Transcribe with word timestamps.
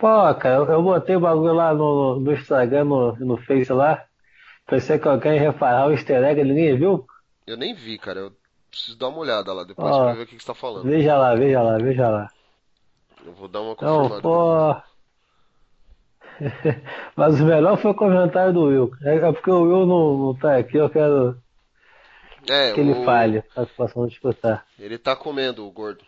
Pô, 0.00 0.34
cara, 0.34 0.72
eu, 0.72 0.82
botei 0.82 1.14
o 1.14 1.20
bagulho 1.20 1.52
lá 1.52 1.74
no, 1.74 2.18
no 2.18 2.32
Instagram, 2.32 2.84
no, 2.84 3.14
no 3.16 3.36
Face 3.36 3.70
lá. 3.70 4.02
Pensei 4.66 4.98
que 4.98 5.06
alguém 5.06 5.34
ia 5.34 5.40
reparar 5.52 5.88
o 5.88 5.92
easter 5.92 6.24
egg, 6.24 6.42
ninguém 6.42 6.76
viu? 6.76 7.06
Eu 7.46 7.56
nem 7.56 7.74
vi, 7.74 7.98
cara. 7.98 8.20
Eu 8.20 8.32
preciso 8.70 8.96
dar 8.96 9.08
uma 9.08 9.18
olhada 9.18 9.52
lá 9.52 9.62
depois 9.62 9.94
Ó, 9.94 10.04
pra 10.04 10.14
ver 10.14 10.22
o 10.22 10.26
que, 10.26 10.36
que 10.36 10.42
você 10.42 10.46
tá 10.46 10.54
falando. 10.54 10.84
Veja 10.84 11.16
lá, 11.18 11.34
veja 11.34 11.60
lá, 11.60 11.76
veja 11.76 12.08
lá. 12.08 12.30
Eu 13.26 13.32
vou 13.32 13.46
dar 13.48 13.60
uma 13.60 13.76
Não, 13.80 14.08
confirmada. 14.08 14.22
pô. 14.22 14.76
Mas 17.14 17.38
o 17.38 17.44
melhor 17.44 17.76
foi 17.76 17.90
o 17.90 17.94
comentário 17.94 18.54
do 18.54 18.64
Will. 18.64 18.90
É 19.02 19.16
é 19.16 19.32
porque 19.32 19.50
o 19.50 19.62
Will 19.62 19.86
não, 19.86 20.16
não 20.18 20.34
tá 20.34 20.56
aqui, 20.56 20.78
eu 20.78 20.88
quero 20.88 21.36
É, 22.48 22.72
que 22.72 22.80
ele 22.80 22.92
o- 22.92 23.04
fale, 23.04 23.44
a 23.54 23.66
situação 23.66 24.06
de 24.06 24.14
escutar. 24.14 24.64
Ele 24.78 24.96
tá 24.96 25.14
comendo 25.14 25.66
o 25.66 25.70
gordo. 25.70 26.02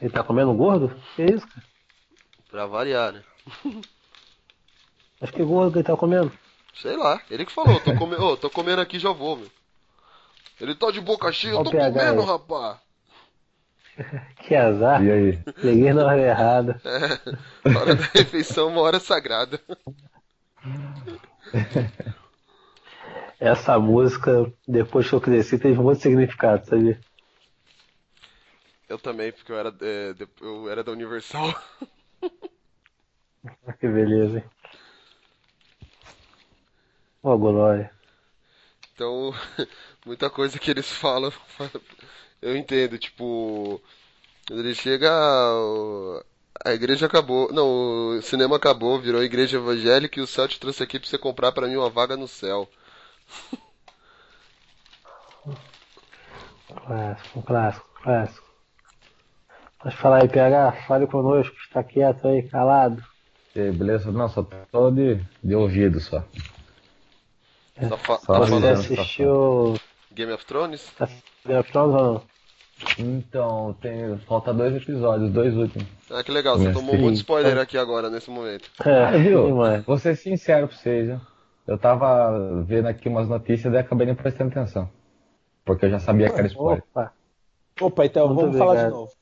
Ele 0.00 0.10
tá 0.10 0.22
comendo 0.22 0.52
gordo? 0.52 0.94
Que 1.16 1.24
isso, 1.24 1.48
cara? 1.48 1.66
Pra 2.48 2.66
variar, 2.66 3.12
né? 3.12 3.22
Acho 5.20 5.32
que 5.32 5.42
gordo 5.42 5.72
que 5.72 5.78
ele 5.78 5.86
tá 5.86 5.96
comendo. 5.96 6.32
Sei 6.74 6.96
lá. 6.96 7.20
Ele 7.30 7.44
que 7.44 7.52
falou, 7.52 7.80
tô, 7.80 7.94
come... 7.96 8.14
Ô, 8.22 8.36
tô 8.36 8.48
comendo 8.48 8.80
aqui 8.80 8.98
já 8.98 9.10
vou, 9.10 9.36
meu. 9.36 9.50
Ele 10.60 10.74
tá 10.74 10.90
de 10.90 11.00
boca 11.00 11.30
cheia, 11.32 11.52
eu 11.52 11.64
tô 11.64 11.70
PH 11.70 11.90
comendo, 11.90 12.20
aí. 12.22 12.26
rapaz. 12.26 12.78
Que 14.42 14.54
azar. 14.54 15.04
E 15.04 15.10
aí? 15.10 15.38
Liguei 15.56 15.92
na 15.92 16.06
hora 16.06 16.20
errada. 16.20 16.80
É, 16.84 17.76
hora 17.76 17.96
da 17.96 18.04
refeição, 18.14 18.68
uma 18.68 18.80
hora 18.80 19.00
sagrada. 19.00 19.60
Essa 23.40 23.76
música, 23.78 24.52
depois 24.66 25.08
que 25.08 25.14
eu 25.14 25.20
cresci, 25.20 25.58
teve 25.58 25.80
muito 25.80 26.00
significado, 26.00 26.64
sabia? 26.64 27.00
Eu 28.88 28.98
também, 28.98 29.32
porque 29.32 29.50
eu 29.50 29.58
era, 29.58 29.74
é, 29.80 30.14
eu 30.40 30.70
era 30.70 30.84
da 30.84 30.92
Universal. 30.92 31.54
Que 33.80 33.86
beleza, 33.86 34.38
hein? 34.38 34.44
Ô, 37.22 37.36
Glória. 37.36 37.90
Então, 38.94 39.32
muita 40.04 40.30
coisa 40.30 40.58
que 40.58 40.70
eles 40.70 40.90
falam, 40.90 41.32
eu 42.42 42.56
entendo. 42.56 42.98
Tipo, 42.98 43.80
quando 44.46 44.60
ele 44.60 44.74
chega, 44.74 45.10
a 46.64 46.72
igreja 46.72 47.06
acabou. 47.06 47.52
Não, 47.52 48.18
o 48.18 48.22
cinema 48.22 48.56
acabou, 48.56 48.98
virou 48.98 49.22
igreja 49.22 49.58
evangélica 49.58 50.18
e 50.18 50.22
o 50.22 50.26
céu 50.26 50.48
te 50.48 50.58
trouxe 50.58 50.82
aqui 50.82 50.98
pra 50.98 51.08
você 51.08 51.18
comprar 51.18 51.52
pra 51.52 51.66
mim 51.66 51.76
uma 51.76 51.90
vaga 51.90 52.16
no 52.16 52.26
céu. 52.26 52.68
Clássico, 56.86 57.42
clássico, 57.42 57.86
clássico. 58.02 58.47
Pode 59.80 59.96
falar 59.96 60.22
aí, 60.22 60.28
PH, 60.28 60.72
fale 60.86 61.06
conosco, 61.06 61.54
está 61.56 61.82
quieto 61.84 62.26
aí, 62.26 62.42
calado. 62.48 63.02
E 63.54 63.60
aí, 63.60 63.70
beleza? 63.72 64.10
Não, 64.10 64.28
só 64.28 64.44
tô 64.70 64.90
de, 64.90 65.16
de 65.42 65.54
ouvido 65.54 66.00
só. 66.00 66.22
Tá, 67.88 67.96
fa- 67.96 68.18
Só 68.18 68.26
tá 68.26 68.38
Você 68.38 68.42
avisando. 68.42 68.72
falando 68.74 68.80
assistiu 68.80 69.74
Game 70.14 70.32
of 70.32 70.44
Thrones? 70.46 70.92
Game 71.46 71.60
of 71.60 71.70
Thrones 71.70 71.94
ou 71.94 72.12
não? 72.14 72.28
Então, 72.98 73.74
tem, 73.80 74.16
falta 74.26 74.52
dois 74.52 74.74
episódios, 74.74 75.30
dois 75.32 75.56
últimos. 75.56 75.86
Ah, 76.10 76.22
que 76.24 76.30
legal, 76.32 76.56
você 76.58 76.72
tomou 76.72 76.94
um 76.94 76.98
monte 76.98 77.14
de 77.14 77.20
spoiler 77.20 77.58
aqui 77.58 77.76
agora, 77.76 78.08
nesse 78.10 78.30
momento. 78.30 78.70
É, 78.84 79.04
Ah, 79.04 79.10
viu? 79.18 79.46
sim, 79.46 79.52
mano. 79.52 79.84
Vou 79.86 79.98
ser 79.98 80.16
sincero 80.16 80.68
pra 80.68 80.76
vocês, 80.76 81.06
viu? 81.06 81.20
Eu 81.66 81.78
tava 81.78 82.62
vendo 82.62 82.88
aqui 82.88 83.08
umas 83.08 83.28
notícias 83.28 83.72
e 83.72 83.76
acabei 83.76 84.06
nem 84.06 84.14
prestando 84.14 84.50
atenção. 84.50 84.88
Porque 85.64 85.86
eu 85.86 85.90
já 85.90 85.98
sabia 85.98 86.28
que 86.30 86.38
era 86.38 86.46
spoiler. 86.48 86.82
Opa, 86.82 87.12
Opa, 87.80 88.06
então 88.06 88.28
Muito 88.28 88.40
vamos 88.40 88.58
falar 88.58 88.74
de 88.74 88.80
obrigado. 88.80 88.92
novo. 88.92 89.17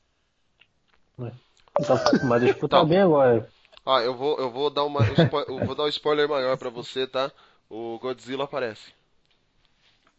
Mas 1.17 2.41
disputa 2.41 2.77
Tá. 2.77 2.85
bem 2.85 3.01
agora. 3.01 3.49
Ah, 3.85 4.01
eu 4.01 4.15
vou, 4.15 4.37
eu 4.37 4.51
vou 4.51 4.69
dar 4.69 4.83
uma, 4.83 4.99
um 5.01 5.39
eu 5.47 5.65
vou 5.65 5.75
dar 5.75 5.83
um 5.83 5.87
spoiler 5.87 6.27
maior 6.27 6.57
pra 6.57 6.69
você, 6.69 7.07
tá? 7.07 7.31
O 7.69 7.97
Godzilla 7.99 8.43
aparece. 8.43 8.93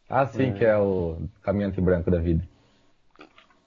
Ah, 0.08 0.26
sim, 0.26 0.54
que 0.54 0.64
é 0.64 0.76
o 0.76 1.28
caminhante 1.42 1.80
branco 1.80 2.10
da 2.10 2.18
vida. 2.18 2.46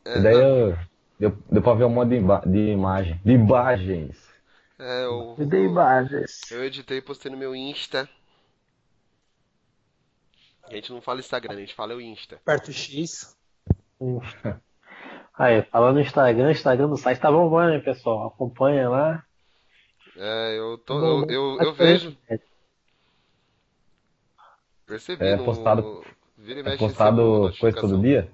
É, 0.05 0.17
e 0.17 0.23
daí 0.23 0.33
não, 0.33 0.41
eu, 0.69 0.77
deu, 1.19 1.37
deu 1.51 1.61
pra 1.61 1.73
ver 1.75 1.83
um 1.85 1.89
monte 1.89 2.09
de, 2.09 2.15
ima- 2.15 2.41
de 2.45 2.71
imagem. 2.71 3.21
De 3.23 3.31
imagens. 3.33 4.17
é, 4.79 5.05
eu, 5.05 5.35
dê 5.37 5.65
imagens. 5.65 6.51
eu 6.51 6.63
editei 6.63 6.97
e 6.97 7.01
postei 7.01 7.31
no 7.31 7.37
meu 7.37 7.55
Insta. 7.55 8.09
A 10.63 10.73
gente 10.73 10.91
não 10.91 11.01
fala 11.01 11.19
Instagram, 11.19 11.53
a 11.55 11.59
gente 11.59 11.75
fala 11.75 11.93
o 11.95 12.01
Insta. 12.01 12.37
Aperta 12.37 12.71
o 12.71 12.73
X. 12.73 13.35
Aí, 15.33 15.61
falando 15.63 15.95
no 15.95 16.01
Instagram, 16.01 16.51
Instagram 16.51 16.89
do 16.89 16.97
site 16.97 17.19
tá 17.19 17.31
bombando, 17.31 17.73
hein, 17.73 17.81
pessoal? 17.81 18.27
Acompanha 18.27 18.89
lá. 18.89 19.23
É, 20.15 20.57
eu 20.59 20.77
tô, 20.77 20.99
eu, 20.99 21.29
eu, 21.29 21.61
eu 21.61 21.73
vejo, 21.73 22.15
certo. 22.27 22.45
percebi 24.85 25.25
É 25.25 25.35
no, 25.37 25.45
postado- 25.45 26.03
vira 26.37 26.59
e 26.59 26.73
É 26.73 26.77
postado 26.77 27.51
coisa 27.59 27.79
todo 27.79 28.01
dia? 28.01 28.29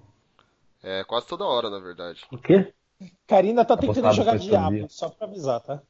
É, 0.84 1.03
quase 1.03 1.28
toda 1.28 1.46
hora, 1.46 1.69
na 1.69 1.80
verdade. 1.80 2.25
O 2.31 2.38
quê? 2.38 2.74
Karina 3.28 3.63
tá 3.63 3.78
tentando 3.78 3.96
postado 3.96 4.16
jogar 4.16 4.31
coisa 4.31 4.44
todo 4.46 4.50
Diablo, 4.50 4.78
dia. 4.80 4.88
só 4.90 5.09
pra 5.09 5.28
avisar, 5.28 5.62
tá? 5.62 5.81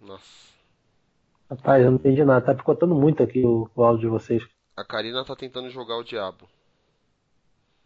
Nossa. 0.00 0.54
Rapaz, 1.50 1.84
eu 1.84 1.90
não 1.90 1.98
entendi 1.98 2.24
nada. 2.24 2.44
Tá 2.46 2.54
picotando 2.54 2.94
muito 2.94 3.22
aqui 3.22 3.44
o, 3.44 3.68
o 3.74 3.84
áudio 3.84 4.00
de 4.00 4.06
vocês. 4.08 4.42
A 4.76 4.84
Karina 4.84 5.24
tá 5.24 5.36
tentando 5.36 5.68
jogar 5.70 5.96
o 5.98 6.02
diabo. 6.04 6.48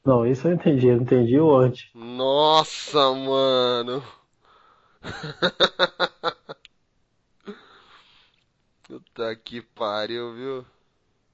Não, 0.09 0.25
isso 0.25 0.49
eu 0.49 0.55
entendi. 0.55 0.87
Eu 0.87 0.97
entendi 0.97 1.39
o 1.39 1.55
antes. 1.55 1.91
Nossa, 1.95 3.13
mano. 3.13 4.03
Puta 8.85 9.37
que 9.37 9.61
pariu, 9.61 10.35
viu? 10.35 10.61
O 10.61 10.65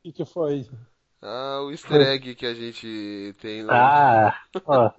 que, 0.03 0.11
que 0.11 0.25
foi? 0.25 0.69
Ah, 1.23 1.61
o 1.63 1.71
easter 1.71 2.01
egg 2.01 2.35
que 2.35 2.45
a 2.45 2.53
gente 2.53 3.33
tem 3.41 3.63
lá. 3.63 3.77
Ah, 3.77 4.35
ó. 4.67 4.91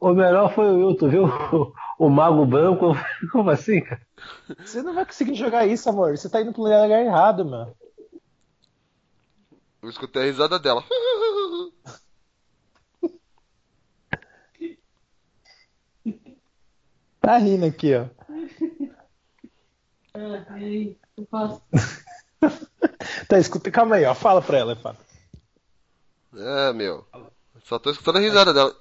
O 0.00 0.14
melhor 0.14 0.54
foi 0.54 0.70
o 0.70 0.86
Wilton, 0.86 1.08
viu? 1.10 1.26
O, 1.52 1.74
o 2.06 2.08
Mago 2.08 2.46
Branco. 2.46 2.94
Como 3.30 3.50
assim, 3.50 3.82
cara? 3.82 4.00
Você 4.64 4.80
não 4.80 4.94
vai 4.94 5.04
conseguir 5.04 5.34
jogar 5.34 5.66
isso, 5.66 5.90
amor. 5.90 6.16
Você 6.16 6.30
tá 6.30 6.40
indo 6.40 6.54
pro 6.54 6.62
lugar 6.62 6.88
errado, 6.88 7.44
mano. 7.44 7.76
Eu 9.82 9.88
escutei 9.88 10.22
a 10.22 10.26
risada 10.26 10.58
dela. 10.58 10.84
Tá 17.20 17.36
rindo 17.36 17.66
aqui, 17.66 17.94
ó. 17.94 18.06
Ai, 20.48 20.96
eu 21.16 21.26
posso. 21.26 21.62
Tá, 23.28 23.38
escuta, 23.38 23.70
calma 23.70 23.96
aí, 23.96 24.04
ó. 24.04 24.14
Fala 24.14 24.42
pra 24.42 24.58
ela, 24.58 24.74
fala. 24.74 24.96
É, 26.34 26.72
meu. 26.72 27.06
Só 27.64 27.78
tô 27.78 27.90
escutando 27.90 28.16
a 28.16 28.20
risada 28.20 28.52
dela. 28.52 28.74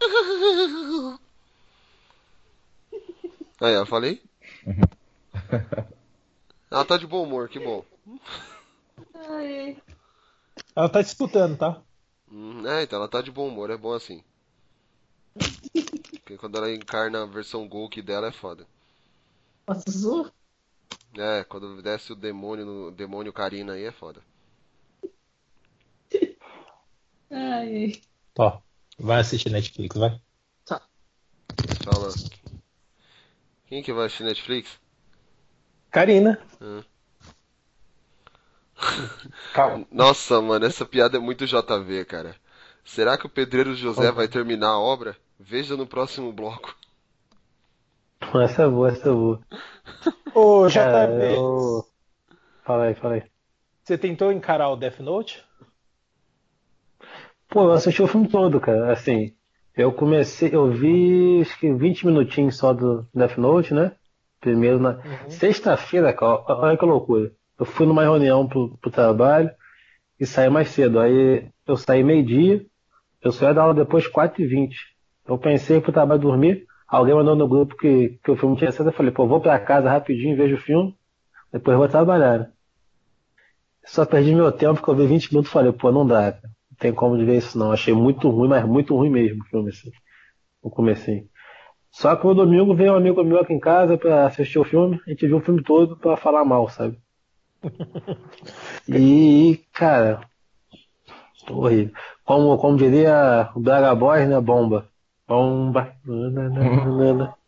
Aí, 3.61 3.77
ó, 3.77 3.85
falei? 3.85 4.21
Ela 6.71 6.85
tá 6.85 6.97
de 6.97 7.05
bom 7.05 7.23
humor, 7.23 7.49
que 7.49 7.59
bom. 7.59 7.83
Ai, 9.13 9.77
Ela 10.79 10.89
tá 10.89 11.03
te 11.03 11.07
escutando, 11.07 11.57
tá? 11.57 11.83
Hum, 12.31 12.65
É, 12.65 12.83
então 12.83 12.97
ela 12.97 13.09
tá 13.09 13.21
de 13.21 13.29
bom 13.29 13.49
humor, 13.49 13.69
é 13.69 13.75
bom 13.75 13.91
assim. 13.93 14.23
Porque 16.23 16.37
quando 16.37 16.57
ela 16.57 16.71
encarna 16.73 17.23
a 17.23 17.25
versão 17.25 17.67
Golk 17.67 18.01
dela 18.01 18.27
é 18.27 18.31
foda. 18.31 18.65
azul? 19.67 20.31
É, 21.19 21.43
quando 21.43 21.83
desce 21.83 22.11
o 22.11 22.15
demônio 22.15 22.65
no 22.65 22.91
demônio 22.91 23.31
Karina 23.31 23.73
aí 23.73 23.83
é 23.83 23.91
foda. 23.91 24.23
Ai, 27.31 27.91
Ó, 28.39 28.59
vai 28.97 29.19
assistir 29.19 29.51
Netflix, 29.51 29.95
vai. 29.95 30.19
Fala. 31.83 32.13
Quem 33.67 33.81
que 33.81 33.93
vai 33.93 34.07
assistir 34.07 34.25
Netflix? 34.25 34.77
Karina. 35.91 36.39
Hum. 36.61 36.83
Calma. 39.53 39.85
Nossa, 39.91 40.41
mano, 40.41 40.65
essa 40.65 40.85
piada 40.85 41.17
é 41.17 41.19
muito 41.19 41.45
JV, 41.45 42.05
cara. 42.05 42.35
Será 42.83 43.17
que 43.17 43.25
o 43.25 43.29
pedreiro 43.29 43.75
José 43.75 44.11
vai 44.11 44.27
terminar 44.27 44.69
a 44.69 44.79
obra? 44.79 45.15
Veja 45.39 45.77
no 45.77 45.85
próximo 45.85 46.33
bloco. 46.33 46.75
Essa 48.43 48.63
é 48.63 48.67
boa, 48.67 48.89
essa 48.89 49.09
é 49.09 49.11
boa. 49.11 49.39
Ô, 50.33 50.67
Cara, 50.71 51.07
JB, 51.07 51.35
eu... 51.35 51.85
Fala 52.63 52.85
aí, 52.85 52.95
fala 52.95 53.15
aí. 53.15 53.23
você 53.83 53.97
tentou 53.97 54.31
encarar 54.31 54.69
o 54.69 54.75
Death 54.75 54.99
Note? 54.99 55.43
Pô, 57.49 57.63
eu 57.63 57.71
assisti 57.71 58.01
o 58.01 58.07
filme 58.07 58.27
todo, 58.27 58.59
cara. 58.59 58.91
Assim, 58.91 59.33
eu 59.75 59.91
comecei, 59.91 60.53
eu 60.53 60.71
vi 60.71 61.41
acho 61.41 61.57
que 61.59 61.73
20 61.73 62.05
minutinhos 62.05 62.57
só 62.57 62.73
do 62.73 63.07
Death 63.13 63.37
Note, 63.37 63.73
né? 63.73 63.95
Primeiro 64.39 64.79
na 64.79 64.99
sexta-feira, 65.27 66.13
cara, 66.13 66.43
olha 66.47 66.77
que 66.77 66.85
loucura. 66.85 67.31
Eu 67.59 67.65
fui 67.65 67.85
numa 67.85 68.03
reunião 68.03 68.47
pro, 68.47 68.77
pro 68.77 68.89
trabalho 68.89 69.51
e 70.19 70.25
saí 70.25 70.49
mais 70.49 70.69
cedo. 70.69 70.99
Aí 70.99 71.49
eu 71.67 71.75
saí 71.75 72.03
meio-dia, 72.03 72.65
eu 73.21 73.31
só 73.31 73.47
ia 73.47 73.53
dar 73.53 73.63
aula 73.63 73.73
depois 73.73 74.07
4h20. 74.07 74.71
Eu 75.27 75.37
pensei 75.37 75.81
pro 75.81 75.91
trabalho 75.91 76.21
dormir, 76.21 76.65
alguém 76.87 77.13
mandou 77.13 77.35
no 77.35 77.47
grupo 77.47 77.75
que, 77.75 78.19
que 78.23 78.31
o 78.31 78.35
filme 78.37 78.55
tinha 78.55 78.71
sido, 78.71 78.89
eu 78.89 78.93
falei, 78.93 79.11
pô, 79.11 79.27
vou 79.27 79.41
pra 79.41 79.59
casa 79.59 79.89
rapidinho, 79.89 80.37
vejo 80.37 80.55
o 80.55 80.59
filme, 80.59 80.95
depois 81.51 81.77
vou 81.77 81.87
trabalhar. 81.87 82.49
Só 83.85 84.05
perdi 84.05 84.33
meu 84.33 84.51
tempo, 84.51 84.75
porque 84.75 84.91
eu 84.91 84.95
vi 84.95 85.07
20 85.07 85.31
minutos 85.31 85.49
e 85.49 85.53
falei, 85.53 85.71
pô, 85.71 85.91
não 85.91 86.07
dá, 86.07 86.39
não 86.41 86.77
tem 86.79 86.93
como 86.93 87.17
de 87.17 87.25
ver 87.25 87.37
isso 87.37 87.57
não. 87.57 87.71
Achei 87.71 87.93
muito 87.93 88.29
ruim, 88.29 88.47
mas 88.47 88.65
muito 88.65 88.95
ruim 88.95 89.09
mesmo 89.09 89.43
o 89.43 89.45
filme, 89.45 89.69
assim. 89.69 89.91
O 90.61 90.69
comecinho. 90.69 91.27
Só 91.91 92.15
que 92.15 92.25
no 92.25 92.35
domingo 92.35 92.75
veio 92.75 92.93
um 92.93 92.95
amigo 92.95 93.23
meu 93.23 93.39
aqui 93.39 93.53
em 93.53 93.59
casa 93.59 93.97
pra 93.97 94.27
assistir 94.27 94.59
o 94.59 94.63
filme, 94.63 94.99
a 95.05 95.09
gente 95.09 95.27
viu 95.27 95.37
o 95.37 95.41
filme 95.41 95.63
todo 95.63 95.97
pra 95.97 96.15
falar 96.15 96.45
mal, 96.45 96.69
sabe? 96.69 96.97
E, 98.87 99.63
cara, 99.73 100.21
horrível. 101.49 101.93
Como, 102.23 102.57
como 102.57 102.77
diria 102.77 103.49
o 103.55 103.59
Braga 103.59 103.93
Boys, 103.93 104.27
né? 104.27 104.39
Bomba. 104.39 104.87
Bomba. 105.27 105.93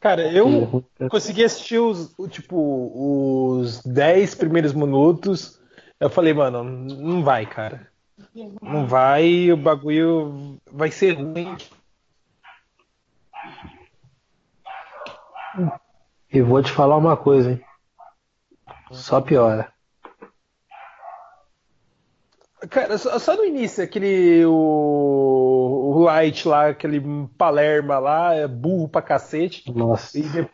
Cara, 0.00 0.32
eu 0.32 0.84
consegui 1.10 1.42
assistir 1.42 1.78
os, 1.78 2.14
tipo, 2.30 2.92
os 2.94 3.82
10 3.82 4.36
primeiros 4.36 4.72
minutos. 4.72 5.60
Eu 5.98 6.08
falei, 6.08 6.32
mano, 6.32 6.62
não 6.62 7.24
vai, 7.24 7.44
cara. 7.44 7.88
Não 8.62 8.86
vai, 8.86 9.50
o 9.50 9.56
bagulho 9.56 10.56
vai 10.70 10.92
ser 10.92 11.14
ruim. 11.14 11.56
E 16.32 16.40
vou 16.40 16.62
te 16.62 16.70
falar 16.70 16.96
uma 16.96 17.16
coisa, 17.16 17.50
hein? 17.52 17.60
Só 18.92 19.20
piora. 19.20 19.72
Cara, 22.70 22.98
só, 22.98 23.18
só 23.18 23.36
no 23.36 23.44
início, 23.44 23.84
aquele. 23.84 24.44
O, 24.44 25.92
o 25.96 26.02
Light 26.02 26.46
lá, 26.48 26.68
aquele 26.70 27.00
Palerma 27.36 27.98
lá, 27.98 28.34
é 28.34 28.48
burro 28.48 28.88
pra 28.88 29.00
cacete. 29.00 29.70
Nossa. 29.72 30.18
E 30.18 30.22
de- 30.22 30.50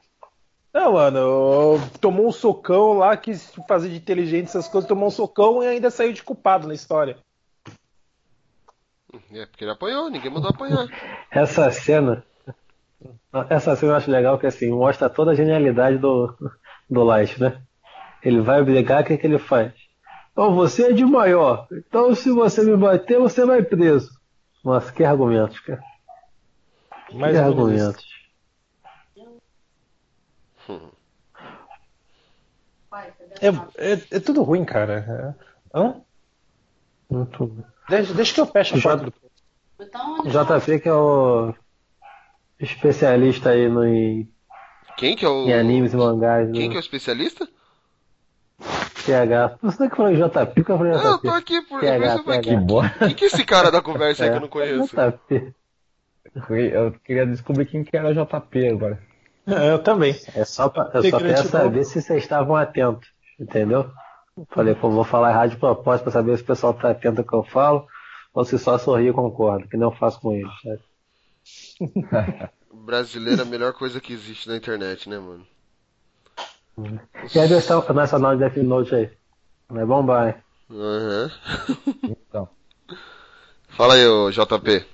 Não, 0.73 0.93
mano, 0.93 1.81
tomou 2.01 2.27
um 2.29 2.33
socão 2.33 2.93
lá, 2.95 3.17
quis 3.17 3.55
fazer 3.67 3.89
de 3.89 3.97
inteligente 3.97 4.47
essas 4.49 4.69
coisas, 4.69 4.87
tomou 4.87 5.09
um 5.09 5.11
socão 5.11 5.63
e 5.63 5.67
ainda 5.67 5.91
saiu 5.91 6.13
de 6.13 6.23
culpado 6.23 6.69
na 6.69 6.75
história. 6.75 7.17
É 9.33 9.47
porque 9.47 9.65
ele 9.65 9.71
apanhou, 9.71 10.11
ninguém 10.11 10.31
mandou 10.31 10.51
apanhar. 10.51 10.87
Essa 11.31 11.71
cena. 11.71 12.25
Essa 13.49 13.77
cena 13.77 13.93
eu 13.93 13.97
acho 13.97 14.11
legal 14.11 14.39
que 14.39 14.47
assim, 14.47 14.71
mostra 14.71 15.09
toda 15.09 15.31
a 15.31 15.35
genialidade 15.35 15.99
do, 15.99 16.35
do 16.91 17.03
Light, 17.03 17.41
né? 17.41 17.63
Ele 18.25 18.41
vai 18.41 18.63
brigar, 18.65 19.03
o 19.03 19.05
que, 19.05 19.17
que 19.19 19.27
ele 19.27 19.39
faz? 19.39 19.73
Então 20.33 20.55
você 20.55 20.87
é 20.91 20.93
de 20.93 21.05
maior. 21.05 21.67
Então 21.71 22.15
se 22.15 22.31
você 22.31 22.63
me 22.63 22.77
bater, 22.77 23.19
você 23.19 23.45
vai 23.45 23.63
preso. 23.63 24.11
Nossa, 24.65 24.91
que 24.93 25.05
argumentos, 25.05 25.61
cara. 25.61 25.83
Mais 27.13 27.33
que 27.33 27.39
isso. 27.39 27.49
argumentos. 27.49 28.05
É, 33.41 33.49
é, 33.93 33.93
é 34.11 34.21
tudo 34.21 34.43
ruim, 34.43 34.65
cara. 34.65 35.35
É. 35.75 35.79
Hã? 35.79 36.01
Muito 37.11 37.47
bom. 37.47 37.65
Deixa, 37.89 38.15
deixa 38.15 38.35
que 38.35 38.41
eu 38.41 38.47
fecho 38.47 38.77
a 38.77 38.79
Já- 38.79 38.97
porta 38.97 39.05
do. 39.07 39.25
JP 40.31 40.81
que 40.81 40.89
é 40.89 40.95
o 40.95 41.53
especialista 42.59 43.51
aí 43.51 43.69
no, 43.69 43.85
em, 43.85 44.33
Quem 44.97 45.17
que 45.17 45.25
é 45.25 45.29
o. 45.29 45.47
em 45.47 45.53
animes 45.53 45.93
e 45.93 45.97
mangás. 45.97 46.51
Quem 46.53 46.63
né? 46.63 46.69
que 46.69 46.75
é 46.75 46.79
o 46.79 46.81
especialista? 46.81 47.47
PH. 49.05 49.59
Você 49.63 49.89
que 49.91 49.97
falou 49.97 50.13
em 50.13 50.17
JP, 50.17 50.65
que 50.65 50.71
eu 50.71 50.79
falei 50.79 50.93
Ah, 50.93 50.97
eu 50.97 51.19
tô 51.19 51.29
JP. 51.29 51.29
aqui 51.29 51.63
por. 51.63 51.81
PH, 51.81 52.07
eu 52.17 52.23
falei, 52.25 52.41
Que 52.41 52.49
PH. 52.51 52.61
boa. 52.63 52.89
Quem 52.91 53.15
que 53.15 53.25
é 53.25 53.27
esse 53.29 53.45
cara 53.45 53.71
da 53.71 53.83
conversa 53.83 54.25
aí 54.25 54.31
que 54.31 54.37
eu 54.37 54.39
É, 54.39 54.41
não 54.41 54.49
conheço? 54.49 54.97
JP. 54.97 55.55
Eu 56.73 56.93
queria 57.05 57.27
descobrir 57.27 57.67
quem 57.67 57.85
que 57.85 57.97
era 57.97 58.09
o 58.11 58.15
JP 58.15 58.69
agora. 58.69 58.99
É, 59.47 59.71
eu 59.73 59.79
também. 59.79 60.17
É 60.35 60.45
só 60.45 60.69
pra, 60.69 60.91
eu 60.95 61.03
Tem 61.03 61.11
só 61.11 61.19
queria 61.19 61.35
gratidão. 61.35 61.61
saber 61.63 61.85
se 61.85 62.01
vocês 62.01 62.23
estavam 62.23 62.57
atentos, 62.57 63.09
entendeu? 63.39 63.91
Falei, 64.51 64.75
pô, 64.75 64.91
vou 64.91 65.05
falar 65.05 65.33
rádio 65.33 65.55
de 65.57 65.61
propósito 65.61 66.05
pra 66.05 66.13
saber 66.13 66.37
se 66.37 66.43
o 66.43 66.47
pessoal 66.47 66.75
tá 66.75 66.91
atento 66.91 67.21
ao 67.21 67.27
que 67.27 67.35
eu 67.35 67.45
falo, 67.45 67.87
ou 68.33 68.45
se 68.45 68.59
só 68.59 68.77
sorri 68.79 69.09
e 69.09 69.13
concorda, 69.13 69.67
que 69.69 69.77
nem 69.77 69.85
eu 69.87 69.93
faço 69.93 70.21
com 70.21 70.33
eles, 70.33 70.51
sabe? 70.63 70.81
Brasileiro 72.73 73.41
é 73.41 73.45
a 73.45 73.49
melhor 73.49 73.73
coisa 73.75 74.01
que 74.01 74.13
existe 74.13 74.49
na 74.49 74.57
internet, 74.57 75.09
né, 75.09 75.19
mano? 75.19 75.47
E 77.35 77.39
a 77.39 77.47
versão 77.47 77.85
nacional 77.95 78.37
de 78.37 78.41
Death 78.41 78.57
Note 78.57 78.95
aí? 78.95 79.11
Vai 79.69 79.85
bombar, 79.85 80.29
hein? 80.29 80.35
Aham. 80.71 81.31
Então. 82.03 82.49
Fala 83.69 83.95
aí, 83.95 84.07
ô 84.07 84.31
JP. 84.31 84.87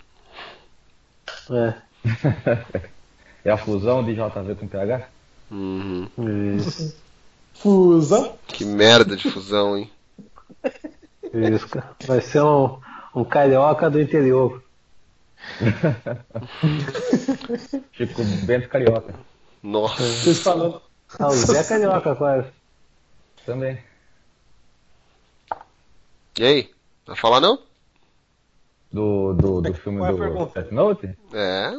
É, 1.51 1.75
É 3.45 3.51
a 3.51 3.57
fusão 3.57 4.05
de 4.05 4.15
JV 4.15 4.55
com 4.55 4.69
PH? 4.69 5.09
Uhum. 5.51 6.09
isso, 6.57 6.95
Fusão. 7.55 8.39
Que 8.47 8.65
merda 8.65 9.17
de 9.17 9.31
fusão, 9.31 9.77
hein? 9.77 9.91
isso, 11.33 11.69
cara. 11.69 11.97
Vai 12.07 12.21
ser 12.21 12.43
um, 12.43 12.79
um 13.15 13.25
carioca 13.25 13.91
do 13.91 14.01
interior. 14.01 14.63
Chico 17.93 18.23
Bento 18.45 18.69
Carioca. 18.69 19.15
Nossa. 19.63 20.03
Vocês 20.03 20.41
falando. 20.41 20.81
Ah, 21.19 21.29
o 21.29 21.33
Zé 21.33 21.59
é 21.61 21.65
carioca 21.65 22.15
quase. 22.15 22.49
Também. 23.45 23.79
E 26.39 26.45
aí? 26.45 26.71
Vai 27.07 27.17
falar 27.17 27.41
não? 27.41 27.59
Do, 28.93 29.33
do, 29.35 29.61
do 29.61 29.75
filme 29.75 30.01
é 30.03 30.07
a 30.07 30.13
do? 30.13 30.47
Death 30.47 30.71
Note? 30.73 31.17
É. 31.33 31.73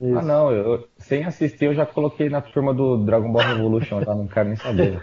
Isso. 0.00 0.18
Ah 0.18 0.22
não, 0.22 0.52
eu, 0.52 0.88
sem 0.98 1.24
assistir 1.24 1.64
eu 1.66 1.74
já 1.74 1.86
coloquei 1.86 2.28
na 2.28 2.40
turma 2.42 2.74
do 2.74 2.98
Dragon 2.98 3.32
Ball 3.32 3.46
Revolution, 3.46 4.02
já 4.02 4.14
não 4.14 4.26
quero 4.28 4.48
nem 4.48 4.56
saber. 4.58 5.02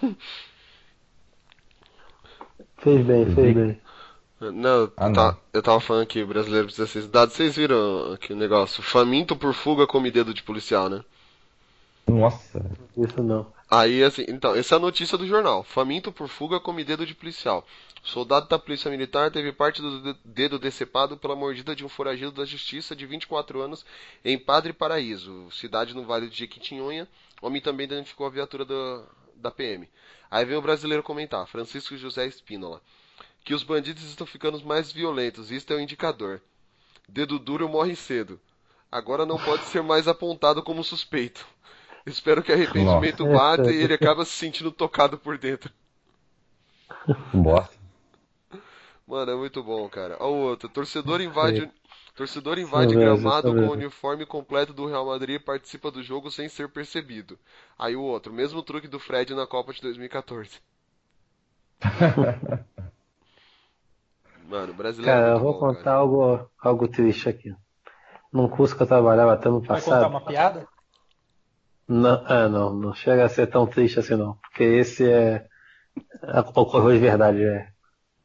Fez 2.78 3.04
bem, 3.04 3.34
fez 3.34 3.54
bem. 3.54 3.80
Não, 4.40 4.82
eu, 4.82 4.92
Ah, 4.96 5.10
tá- 5.10 5.32
não. 5.32 5.36
eu 5.52 5.62
tava 5.62 5.80
falando 5.80 6.06
que 6.06 6.22
o 6.22 6.26
brasileiro 6.26 6.66
precisa 6.66 6.86
ser 6.86 7.00
estudado. 7.00 7.30
Vocês 7.30 7.56
viram 7.56 8.12
aqui 8.12 8.32
o 8.32 8.36
negócio? 8.36 8.80
Faminto 8.82 9.34
por 9.34 9.52
fuga 9.52 9.84
come 9.86 10.12
dedo 10.12 10.32
de 10.32 10.44
policial, 10.44 10.88
né? 10.88 11.02
Nossa, 12.08 12.64
Isso 12.96 13.22
não. 13.22 13.52
Aí, 13.70 14.02
assim, 14.02 14.24
então, 14.28 14.54
essa 14.54 14.74
é 14.74 14.76
a 14.76 14.80
notícia 14.80 15.18
do 15.18 15.26
jornal. 15.26 15.62
Faminto 15.62 16.10
por 16.10 16.28
fuga 16.28 16.58
come 16.58 16.82
dedo 16.84 17.04
de 17.04 17.14
policial. 17.14 17.66
Soldado 18.02 18.48
da 18.48 18.58
Polícia 18.58 18.90
Militar 18.90 19.30
teve 19.30 19.52
parte 19.52 19.82
do 19.82 20.00
de- 20.00 20.18
dedo 20.24 20.58
decepado 20.58 21.16
pela 21.18 21.36
mordida 21.36 21.76
de 21.76 21.84
um 21.84 21.88
foragido 21.88 22.32
da 22.32 22.44
Justiça 22.44 22.96
de 22.96 23.04
24 23.04 23.60
anos 23.60 23.84
em 24.24 24.38
Padre 24.38 24.72
Paraíso, 24.72 25.48
cidade 25.50 25.94
no 25.94 26.04
Vale 26.04 26.28
de 26.30 26.38
Jequitinhonha. 26.38 27.06
O 27.42 27.46
homem 27.46 27.60
também 27.60 27.84
identificou 27.84 28.26
a 28.26 28.30
viatura 28.30 28.64
da, 28.64 29.04
da 29.34 29.50
PM. 29.50 29.86
Aí 30.30 30.44
vem 30.44 30.56
o 30.56 30.62
brasileiro 30.62 31.02
comentar, 31.02 31.46
Francisco 31.46 31.96
José 31.96 32.26
Espínola, 32.26 32.80
que 33.44 33.52
os 33.54 33.62
bandidos 33.62 34.04
estão 34.04 34.26
ficando 34.26 34.64
mais 34.64 34.90
violentos, 34.92 35.50
isto 35.50 35.72
é 35.72 35.76
um 35.76 35.80
indicador. 35.80 36.40
Dedo 37.08 37.38
duro 37.38 37.68
morre 37.68 37.94
cedo. 37.96 38.40
Agora 38.90 39.26
não 39.26 39.38
pode 39.38 39.64
ser 39.64 39.82
mais 39.82 40.08
apontado 40.08 40.62
como 40.62 40.82
suspeito. 40.84 41.46
Espero 42.08 42.42
que 42.42 42.52
arrependimento 42.52 43.24
Nossa. 43.24 43.28
bata 43.28 43.70
e 43.72 43.76
ele 43.76 43.92
acaba 43.94 44.24
se 44.24 44.32
sentindo 44.32 44.72
tocado 44.72 45.16
por 45.18 45.38
dentro. 45.38 45.72
bosta. 47.32 47.78
Mano, 49.04 49.32
é 49.32 49.34
muito 49.34 49.60
bom, 49.60 49.88
cara. 49.88 50.16
Ó 50.20 50.30
o 50.30 50.36
outro. 50.36 50.68
Torcedor 50.68 51.20
invade, 51.20 51.68
torcedor 52.14 52.58
invade 52.60 52.94
mesmo, 52.94 52.96
gramado 52.96 53.52
com 53.52 53.66
o 53.66 53.72
uniforme 53.72 54.24
completo 54.24 54.72
do 54.72 54.86
Real 54.86 55.04
Madrid 55.06 55.34
e 55.34 55.44
participa 55.44 55.90
do 55.90 56.00
jogo 56.00 56.30
sem 56.30 56.48
ser 56.48 56.68
percebido. 56.68 57.36
Aí 57.76 57.96
o 57.96 58.02
outro. 58.02 58.32
Mesmo 58.32 58.62
truque 58.62 58.86
do 58.86 59.00
Fred 59.00 59.34
na 59.34 59.48
Copa 59.48 59.72
de 59.72 59.80
2014. 59.82 60.60
Mano, 64.42 64.74
brasileiro 64.74 65.18
é 65.18 65.20
Cara, 65.20 65.28
eu 65.34 65.38
muito 65.38 65.40
vou 65.40 65.54
bom, 65.54 65.58
contar 65.58 65.92
cara. 65.92 65.94
algo, 65.94 66.48
algo 66.60 66.86
triste 66.88 67.28
aqui. 67.28 67.54
Num 68.32 68.48
curso 68.48 68.76
que 68.76 68.82
eu 68.82 68.86
trabalhava 68.88 69.34
até 69.34 69.48
no 69.48 69.62
Vai 69.70 69.80
contar 69.82 70.08
passado. 70.08 70.08
uma 70.08 70.20
piada? 70.20 70.68
Não, 71.88 72.22
ah, 72.26 72.48
não, 72.48 72.74
não 72.74 72.94
chega 72.94 73.24
a 73.24 73.28
ser 73.28 73.46
tão 73.46 73.66
triste 73.66 73.98
assim 73.98 74.14
não. 74.16 74.34
Porque 74.36 74.62
esse 74.64 75.10
é. 75.10 75.46
é- 76.22 76.40
Ocorreu 76.40 76.92
de 76.92 76.98
verdade, 76.98 77.42
é. 77.44 77.68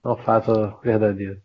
É 0.06 0.10
um 0.10 0.18
fato 0.18 0.80
verdadeiro. 0.84 1.42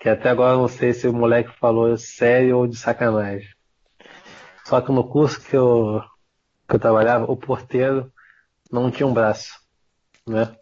Que 0.00 0.08
até 0.08 0.30
agora 0.30 0.54
eu 0.54 0.58
não 0.60 0.68
sei 0.68 0.92
se 0.94 1.08
o 1.08 1.12
moleque 1.12 1.50
falou 1.58 1.96
sério 1.98 2.58
ou 2.58 2.66
de 2.66 2.76
sacanagem. 2.76 3.48
Só 4.64 4.80
que 4.80 4.92
no 4.92 5.08
curso 5.08 5.40
que 5.42 5.56
eu, 5.56 6.02
que 6.68 6.76
eu 6.76 6.80
trabalhava, 6.80 7.30
o 7.30 7.36
porteiro 7.36 8.12
não 8.70 8.90
tinha 8.90 9.06
um 9.06 9.14
braço, 9.14 9.58
né? 10.26 10.56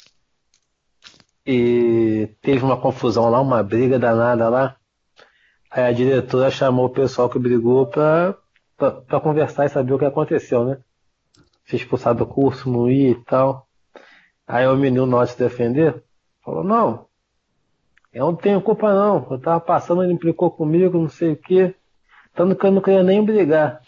E 1.47 2.35
teve 2.43 2.65
uma 2.65 2.81
confusão 2.81 3.31
lá, 3.31 3.41
uma 3.41 3.63
briga 3.63 3.99
danada 3.99 4.49
lá. 4.49 4.77
Aí 5.71 5.85
a 5.85 5.93
diretora 5.93 6.51
chamou 6.51 6.87
o 6.87 6.91
pessoal 6.91 7.29
que 7.29 7.39
brigou 7.39 7.87
pra, 7.87 8.37
pra 8.79 9.21
conversar 9.21 9.67
e 9.67 9.69
saber 9.69 9.93
o 9.93 9.99
que 9.99 10.05
aconteceu, 10.05 10.65
né? 10.65 10.79
Se 11.67 11.77
expulsar 11.77 12.15
do 12.15 12.25
curso, 12.25 12.71
não 12.71 12.89
ir 12.89 13.11
e 13.11 13.25
tal. 13.25 13.69
Aí 14.47 14.67
o 14.67 14.77
menino, 14.77 15.27
se 15.27 15.37
defender, 15.37 16.03
falou, 16.43 16.65
não, 16.65 17.09
eu 18.13 18.27
não 18.27 18.37
tenho 18.37 18.63
culpa 18.63 18.95
não. 18.95 19.27
Eu 19.31 19.39
tava 19.39 19.61
passando, 19.61 20.03
ele 20.03 20.13
implicou 20.13 20.51
comigo, 20.51 20.99
não 20.99 21.09
sei 21.09 21.33
o 21.33 21.37
quê. 21.37 21.75
Tanto 22.35 22.57
que 22.57 22.67
eu 22.67 22.73
não 22.73 22.81
queria 22.81 23.03
nem 23.03 23.25
brigar. 23.25 23.83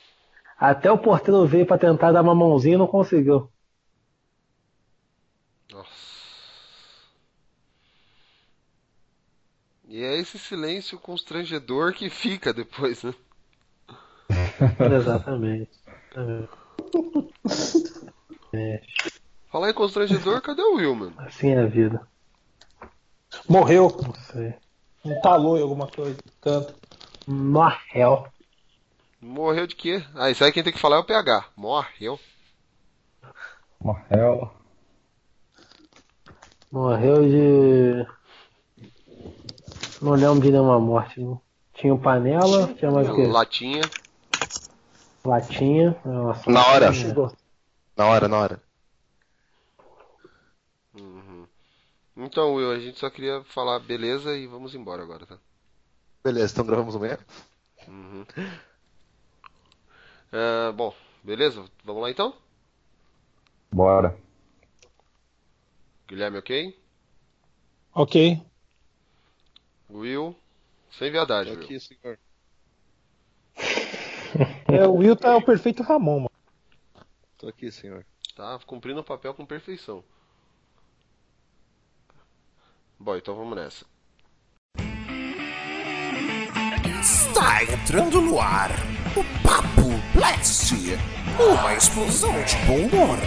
Até 0.59 0.91
o 0.93 0.99
porteiro 0.99 1.47
veio 1.47 1.65
pra 1.65 1.79
tentar 1.79 2.13
dar 2.13 2.23
uma 2.23 2.35
mãozinha 2.35 2.75
e 2.75 2.79
não 2.79 2.87
conseguiu. 2.87 3.51
Nossa. 5.73 6.11
E 9.89 10.05
é 10.05 10.19
esse 10.19 10.39
silêncio 10.39 10.99
constrangedor 10.99 11.95
que 11.95 12.11
fica 12.11 12.53
depois, 12.53 13.03
né? 13.03 13.15
Exatamente. 14.97 15.71
É, 18.53 18.83
Falar 19.51 19.71
em 19.71 19.75
constrangedor, 19.75 20.41
cadê 20.43 20.63
o 20.63 20.75
Will, 20.77 20.95
mano? 20.95 21.15
assim 21.19 21.51
é 21.51 21.61
a 21.61 21.67
vida. 21.67 22.07
Morreu. 23.49 23.97
Não 24.03 24.15
sei. 24.15 24.55
Entalou 25.05 25.57
em 25.59 25.63
alguma 25.63 25.87
coisa. 25.87 26.19
Canto. 26.41 26.75
Morreu. 27.27 28.27
Morreu 29.21 29.67
de 29.67 29.77
quê? 29.77 30.03
Ah, 30.15 30.31
isso 30.31 30.43
aí 30.45 30.53
quem 30.53 30.63
tem 30.63 30.73
que 30.73 30.79
falar 30.79 30.97
é 30.97 31.01
o 31.01 31.05
PH. 31.05 31.45
Morreu. 31.57 32.19
Morreu. 33.81 34.51
Morreu 36.71 37.23
de. 37.23 38.07
Não 40.01 40.13
lembro 40.13 40.41
de 40.41 40.51
nenhuma 40.51 40.79
morte. 40.79 41.21
não. 41.21 41.41
Tinha 41.75 41.95
o 41.95 41.99
panela, 41.99 42.73
tinha 42.75 42.91
mais 42.91 43.09
o 43.09 43.15
quê? 43.15 43.27
Latinha. 43.27 43.83
Latinha. 45.25 45.97
Nossa, 46.05 46.51
Na 46.51 46.67
hora. 46.67 46.93
chegou. 46.93 47.33
Na 47.97 48.07
hora, 48.07 48.29
na 48.29 48.39
hora. 48.39 48.63
Uhum. 50.95 51.47
Então, 52.17 52.55
Will, 52.55 52.71
a 52.73 52.79
gente 52.79 52.99
só 52.99 53.09
queria 53.11 53.43
falar 53.45 53.79
beleza 53.81 54.37
e 54.37 54.47
vamos 54.47 54.75
embora 54.75 55.03
agora, 55.03 55.27
tá? 55.27 55.39
Beleza, 56.25 56.53
então 56.53 56.67
gravamos 56.67 56.95
o 56.95 56.99
meia. 57.01 57.19
Uhum. 57.89 58.25
É, 60.33 60.73
bom, 60.73 60.95
beleza? 61.25 61.65
Vamos 61.85 62.03
lá 62.03 62.11
então? 62.11 62.35
Bora. 63.73 64.17
Guilherme, 66.09 66.39
ok? 66.39 66.75
Ok. 67.95 68.15
Will, 69.91 70.35
sem 70.99 71.11
viadagem, 71.11 71.53
Tô 71.55 71.59
Will. 71.61 71.65
aqui, 71.67 71.81
senhor. 71.81 72.19
É, 74.69 74.87
o 74.87 74.95
Will 74.95 75.17
tá 75.17 75.37
o 75.37 75.43
perfeito 75.43 75.83
Ramon, 75.83 76.21
mano. 76.21 76.31
Tô 77.37 77.49
aqui, 77.49 77.71
senhor. 77.71 78.05
Tá 78.37 78.59
cumprindo 78.67 79.01
o 79.01 79.05
papel 79.05 79.35
com 79.35 79.45
perfeição. 79.45 80.05
Bom, 82.99 83.17
então 83.17 83.35
vamos 83.35 83.57
nessa. 83.57 83.87
Está 87.01 87.65
entrando 87.65 88.21
no 88.21 88.39
ar 88.39 88.71
o 89.17 89.25
Papo 89.43 89.89
Blast, 90.15 90.75
uma 91.39 91.75
explosão 91.75 92.33
de 92.45 92.57
bom 92.67 92.87
humor. 92.87 93.19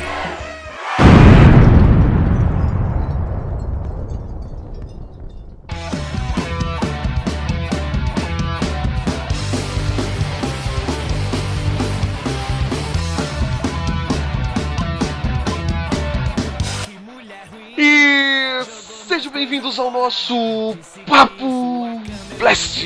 Sejam 19.23 19.31
bem-vindos 19.31 19.79
ao 19.79 19.89
nosso 19.89 20.75
Papo 21.07 22.01
Blast. 22.37 22.83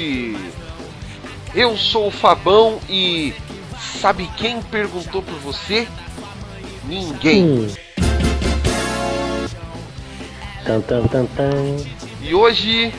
Eu 1.56 1.76
sou 1.76 2.10
o 2.10 2.12
Fabão 2.12 2.80
e 2.88 3.34
sabe 4.00 4.30
quem 4.38 4.62
perguntou 4.62 5.24
por 5.24 5.34
você? 5.40 5.88
Ninguém. 6.84 7.44
Hum. 7.44 7.68
Tan, 10.64 10.82
tan, 10.82 11.08
tan. 11.08 11.26
E 12.22 12.36
hoje 12.36 12.94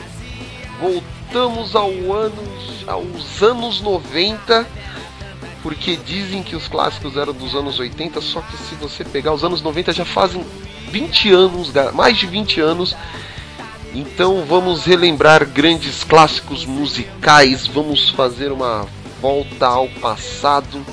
voltamos 0.81 1.77
ao 1.77 1.91
anos, 2.11 2.83
aos 2.87 3.41
anos 3.41 3.79
90, 3.79 4.67
porque 5.63 5.95
dizem 5.95 6.43
que 6.43 6.57
os 6.57 6.67
clássicos 6.67 7.15
eram 7.15 7.31
dos 7.31 7.55
anos 7.55 7.79
80, 7.79 8.19
só 8.19 8.41
que 8.41 8.57
se 8.57 8.75
você 8.75 9.05
pegar 9.05 9.31
os 9.31 9.45
anos 9.45 9.61
90 9.61 9.93
já 9.93 10.03
fazem 10.03 10.45
20 10.89 11.31
anos, 11.31 11.71
mais 11.93 12.17
de 12.17 12.27
20 12.27 12.59
anos. 12.59 12.93
Então 13.93 14.45
vamos 14.45 14.85
relembrar 14.85 15.45
grandes 15.45 16.03
clássicos 16.03 16.65
musicais, 16.65 17.67
vamos 17.67 18.09
fazer 18.09 18.51
uma 18.51 18.85
volta 19.21 19.65
ao 19.65 19.87
passado, 19.87 20.85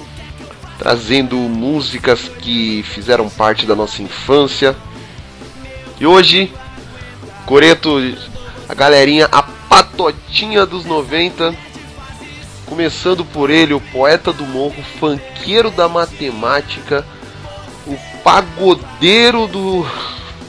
trazendo 0.79 1.37
músicas 1.37 2.29
que 2.41 2.83
fizeram 2.83 3.29
parte 3.29 3.67
da 3.67 3.75
nossa 3.75 4.03
infância. 4.03 4.77
E 6.01 6.07
hoje 6.07 6.53
Coreto, 7.47 7.97
a 8.69 8.75
galerinha, 8.75 9.29
a 9.31 9.41
patotinha 9.41 10.67
dos 10.67 10.85
90. 10.85 11.55
Começando 12.67 13.25
por 13.25 13.51
ele, 13.51 13.73
o 13.73 13.81
poeta 13.81 14.33
do 14.33 14.45
morro, 14.45 14.83
fanqueiro 14.99 15.71
da 15.71 15.89
matemática, 15.89 17.07
o 17.87 17.97
pagodeiro 18.25 19.47
do, 19.47 19.87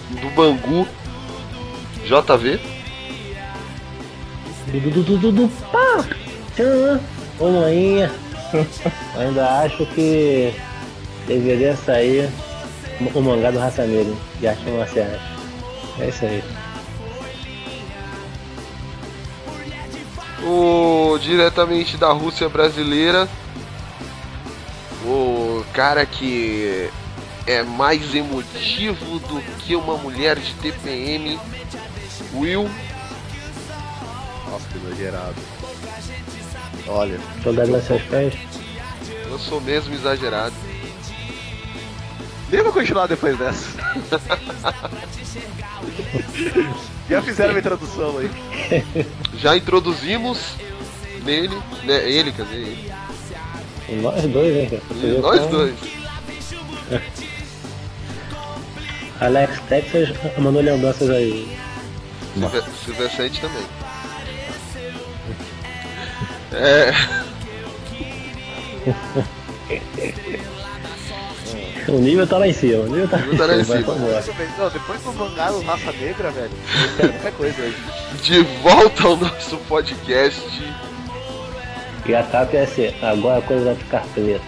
do 0.10 0.30
Bangu, 0.36 0.88
JV. 2.08 2.60
Du, 4.72 5.50
pá! 5.72 6.06
Ô 7.40 7.50
manhinha! 7.50 8.12
Eu 9.16 9.22
ainda 9.22 9.60
acho 9.62 9.86
que 9.88 10.54
deveria 11.28 11.76
sair 11.76 12.30
o 13.14 13.22
mangá 13.22 13.52
do 13.52 13.60
Raça 13.60 13.86
Negra, 13.86 14.14
de 14.40 14.48
arte 14.48 14.64
marciais. 14.70 15.22
É 16.00 16.08
isso 16.08 16.26
aí. 16.26 16.44
O 20.44 21.18
diretamente 21.20 21.98
da 21.98 22.12
Rússia 22.12 22.48
brasileira, 22.48 23.28
o 25.04 25.66
cara 25.74 26.06
que 26.06 26.90
é 27.46 27.64
mais 27.64 28.16
emotivo 28.16 29.20
do 29.20 29.42
que 29.60 29.76
uma 29.76 29.98
mulher 29.98 30.38
de 30.38 30.54
TPM, 30.56 31.40
Will. 32.38 32.70
Nossa, 34.50 34.67
que 34.70 34.77
exagerado. 34.77 35.36
Olha, 36.88 37.20
Soldado 37.44 37.72
nas 37.72 37.86
seus 37.86 38.01
pés. 38.03 38.34
Eu 39.29 39.38
sou 39.39 39.60
mesmo 39.60 39.94
exagerado. 39.94 40.56
nem 42.50 42.63
vou 42.63 42.72
continuar 42.72 43.08
depois 43.08 43.38
dessa. 43.38 43.77
Já 47.10 47.22
fizeram 47.22 47.51
uma 47.53 47.60
introdução 47.60 48.17
aí. 48.17 48.29
Já 49.38 49.56
introduzimos 49.56 50.56
nele, 51.24 51.58
né, 51.84 52.10
ele, 52.10 52.32
quer 52.32 52.44
dizer, 52.44 52.58
ele. 52.58 54.01
Nós 54.01 54.22
dois, 54.24 54.56
hein, 54.56 54.82
vê 54.91 55.17
nós 55.20 55.39
como 55.39 55.51
dois. 55.51 55.75
Alex 59.20 59.60
Texas 59.67 60.10
mandou 60.38 60.62
lembranças 60.62 61.10
aí. 61.10 61.58
Silve- 62.39 62.63
Silvescente 62.86 63.41
também. 63.41 63.63
É, 66.53 66.91
O 71.89 72.00
nível 72.00 72.27
tá 72.27 72.38
lá 72.38 72.48
em 72.48 72.53
cima, 72.53 72.84
o 72.84 72.88
nível 72.88 73.08
tá, 73.08 73.17
nível 73.17 73.38
tá 73.38 73.46
lá 73.46 73.56
em 73.56 73.63
cima. 73.63 73.96
Não, 74.58 74.70
depois 74.70 75.01
do 75.01 75.13
mangá 75.13 75.51
do 75.51 75.62
Raça 75.62 75.91
Negra, 75.94 76.32
velho, 76.32 76.51
eu 76.51 76.86
espero 76.86 77.13
qualquer 77.13 77.32
coisa 77.34 77.62
aí. 77.63 77.75
de 78.24 78.41
volta 78.62 79.03
ao 79.08 79.15
nosso 79.17 79.58
podcast. 79.70 80.41
E 82.06 82.15
a 82.15 82.24
capa 82.24 82.56
é 82.58 82.63
assim, 82.63 82.94
agora 83.01 83.39
a 83.39 83.41
coisa 83.41 83.65
vai 83.65 83.75
ficar 83.75 84.03
preta. 84.13 84.41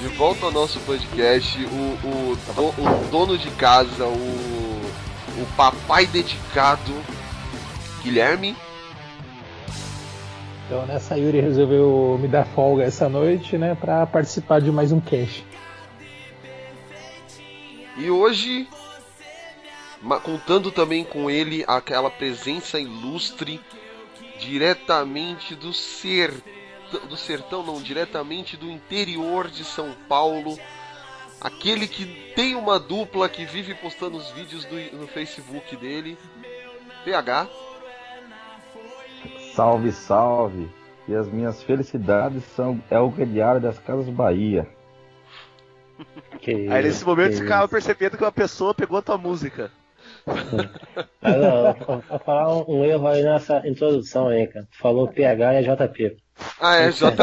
De 0.00 0.08
volta 0.16 0.46
ao 0.46 0.52
nosso 0.52 0.78
podcast, 0.80 1.64
o, 1.64 1.68
o, 2.06 2.38
do- 2.54 2.82
o 2.82 3.08
dono 3.10 3.36
de 3.38 3.50
casa, 3.52 4.04
o, 4.04 4.65
o 5.38 5.46
papai 5.56 6.06
dedicado, 6.06 6.92
Guilherme. 8.02 8.56
Então 10.66 10.84
nessa 10.86 11.16
Yuri 11.16 11.40
resolveu 11.40 12.18
me 12.20 12.26
dar 12.26 12.44
folga 12.44 12.82
essa 12.82 13.08
noite, 13.08 13.56
né, 13.56 13.74
pra 13.74 14.06
participar 14.06 14.60
de 14.60 14.72
mais 14.72 14.90
um 14.90 15.00
cast. 15.00 15.46
E 17.96 18.10
hoje, 18.10 18.68
contando 20.22 20.70
também 20.70 21.04
com 21.04 21.30
ele, 21.30 21.64
aquela 21.66 22.10
presença 22.10 22.78
ilustre, 22.78 23.60
diretamente 24.38 25.54
do 25.54 25.72
sertão, 25.72 26.42
do 27.08 27.16
sertão 27.16 27.62
não, 27.62 27.80
diretamente 27.80 28.56
do 28.56 28.70
interior 28.70 29.48
de 29.48 29.64
São 29.64 29.94
Paulo, 30.08 30.58
aquele 31.40 31.86
que 31.86 32.32
tem 32.34 32.54
uma 32.54 32.78
dupla 32.78 33.28
que 33.28 33.44
vive 33.44 33.74
postando 33.74 34.16
os 34.16 34.30
vídeos 34.30 34.64
do- 34.64 34.96
no 34.96 35.06
Facebook 35.06 35.76
dele, 35.76 36.16
PH. 37.04 37.48
Salve, 39.54 39.92
salve. 39.92 40.68
E 41.08 41.14
as 41.14 41.28
minhas 41.28 41.62
felicidades 41.62 42.42
são 42.56 42.82
é 42.90 42.98
o 42.98 43.12
crediário 43.12 43.60
das 43.60 43.78
Casas 43.78 44.08
Bahia. 44.08 44.66
Que 46.40 46.68
Aí 46.68 46.82
nesse 46.82 47.04
momento 47.04 47.30
que 47.30 47.36
você 47.36 47.42
ficava 47.42 47.68
percebendo 47.68 48.16
que 48.18 48.24
uma 48.24 48.32
pessoa 48.32 48.74
pegou 48.74 48.98
a 48.98 49.02
tua 49.02 49.16
música. 49.16 49.70
Mas, 51.22 51.36
ó, 51.36 52.18
falar 52.18 52.54
um, 52.56 52.80
um 52.80 52.84
erro 52.84 53.06
aí 53.06 53.22
nessa 53.22 53.66
introdução 53.66 54.28
aí, 54.28 54.46
cara. 54.48 54.66
Tu 54.70 54.78
Falou 54.78 55.08
PH 55.08 55.54
e 55.54 55.56
é 55.56 55.62
JP. 55.62 56.16
Ah, 56.60 56.76
é, 56.76 56.86
É, 56.86 56.90
JP. 56.90 57.14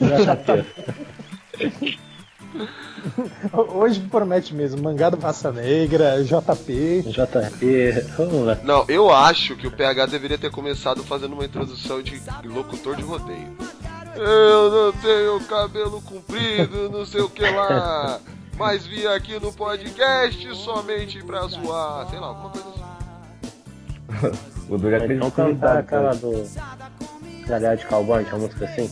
JP. 0.00 0.66
Hoje 3.52 4.00
promete 4.00 4.54
mesmo. 4.54 4.82
Mangá 4.82 5.10
do 5.10 5.18
Raça 5.18 5.52
Negra, 5.52 6.22
JP. 6.24 7.02
JP. 7.02 7.90
Vamos 8.16 8.46
lá. 8.46 8.58
Não, 8.62 8.84
eu 8.88 9.10
acho 9.12 9.56
que 9.56 9.66
o 9.66 9.70
PH 9.70 10.06
deveria 10.06 10.38
ter 10.38 10.50
começado 10.50 11.02
fazendo 11.04 11.32
uma 11.34 11.44
introdução 11.44 12.02
de 12.02 12.20
locutor 12.44 12.96
de 12.96 13.02
rodeio. 13.02 13.56
Eu 14.16 14.70
não 14.70 14.92
tenho 15.00 15.40
cabelo 15.46 16.00
comprido, 16.00 16.88
não 16.90 17.04
sei 17.04 17.20
o 17.20 17.28
que 17.28 17.42
lá. 17.42 18.18
Mas 18.58 18.86
vim 18.86 19.04
aqui 19.04 19.38
no 19.38 19.52
podcast 19.52 20.54
somente 20.56 21.22
pra 21.22 21.46
zoar. 21.46 22.08
Sei 22.08 22.18
lá, 22.18 22.28
alguma 22.28 22.50
coisa 22.50 22.68
assim. 22.70 22.86
O 24.68 24.78
Duga 24.78 25.12
Então 25.12 25.30
cantar 25.30 25.78
aquela 25.78 26.14
do. 26.14 26.48
Galera 27.46 27.76
de 27.76 27.86
cowboy, 27.86 28.24
tinha 28.24 28.36
uma 28.36 28.46
música 28.46 28.64
assim? 28.64 28.90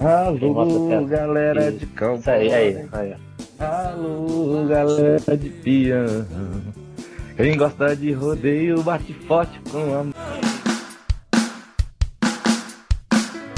Alô, 0.00 1.04
galera 1.06 1.72
de 1.72 1.86
campo. 1.86 2.20
Isso 2.20 2.30
aí, 2.30 2.52
aí, 2.54 2.88
aí. 2.92 3.14
Alô, 3.58 4.64
galera 4.66 5.36
de 5.36 5.50
peão. 5.50 6.24
Quem 7.36 7.56
gosta 7.56 7.96
de 7.96 8.12
rodeio 8.12 8.82
bate 8.82 9.12
forte 9.12 9.60
com 9.70 9.78
a 9.78 10.04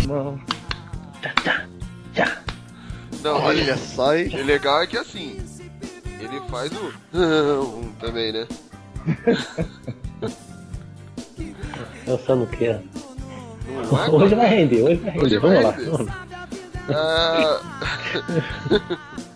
mão. 0.08 0.40
Não, 3.22 3.36
Olha 3.42 3.60
ele, 3.60 3.76
só, 3.76 4.16
hein? 4.16 4.30
o 4.32 4.44
legal 4.44 4.82
é 4.82 4.86
que 4.86 4.96
assim, 4.96 5.36
ele 6.18 6.40
faz 6.50 6.72
o 6.72 6.92
também, 8.00 8.32
né? 8.32 8.46
Pensando 12.06 12.44
o 12.44 12.46
quê? 12.46 12.76
Não 13.92 14.04
é, 14.04 14.10
Hoje 14.10 14.34
vai 14.34 14.48
render, 14.48 14.82
hoje 14.82 14.94
vai 14.96 15.10
render. 15.10 15.24
Hoje 15.26 15.38
vai 15.38 15.50
Vamos 15.50 15.64
lá. 15.64 15.70
render. 15.72 15.90
vamos 15.90 16.29
lá. 16.88 17.60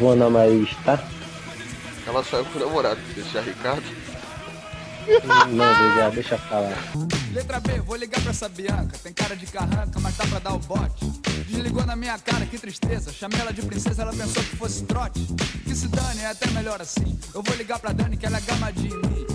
não, 0.00 0.30
mas 0.30 0.68
tá? 0.84 0.98
ela 2.06 2.24
saiu 2.24 2.44
com 2.46 2.58
o 2.58 2.62
namorado, 2.66 3.00
deixar 3.14 3.42
Ricardo. 3.42 3.84
Não, 5.52 5.72
obrigado, 5.72 6.14
deixa 6.14 6.34
eu 6.34 6.38
falar. 6.38 6.76
Letra 7.32 7.60
B, 7.60 7.80
vou 7.80 7.96
ligar 7.96 8.20
pra 8.20 8.30
essa 8.30 8.48
Bianca. 8.48 8.96
Tem 9.02 9.12
cara 9.12 9.36
de 9.36 9.46
carranca, 9.46 10.00
mas 10.00 10.16
dá 10.16 10.26
pra 10.26 10.38
dar 10.38 10.54
o 10.54 10.58
bote. 10.58 11.06
Desligou 11.46 11.84
na 11.84 11.96
minha 11.96 12.18
cara, 12.18 12.46
que 12.46 12.58
tristeza. 12.58 13.12
Chamei 13.12 13.40
ela 13.40 13.52
de 13.52 13.62
princesa, 13.62 14.02
ela 14.02 14.12
pensou 14.12 14.42
que 14.42 14.56
fosse 14.56 14.84
trote. 14.84 15.20
Que 15.64 15.74
se 15.74 15.88
dane, 15.88 16.20
é 16.22 16.30
até 16.30 16.50
melhor 16.50 16.80
assim. 16.80 17.18
Eu 17.34 17.42
vou 17.42 17.56
ligar 17.56 17.78
pra 17.78 17.92
Dani, 17.92 18.16
que 18.16 18.26
ela 18.26 18.38
é 18.38 18.40
gamadinha 18.40 18.94
em 18.94 19.08
mim. 19.08 19.26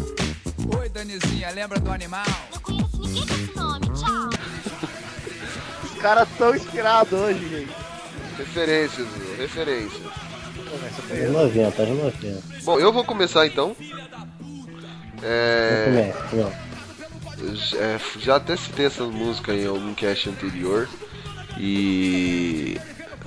Oi, 0.77 0.89
Danizinha, 0.89 1.51
lembra 1.51 1.79
do 1.79 1.91
animal? 1.91 2.25
Não 2.53 2.61
conheço 2.61 3.01
ninguém 3.01 3.25
com 3.25 3.33
esse 3.33 3.55
nome, 3.55 3.85
tchau. 3.89 4.29
Os 5.83 6.01
caras 6.01 6.27
tão 6.37 6.55
inspirados 6.55 7.13
hoje, 7.13 7.49
gente. 7.49 7.75
Referências, 8.37 9.07
viu? 9.07 9.37
Referências. 9.37 10.24
Anos 11.11 11.31
90, 11.33 11.81
anos 11.81 12.03
90. 12.21 12.41
Bom, 12.63 12.79
eu 12.79 12.91
vou 12.91 13.03
começar 13.03 13.45
então. 13.47 13.75
Não 14.41 14.65
É, 15.23 15.85
começa, 15.85 16.35
não. 16.35 17.79
é, 17.79 17.99
já 18.19 18.35
até 18.35 18.55
citei 18.55 18.85
essa 18.87 19.03
música 19.03 19.53
em 19.53 19.65
algum 19.65 19.93
cast 19.93 20.29
anterior. 20.29 20.87
E 21.57 22.79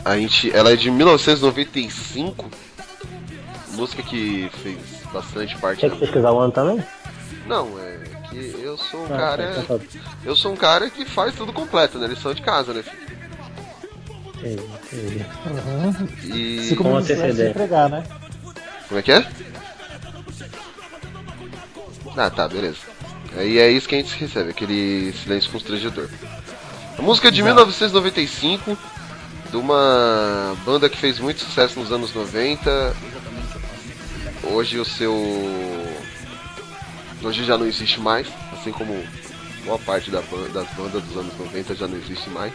a 0.04 0.16
gente, 0.16 0.54
ela 0.54 0.72
é 0.72 0.76
de 0.76 0.90
1995. 0.90 2.48
Música 3.72 4.02
que 4.02 4.50
fez 4.62 4.78
bastante 5.12 5.56
parte 5.58 5.78
Tinha 5.80 5.90
da 5.90 5.96
que 5.96 6.00
pesquisar 6.02 6.32
o 6.32 6.38
ano 6.40 6.52
também? 6.52 6.84
Não, 7.46 7.78
é 7.78 7.98
que 8.28 8.54
eu 8.62 8.76
sou 8.76 9.00
um 9.00 9.14
Ah, 9.14 9.18
cara. 9.18 9.54
tá, 9.54 9.62
tá, 9.62 9.78
tá. 9.78 9.84
Eu 10.24 10.36
sou 10.36 10.52
um 10.52 10.56
cara 10.56 10.90
que 10.90 11.04
faz 11.04 11.34
tudo 11.34 11.52
completo, 11.52 11.98
né? 11.98 12.06
Lição 12.08 12.34
de 12.34 12.42
casa, 12.42 12.74
né, 12.74 12.82
filho? 12.82 13.07
Entendi, 14.38 14.62
entendi. 14.92 16.38
E. 16.38 16.62
Se 16.68 16.76
Com 16.76 16.84
como 16.84 17.02
se 17.02 17.12
antecedência. 17.12 17.50
entregar, 17.50 17.88
né? 17.88 18.04
Como 18.88 19.00
é 19.00 19.02
que 19.02 19.12
é? 19.12 19.26
Ah, 22.16 22.30
tá, 22.30 22.48
beleza. 22.48 22.78
Aí 23.36 23.58
é 23.58 23.70
isso 23.70 23.88
que 23.88 23.94
a 23.94 23.98
gente 23.98 24.16
recebe, 24.18 24.50
aquele 24.50 25.12
silêncio 25.22 25.50
constrangedor. 25.50 26.08
A 26.98 27.02
música 27.02 27.28
é 27.28 27.30
de 27.30 27.42
1995, 27.42 28.76
de 29.50 29.56
uma 29.56 30.56
banda 30.64 30.88
que 30.88 30.96
fez 30.96 31.18
muito 31.20 31.40
sucesso 31.40 31.78
nos 31.78 31.92
anos 31.92 32.12
90. 32.14 32.96
Hoje 34.44 34.78
o 34.78 34.84
seu. 34.84 35.14
Hoje 37.22 37.44
já 37.44 37.58
não 37.58 37.66
existe 37.66 38.00
mais, 38.00 38.26
assim 38.52 38.72
como 38.72 39.04
boa 39.64 39.78
parte 39.78 40.10
da 40.10 40.22
ban- 40.22 40.48
das 40.52 40.68
bandas 40.74 41.02
dos 41.02 41.16
anos 41.16 41.36
90 41.38 41.74
já 41.74 41.86
não 41.86 41.98
existe 41.98 42.30
mais. 42.30 42.52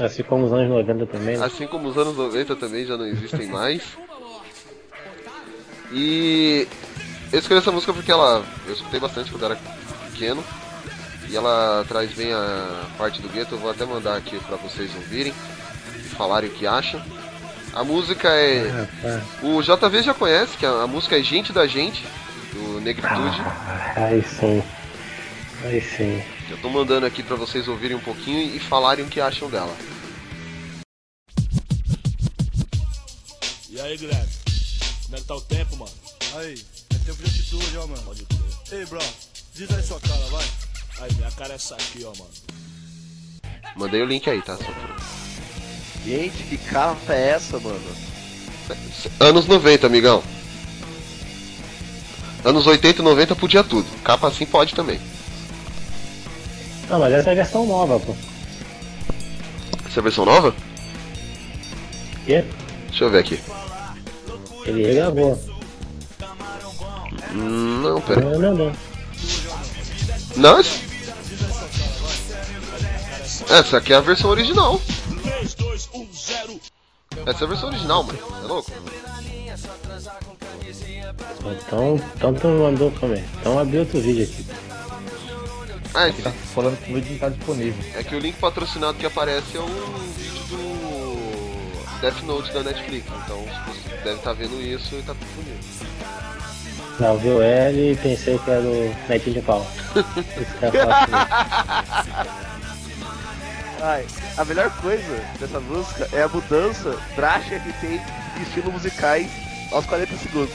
Assim 0.00 0.22
como 0.22 0.46
os 0.46 0.52
anos 0.52 0.68
90 0.68 1.06
também, 1.06 1.36
né? 1.36 1.44
Assim 1.44 1.66
como 1.66 1.88
os 1.88 1.96
anos 1.96 2.16
90 2.16 2.56
também 2.56 2.84
já 2.84 2.96
não 2.96 3.06
existem 3.06 3.46
mais. 3.46 3.82
E 5.92 6.66
eu 7.32 7.38
escolhi 7.38 7.60
essa 7.60 7.70
música 7.70 7.92
porque 7.92 8.10
ela. 8.10 8.44
Eu 8.66 8.72
escutei 8.72 8.98
bastante 8.98 9.30
quando 9.30 9.44
era 9.44 9.58
pequeno. 10.10 10.42
E 11.28 11.36
ela 11.36 11.84
traz 11.88 12.12
bem 12.12 12.32
a 12.32 12.86
parte 12.98 13.22
do 13.22 13.28
gueto. 13.28 13.54
Eu 13.54 13.58
vou 13.58 13.70
até 13.70 13.84
mandar 13.84 14.16
aqui 14.16 14.38
pra 14.40 14.56
vocês 14.56 14.94
ouvirem 14.96 15.32
e 15.96 16.08
falarem 16.10 16.50
o 16.50 16.52
que 16.52 16.66
acham. 16.66 17.00
A 17.72 17.82
música 17.82 18.28
é. 18.28 18.88
Ah. 19.04 19.20
O 19.42 19.62
JV 19.62 20.02
já 20.02 20.14
conhece, 20.14 20.56
que 20.56 20.66
a, 20.66 20.82
a 20.82 20.86
música 20.86 21.18
é 21.18 21.22
Gente 21.22 21.52
da 21.52 21.66
Gente, 21.66 22.04
do 22.52 22.80
Negritude. 22.80 23.42
Aí 23.96 24.22
sim. 24.22 24.62
Aí 25.64 25.80
sim. 25.80 26.22
Eu 26.50 26.58
tô 26.58 26.68
mandando 26.68 27.06
aqui 27.06 27.22
pra 27.22 27.36
vocês 27.36 27.66
ouvirem 27.68 27.96
um 27.96 28.00
pouquinho 28.00 28.54
e 28.54 28.60
falarem 28.60 29.04
o 29.04 29.08
que 29.08 29.20
acham 29.20 29.48
dela. 29.48 29.74
E 33.70 33.80
aí, 33.80 33.96
Guilherme? 33.96 34.28
Como 35.04 35.16
é 35.16 35.20
que 35.20 35.24
tá 35.24 35.34
o 35.34 35.40
tempo, 35.40 35.76
mano? 35.76 35.92
Aí, 36.36 36.62
é 36.94 36.98
tempo 36.98 37.22
de 37.22 37.30
atitude, 37.30 37.76
ó, 37.78 37.86
mano. 37.86 38.02
Pode 38.02 38.24
crer. 38.24 38.80
Ei, 38.80 38.86
bro, 38.86 39.00
diz 39.54 39.70
aí 39.70 39.82
sua 39.82 39.98
cara, 40.00 40.24
vai. 40.26 40.44
Aí, 41.00 41.14
minha 41.14 41.30
cara 41.32 41.52
é 41.52 41.56
essa 41.56 41.74
aqui, 41.74 42.04
ó, 42.04 42.12
mano. 42.18 42.30
Mandei 43.76 44.02
o 44.02 44.06
link 44.06 44.28
aí, 44.28 44.40
tá? 44.42 44.56
Gente, 46.04 46.42
que 46.44 46.58
capa 46.58 47.14
é 47.14 47.30
essa, 47.30 47.58
mano? 47.58 47.80
Anos 49.18 49.46
90, 49.46 49.86
amigão. 49.86 50.22
Anos 52.44 52.66
80 52.66 53.00
e 53.00 53.04
90 53.04 53.34
podia 53.34 53.64
tudo. 53.64 53.86
Capa 54.02 54.28
assim 54.28 54.44
pode 54.44 54.74
também. 54.74 55.00
Não, 56.88 56.98
mas 56.98 57.12
essa 57.12 57.30
é 57.30 57.32
a 57.32 57.36
versão 57.36 57.66
nova, 57.66 57.98
pô. 57.98 58.14
Essa 59.86 59.98
é 59.98 60.00
a 60.00 60.02
versão 60.02 60.24
nova? 60.24 60.54
Quê? 62.26 62.44
Deixa 62.88 63.04
eu 63.04 63.10
ver 63.10 63.18
aqui. 63.18 63.40
Ele 64.66 64.86
regravou. 64.86 65.38
Não, 67.32 68.00
pera. 68.00 68.20
Não, 68.20 68.38
não, 68.38 68.54
não. 68.54 68.72
Não, 70.36 70.58
Essa 73.48 73.76
aqui 73.76 73.92
é 73.92 73.96
a 73.96 74.00
versão 74.00 74.30
original. 74.30 74.80
Essa 77.26 77.44
é 77.44 77.44
a 77.44 77.48
versão 77.48 77.68
original, 77.68 78.02
mano. 78.02 78.18
É 78.42 78.46
louco? 78.46 78.72
Então, 81.66 82.00
então 82.16 82.34
tu 82.34 82.48
mandou 82.48 82.90
também. 82.92 83.24
Então 83.40 83.58
abri 83.58 83.78
outro 83.78 84.00
vídeo 84.00 84.24
aqui. 84.24 84.46
Ah, 85.94 86.08
é 86.08 86.12
Tá 86.12 86.32
falando 86.52 86.76
que 86.82 86.90
o 86.90 86.94
vídeo 86.96 87.12
não 87.12 87.18
tá 87.18 87.28
disponível. 87.28 87.84
É 87.94 88.02
que 88.02 88.16
o 88.16 88.18
link 88.18 88.36
patrocinado 88.36 88.98
que 88.98 89.06
aparece 89.06 89.56
é 89.56 89.60
um 89.60 90.12
vídeo 90.16 90.42
do 90.48 92.00
Death 92.00 92.22
Note 92.24 92.52
da 92.52 92.62
Netflix. 92.64 93.06
Então 93.24 93.44
você 93.66 93.96
deve 94.02 94.16
estar 94.16 94.32
vendo 94.32 94.60
isso 94.60 94.96
e 94.96 95.02
tá 95.02 95.14
disponível. 95.14 95.58
Não, 96.98 97.18
viu 97.18 97.42
L 97.42 97.92
e 97.92 97.96
pensei 97.96 98.38
que 98.38 98.50
era 98.50 98.60
o 98.60 98.96
netinho 99.08 99.34
de 99.34 99.42
pau. 99.42 99.66
É 100.62 100.70
fácil. 100.70 102.44
Ai, 103.82 104.06
a 104.36 104.44
melhor 104.44 104.70
coisa 104.80 105.20
dessa 105.38 105.60
música 105.60 106.08
é 106.12 106.22
a 106.22 106.28
mudança 106.28 106.98
drástica 107.14 107.60
que 107.60 107.72
tem 107.80 108.00
de 108.36 108.42
estilo 108.42 108.72
musicais 108.72 109.30
aos 109.70 109.84
40 109.86 110.16
segundos. 110.16 110.54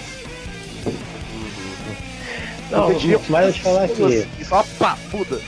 Não, 2.71 2.93
tinha 2.99 3.19
mas 3.29 3.47
eu 3.47 3.53
te 3.53 3.61
falar 3.61 3.83
aqui. 3.85 4.27
E 4.39 4.45
só 4.45 4.63
pá, 4.77 4.97
muda. 5.11 5.41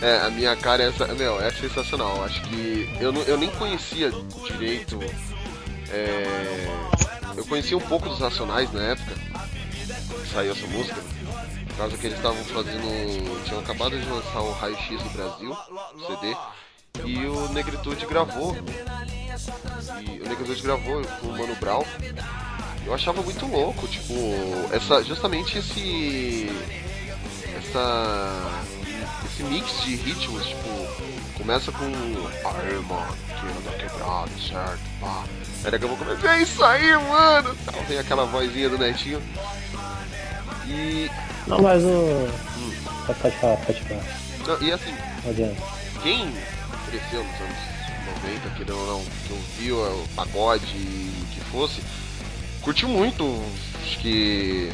É, 0.00 0.18
a 0.20 0.30
minha 0.30 0.54
cara 0.56 0.82
é 0.82 0.88
essa. 0.88 1.06
Meu, 1.14 1.40
é 1.40 1.50
sensacional. 1.52 2.22
Acho 2.24 2.40
que 2.42 2.88
eu, 3.00 3.12
não- 3.12 3.22
eu 3.22 3.36
nem 3.38 3.50
conhecia 3.50 4.10
direito. 4.46 4.98
é, 5.90 6.66
eu 7.36 7.44
conhecia 7.46 7.76
um 7.76 7.80
pouco 7.80 8.08
dos 8.08 8.18
Racionais 8.18 8.70
na 8.72 8.82
época 8.82 9.12
que 9.14 10.28
saiu 10.32 10.52
essa 10.52 10.66
música. 10.66 10.96
Por 11.68 11.76
causa 11.76 11.96
que 11.96 12.06
eles 12.06 12.16
estavam 12.18 12.44
fazendo. 12.44 13.44
tinham 13.44 13.60
acabado 13.60 13.98
de 13.98 14.06
lançar 14.08 14.40
o 14.40 14.52
Raio 14.52 14.76
X 14.76 15.02
do 15.02 15.10
Brasil, 15.10 15.56
CD. 16.06 16.36
E 17.04 17.26
o 17.26 17.48
Negritude 17.52 18.06
gravou. 18.06 18.56
E 20.00 20.20
o 20.20 20.28
Negritude 20.28 20.62
gravou 20.62 21.02
com 21.20 21.26
o 21.28 21.32
Mano 21.38 21.54
Brown. 21.56 21.84
Eu 22.86 22.92
achava 22.94 23.22
muito 23.22 23.46
louco, 23.46 23.86
tipo, 23.88 24.14
essa, 24.72 25.02
justamente 25.02 25.58
esse. 25.58 26.50
Essa. 27.58 28.50
Esse 29.24 29.42
mix 29.44 29.82
de 29.82 29.96
ritmos, 29.96 30.44
tipo, 30.46 30.68
começa 31.38 31.72
com. 31.72 31.84
Aê, 31.86 32.74
mano, 32.86 33.16
que 33.26 33.46
anda 33.46 33.76
quebrado, 33.78 34.30
certo? 34.40 34.80
Pá. 35.00 35.24
Aí 35.64 35.70
daqui 35.70 35.84
a 35.84 35.88
pouco 35.88 36.04
começa. 36.04 36.28
É 36.28 36.42
isso 36.42 36.62
aí, 36.62 36.92
mano! 37.08 37.56
Tal, 37.64 37.82
Vem 37.84 37.98
aquela 37.98 38.26
vozinha 38.26 38.68
do 38.68 38.78
netinho. 38.78 39.20
E. 40.66 41.10
Não, 41.46 41.60
mas 41.62 41.82
o. 41.82 42.28
Pode 43.06 43.36
falar, 43.38 43.56
pode 43.58 43.80
falar. 43.82 44.04
não, 44.46 44.62
e 44.66 44.72
assim, 44.72 44.94
Não 45.24 45.30
adianta. 45.30 45.62
quem 46.02 46.32
cresceu 46.90 47.22
nos 47.24 47.40
anos 47.40 47.58
90, 48.24 48.50
querendo 48.56 48.78
ou 48.78 48.86
não, 48.86 49.04
que 49.26 49.32
ouviu 49.32 49.76
o 49.78 50.08
pagode 50.16 50.64
e 50.76 51.22
o 51.22 51.26
que 51.34 51.40
fosse, 51.50 51.82
curtiu 52.64 52.88
muito, 52.88 53.24
acho 53.82 53.98
que. 54.00 54.72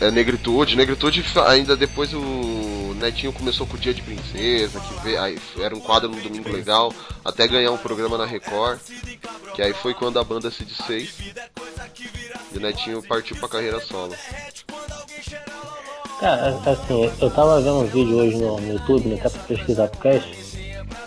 É 0.00 0.10
Negritude. 0.10 0.76
Negritude 0.76 1.24
ainda 1.46 1.76
depois 1.76 2.12
o 2.12 2.94
Netinho 3.00 3.32
começou 3.32 3.66
com 3.66 3.76
o 3.76 3.80
Dia 3.80 3.94
de 3.94 4.02
Princesa, 4.02 4.80
que 4.80 5.04
vê, 5.04 5.16
aí 5.16 5.38
era 5.58 5.74
um 5.74 5.80
quadro 5.80 6.08
no 6.08 6.20
Domingo 6.20 6.50
Legal, 6.52 6.92
até 7.24 7.46
ganhar 7.46 7.70
um 7.70 7.78
programa 7.78 8.18
na 8.18 8.26
Record, 8.26 8.80
que 9.54 9.62
aí 9.62 9.72
foi 9.72 9.94
quando 9.94 10.18
a 10.18 10.24
banda 10.24 10.50
se 10.50 10.64
desfez. 10.64 11.14
E 12.52 12.58
o 12.58 12.60
Netinho 12.60 13.02
partiu 13.02 13.36
pra 13.36 13.48
carreira 13.48 13.80
solo. 13.80 14.14
Cara, 16.20 16.60
assim, 16.66 17.12
eu 17.20 17.30
tava 17.30 17.60
vendo 17.60 17.80
um 17.80 17.86
vídeo 17.86 18.16
hoje 18.16 18.36
no, 18.36 18.60
no 18.60 18.72
YouTube, 18.72 19.08
né, 19.08 19.16
até 19.20 19.30
pra 19.30 19.42
pesquisar 19.42 19.88
pro 19.88 20.00
cast, 20.00 20.28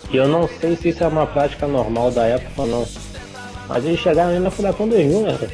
e 0.10 0.16
eu 0.16 0.28
não 0.28 0.48
sei 0.48 0.76
se 0.78 0.90
isso 0.90 1.04
é 1.04 1.08
uma 1.08 1.28
prática 1.28 1.68
normal 1.68 2.12
da 2.12 2.26
época 2.26 2.62
ou 2.62 2.68
não. 2.68 2.88
Mas 3.68 3.86
eles 3.86 4.00
chegaram 4.00 4.30
ali 4.30 4.40
na 4.40 4.50
Furacão 4.52 4.88
2000, 4.88 5.22
né? 5.22 5.38
cara? 5.40 5.52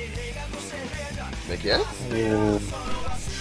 Como 1.41 1.53
é 1.53 1.57
que 1.57 1.69
é? 1.69 1.77
O- 1.79 2.61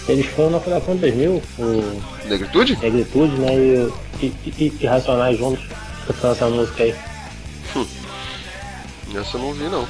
Eles 0.07 0.25
foram 0.27 0.49
na 0.51 0.59
Furacão 0.59 0.95
2000, 0.97 1.41
o 1.59 2.01
Negritude? 2.25 2.77
Negritude, 2.81 3.35
né? 3.37 3.53
E, 3.55 3.91
e, 4.21 4.33
e, 4.57 4.77
e 4.81 4.85
Racionais 4.85 5.37
juntos, 5.37 5.63
cantando 6.07 6.33
essa 6.33 6.49
música 6.49 6.83
aí. 6.83 6.95
Essa 9.15 9.37
eu 9.37 9.41
não 9.41 9.53
vi 9.53 9.63
não. 9.69 9.87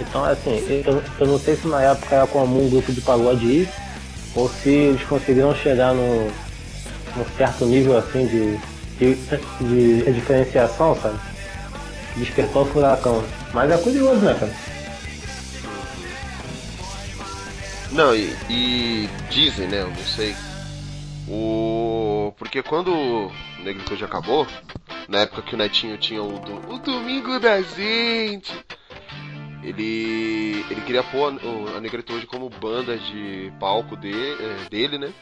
Então, 0.00 0.24
assim, 0.24 0.62
eu, 0.86 1.02
eu 1.20 1.26
não 1.26 1.38
sei 1.38 1.56
se 1.56 1.66
na 1.66 1.80
época 1.82 2.14
era 2.16 2.26
comum 2.26 2.66
um 2.66 2.70
grupo 2.70 2.92
de 2.92 3.00
pagode 3.00 3.46
ir, 3.46 3.68
ou 4.34 4.48
se 4.48 4.68
eles 4.68 5.02
conseguiram 5.04 5.54
chegar 5.54 5.94
num, 5.94 6.30
num 7.16 7.24
certo 7.38 7.64
nível, 7.64 7.96
assim, 7.96 8.26
de, 8.26 8.58
de, 8.98 9.14
de 10.04 10.12
diferenciação, 10.12 10.96
sabe? 11.00 11.18
Despertou 12.16 12.62
o 12.62 12.66
furacão. 12.66 13.24
Mas 13.52 13.70
é 13.70 13.78
curioso, 13.78 14.20
né, 14.20 14.34
cara? 14.34 14.52
Não, 17.90 18.14
e, 18.14 18.34
e 18.50 19.08
dizem, 19.30 19.68
né? 19.68 19.82
Eu 19.82 19.88
não 19.88 19.96
sei. 19.96 20.34
O. 21.28 22.32
Porque 22.36 22.62
quando 22.62 22.92
o 22.92 23.32
Negritude 23.62 24.04
acabou, 24.04 24.46
na 25.08 25.20
época 25.20 25.42
que 25.42 25.54
o 25.54 25.58
Netinho 25.58 25.96
tinha 25.96 26.22
o, 26.22 26.38
do... 26.40 26.74
o 26.74 26.78
Domingo 26.78 27.38
da 27.38 27.62
Gente, 27.62 28.52
ele. 29.62 30.64
ele 30.68 30.80
queria 30.84 31.04
pôr 31.04 31.32
a, 31.32 31.76
a 31.76 31.80
Negritude 31.80 32.26
como 32.26 32.50
banda 32.50 32.98
de 32.98 33.52
palco 33.60 33.96
de, 33.96 34.12
eh, 34.12 34.68
dele, 34.68 34.98
né? 34.98 35.12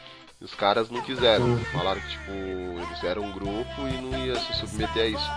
E 0.41 0.45
os 0.45 0.55
caras 0.55 0.91
não 0.91 1.03
quiseram. 1.03 1.59
Falaram 1.73 2.01
que, 2.01 2.09
tipo, 2.09 2.31
eles 2.31 3.05
eram 3.05 3.23
um 3.25 3.33
grupo 3.33 3.89
e 3.89 4.01
não 4.01 4.27
ia 4.27 4.35
se 4.37 4.55
submeter 4.55 5.03
a 5.03 5.07
isso. 5.07 5.31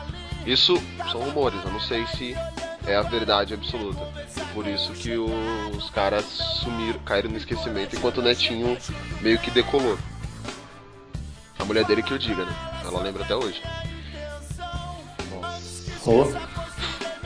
Isso 0.46 0.82
são 1.12 1.22
rumores, 1.22 1.60
eu 1.64 1.72
não 1.72 1.80
sei 1.80 2.06
se 2.08 2.36
é 2.86 2.96
a 2.96 3.02
verdade 3.02 3.54
absoluta. 3.54 4.08
Por 4.54 4.68
isso 4.68 4.92
que 4.94 5.18
os 5.18 5.90
caras 5.90 6.24
sumiram, 6.26 7.00
caíram 7.00 7.32
no 7.32 7.38
esquecimento 7.38 7.96
enquanto 7.96 8.20
o 8.20 8.22
Netinho 8.22 8.78
meio 9.22 9.40
que 9.40 9.50
decolou. 9.50 9.98
A 11.58 11.66
mulher 11.66 11.84
dele 11.86 12.04
que 12.04 12.12
eu 12.12 12.18
diga, 12.18 12.46
né? 12.46 12.54
Ela 12.84 13.02
lembra 13.02 13.24
até 13.24 13.36
hoje. 13.36 13.62
Ô, 16.06 16.26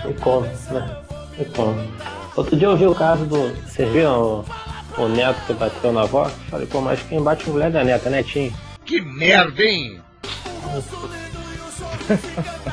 e 0.08 0.14
como, 0.14 0.46
né? 0.46 1.04
E 1.38 1.46
como. 1.46 1.76
Outro 2.38 2.56
dia 2.56 2.68
eu 2.68 2.78
vi 2.78 2.88
o 2.88 2.96
caso 2.96 3.26
do. 3.26 3.54
Vocês 3.66 3.92
viram 3.92 4.46
o, 4.98 5.02
o 5.04 5.10
neto 5.10 5.46
que 5.46 5.54
bateu 5.54 5.92
na 5.92 6.04
avó? 6.04 6.30
Falei, 6.50 6.66
pô, 6.68 6.80
mas 6.80 7.02
quem 7.04 7.22
bate 7.22 7.50
mulher 7.50 7.70
da 7.70 7.84
neta, 7.84 8.10
netinho? 8.10 8.56
Que 8.86 9.02
merda, 9.02 9.62
hein? 9.62 10.02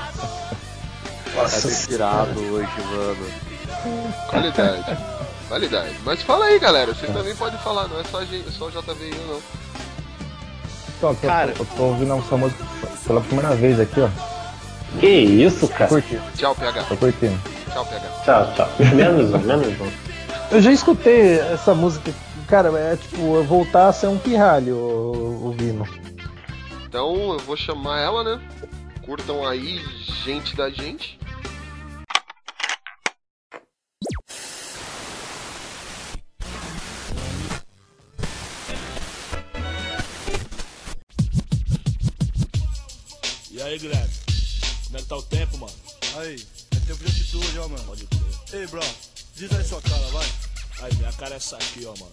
Nossa, 1.37 1.87
tirado 1.89 2.39
hoje, 2.41 2.69
mano. 2.91 3.27
Qualidade. 4.29 4.99
Qualidade. 5.49 5.95
Mas 6.05 6.23
fala 6.23 6.47
aí, 6.47 6.59
galera. 6.59 6.93
Você 6.95 7.07
também 7.07 7.35
pode 7.37 7.57
falar, 7.59 7.87
não 7.89 8.01
é 8.01 8.05
só, 8.05 8.19
a 8.21 8.25
gente, 8.25 8.51
só 8.51 8.67
o 8.67 8.71
JVI, 8.71 9.15
não. 9.29 9.41
Tô, 11.01 11.15
tô, 11.15 11.27
Cara. 11.27 11.53
eu 11.59 11.67
tô 11.77 11.83
ouvindo 11.83 12.15
essa 12.17 12.37
música 12.37 12.65
pela 13.07 13.21
primeira 13.21 13.55
vez 13.55 13.79
aqui, 13.79 14.01
ó. 14.01 14.09
Que 14.99 15.07
isso, 15.09 15.69
cara? 15.69 15.89
Curtindo, 15.89 16.23
Tchau, 16.37 16.55
PH. 16.55 16.85
tô 16.85 16.97
curtindo. 16.97 17.39
Tchau, 17.73 17.85
PH. 17.85 18.09
Tchau, 18.25 18.53
tchau. 18.57 18.69
Menos 18.95 19.35
um, 19.35 19.39
menos 19.39 19.67
um. 19.81 19.91
Eu 20.51 20.63
já 20.63 20.73
escutei 20.73 21.39
essa 21.39 21.75
música. 21.75 22.13
Cara, 22.49 22.69
é 22.79 22.97
tipo, 22.97 23.17
eu 23.37 23.45
voltar 23.45 23.89
a 23.89 23.93
ser 23.93 24.07
um 24.07 24.17
pirralho 24.17 24.75
o- 24.77 25.45
ouvindo. 25.47 25.87
Então 26.89 27.33
eu 27.33 27.39
vou 27.41 27.57
chamar 27.57 28.01
ela, 28.01 28.25
né? 28.25 28.41
Curtam 29.05 29.47
aí, 29.47 29.85
gente 30.25 30.57
da 30.57 30.71
gente. 30.71 31.19
Aí, 43.77 43.79
Guilherme? 43.79 44.15
Como 44.87 44.97
é 44.97 45.01
que 45.01 45.07
tá 45.07 45.17
o 45.17 45.23
tempo, 45.23 45.59
mano? 45.59 45.75
Aí, 46.17 46.47
é 46.75 46.81
tempo 46.87 47.05
de 47.05 47.11
atitude, 47.11 47.59
ó, 47.59 47.69
mano. 47.69 47.85
Pode 47.85 48.07
crer. 48.07 48.61
Ei, 48.61 48.67
bro, 48.67 48.81
diz 49.35 49.53
aí 49.53 49.65
sua 49.65 49.83
cara, 49.83 50.07
vai. 50.09 50.27
Aí, 50.83 50.95
minha 50.97 51.13
cara 51.13 51.35
é 51.35 51.37
essa 51.37 51.57
aqui, 51.57 51.85
ó, 51.85 51.95
mano. 51.99 52.13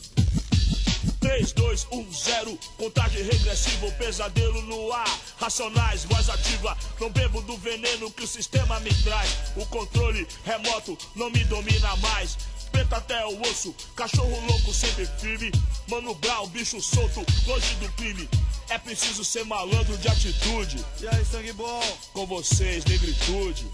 3, 1.20 1.54
2, 1.54 1.88
1, 1.90 2.14
0, 2.14 2.60
contagem 2.78 3.24
regressiva, 3.24 3.90
pesadelo 3.92 4.62
no 4.64 4.92
ar. 4.92 5.20
Racionais, 5.38 6.04
voz 6.04 6.30
ativa, 6.30 6.78
não 7.00 7.10
bebo 7.10 7.42
do 7.42 7.58
veneno 7.58 8.12
que 8.12 8.24
o 8.24 8.28
sistema 8.28 8.80
me 8.82 8.94
traz. 9.04 9.30
O 9.56 9.66
controle 9.68 10.28
remoto 10.44 10.98
não 11.16 11.30
me 11.30 11.44
domina 11.46 11.96
mais. 11.98 12.38
Preto 12.74 12.96
até 12.96 13.26
o 13.26 13.42
osso, 13.44 13.74
cachorro 13.96 14.46
louco 14.48 14.74
sempre 14.74 15.06
firme. 15.20 15.52
Mano 15.88 16.16
Brown, 16.16 16.48
bicho 16.48 16.82
solto, 16.82 17.24
longe 17.48 17.76
do 17.76 17.90
crime. 17.94 18.28
É 18.70 18.78
preciso 18.78 19.24
ser 19.24 19.46
malandro 19.46 19.98
de 19.98 20.08
atitude. 20.08 20.84
E 21.00 21.08
aí, 21.08 21.24
sangue 21.24 21.54
bom? 21.54 21.98
Com 22.14 22.26
vocês, 22.26 22.84
negritude. 22.86 23.66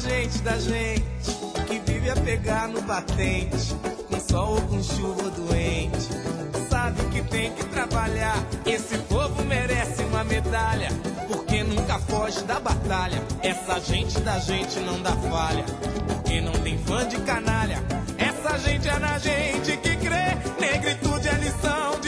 Gente 0.00 0.38
da 0.38 0.58
gente 0.58 1.04
que 1.68 1.78
vive 1.78 2.10
a 2.10 2.16
pegar 2.16 2.68
no 2.68 2.80
batente, 2.80 3.74
com 4.08 4.18
sol 4.18 4.54
ou 4.54 4.60
com 4.62 4.82
chuva 4.82 5.30
doente. 5.30 6.08
Sabe 6.70 7.02
que 7.10 7.22
tem 7.22 7.52
que 7.52 7.64
trabalhar. 7.66 8.36
Esse 8.64 8.96
povo 8.98 9.44
merece 9.44 10.02
uma 10.04 10.24
medalha, 10.24 10.88
porque 11.28 11.62
nunca 11.62 11.98
foge 11.98 12.42
da 12.44 12.58
batalha. 12.58 13.22
Essa 13.42 13.78
gente 13.80 14.18
da 14.20 14.38
gente 14.38 14.80
não 14.80 15.02
dá 15.02 15.12
falha, 15.12 15.64
porque 16.06 16.40
não 16.40 16.52
tem 16.52 16.78
fã 16.78 17.06
de 17.06 17.18
canalha. 17.20 17.78
Essa 18.16 18.58
gente 18.58 18.88
é 18.88 18.98
na 18.98 19.18
gente 19.18 19.76
que 19.76 19.96
crê. 19.96 20.36
Negritude 20.58 21.28
é 21.28 21.34
lição 21.34 21.99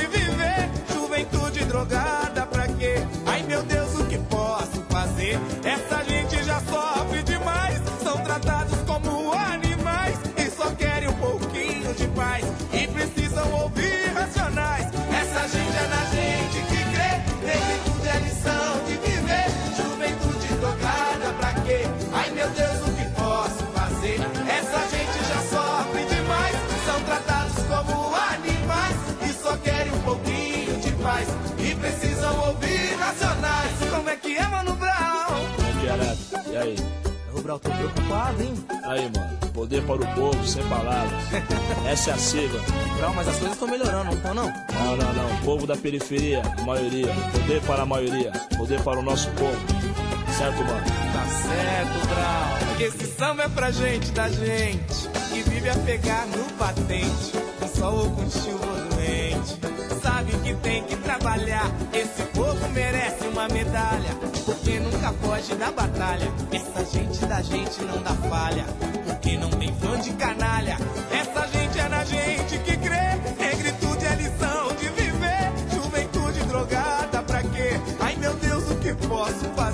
é 34.13 34.17
que 34.17 34.37
é, 34.37 34.47
Mano 34.47 34.75
Brown? 34.75 34.91
Direto. 35.81 36.51
E 36.51 36.57
aí? 36.57 36.77
O 37.35 37.41
Brau, 37.41 37.59
tô 37.59 37.71
preocupado, 37.71 38.43
hein? 38.43 38.53
Aí, 38.85 39.11
mano. 39.17 39.39
Poder 39.55 39.83
para 39.85 40.03
o 40.03 40.15
povo, 40.15 40.47
sem 40.47 40.63
palavras. 40.69 41.23
Essa 41.89 42.11
é 42.11 42.15
a 42.15 42.19
sigla. 42.19 42.61
Brau, 42.99 43.15
mas 43.15 43.29
as 43.29 43.37
coisas 43.37 43.53
estão 43.53 43.69
melhorando, 43.69 44.05
não 44.05 44.13
estão 44.13 44.35
não? 44.35 44.47
Não, 44.47 44.97
não, 44.97 45.13
não. 45.15 45.37
Povo 45.45 45.67
da 45.67 45.77
periferia, 45.77 46.43
maioria. 46.67 47.15
Poder 47.33 47.63
para 47.63 47.83
a 47.83 47.87
maioria. 47.87 48.33
Poder 48.57 48.83
para 48.83 48.99
o 48.99 49.03
nosso 49.03 49.31
povo. 49.31 49.57
Certo, 50.37 50.63
mano? 50.65 50.85
Tá 51.13 51.27
certo, 51.27 52.07
Brau. 52.09 52.77
Que 52.77 52.85
esse 52.85 53.07
samba 53.17 53.45
é 53.45 53.49
pra 53.49 53.71
gente 53.71 54.11
da 54.13 54.29
gente 54.29 55.09
que 55.33 55.43
vive 55.49 55.71
a 55.71 55.77
pegar 55.77 56.27
no 56.27 56.45
patente, 56.59 57.33
com 57.59 57.69
sol 57.69 57.95
ou 57.95 58.11
com 58.11 58.31
chuva 58.31 58.67
ou 58.67 58.97
doente. 58.97 59.82
Sabe 60.03 60.33
que 60.39 60.55
tem 60.55 60.83
que 60.83 60.97
trabalhar. 60.97 61.71
Esse 61.93 62.23
povo 62.35 62.69
merece 62.71 63.25
uma 63.29 63.47
medalha, 63.49 64.15
porque 64.45 64.81
nunca 64.81 65.13
foge 65.13 65.55
da 65.55 65.71
batalha. 65.71 66.29
Essa 66.51 66.85
gente 66.85 67.25
da 67.27 67.41
gente 67.41 67.83
não 67.83 68.03
dá 68.03 68.11
falha, 68.29 68.65
porque 69.07 69.37
não 69.37 69.51
tem 69.51 69.73
fã 69.77 70.01
de 70.01 70.13
canalha. 70.15 70.77
Essa 71.11 71.47
gente 71.49 71.79
é 71.79 71.89
na 71.89 72.05
gente 72.05 72.59
que 72.59 72.77
crê. 72.77 73.15
Negritude 73.39 74.05
é 74.05 74.15
lição 74.17 74.69
de 74.77 74.89
viver. 74.89 75.53
Juventude 75.73 76.41
drogada 76.47 77.23
pra 77.23 77.43
quê? 77.43 77.81
Ai 78.01 78.17
meu 78.17 78.35
Deus, 78.35 78.71
o 78.71 78.77
que 78.77 78.93
posso 79.07 79.45
fazer? 79.55 79.72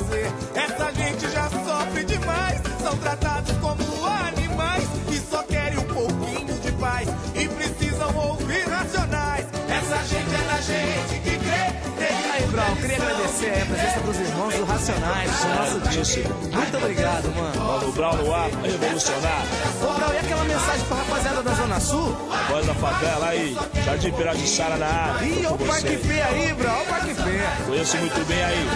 Do 14.59 14.65
Racionais, 14.65 15.31
do 15.31 15.49
nosso 15.55 15.89
disco. 15.89 16.35
Muito 16.53 16.77
obrigado, 16.77 17.33
mano. 17.37 17.65
Mano 17.65 17.93
Brown 17.93 18.17
no 18.17 18.35
ar, 18.35 18.51
revolucionar. 18.63 19.43
Ô, 19.83 19.93
Brau, 19.95 20.13
e 20.13 20.19
aquela 20.19 20.45
mensagem 20.45 20.85
pra 20.87 20.97
rapaziada 20.97 21.43
da 21.43 21.55
Zona 21.55 21.81
Sul? 21.81 22.17
Voz 22.51 22.67
da 22.67 22.75
favela 22.75 23.29
aí. 23.29 23.57
Jardim 23.85 24.11
Pirajissara 24.13 24.77
na 24.77 24.87
área. 24.87 25.27
Ih, 25.27 25.47
olha 25.47 25.55
o 25.55 25.59
Parque. 25.59 25.97
Fê 25.97 26.21
aí, 26.21 26.53
Brau, 26.55 26.75
olha 26.75 26.83
o 26.83 26.87
Parque 26.87 27.15
Fê. 27.15 27.65
Conheço 27.67 27.97
muito 27.99 28.27
bem 28.27 28.43
aí. 28.43 28.69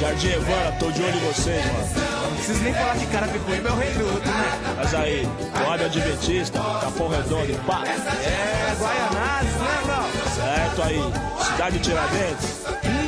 Jardim 0.00 0.28
Evana, 0.28 0.72
tô 0.80 0.90
de 0.90 1.02
olho 1.02 1.16
em 1.16 1.32
vocês, 1.32 1.64
mano. 1.66 1.88
Não 2.22 2.36
preciso 2.36 2.62
nem 2.62 2.74
falar 2.74 2.96
que 2.96 3.06
Carapicuíba 3.06 3.68
é 3.68 3.72
o 3.72 3.76
rei 3.76 3.90
do 3.94 4.06
outro, 4.06 4.30
né? 4.30 4.74
Mas 4.76 4.94
aí, 4.94 5.28
Coab 5.56 5.84
Adventista, 5.84 6.58
Capão 6.58 7.08
Redondo, 7.08 7.64
pá. 7.64 7.82
É, 7.86 8.74
Guaianazes, 8.78 9.52
né, 9.52 9.80
Brau? 9.84 10.08
Certo 10.34 10.82
aí. 10.82 11.12
Cidade 11.44 11.78
Tiradentes. 11.78 13.07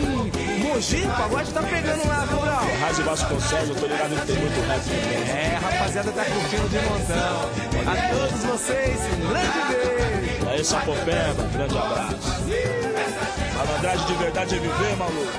Mogi, 0.81 1.05
o 1.05 1.11
pagode 1.11 1.53
tá 1.53 1.63
pegando 1.63 2.09
lá, 2.09 2.25
viu, 2.25 2.39
Brau? 2.39 2.65
Razi 2.81 3.03
Vasconcelos, 3.03 3.69
eu 3.69 3.75
tô 3.75 3.87
ligado 3.87 4.19
que 4.19 4.27
tem 4.27 4.37
muito 4.37 4.67
rap 4.67 4.81
também. 4.81 5.31
É, 5.31 5.59
rapaziada 5.63 6.11
tá 6.11 6.25
curtindo 6.25 6.69
de 6.71 6.79
montão. 6.79 7.51
A 7.87 7.97
todos 8.09 8.45
vocês, 8.45 8.99
um 9.13 9.29
grande 9.29 9.59
beijo. 9.69 10.49
Aí, 10.49 10.65
Sapopemba, 10.65 11.43
grande 11.53 11.77
abraço. 11.77 12.41
Malandragem 13.59 14.07
de 14.07 14.15
verdade 14.15 14.55
é 14.55 14.59
viver, 14.59 14.97
maluco. 14.97 15.33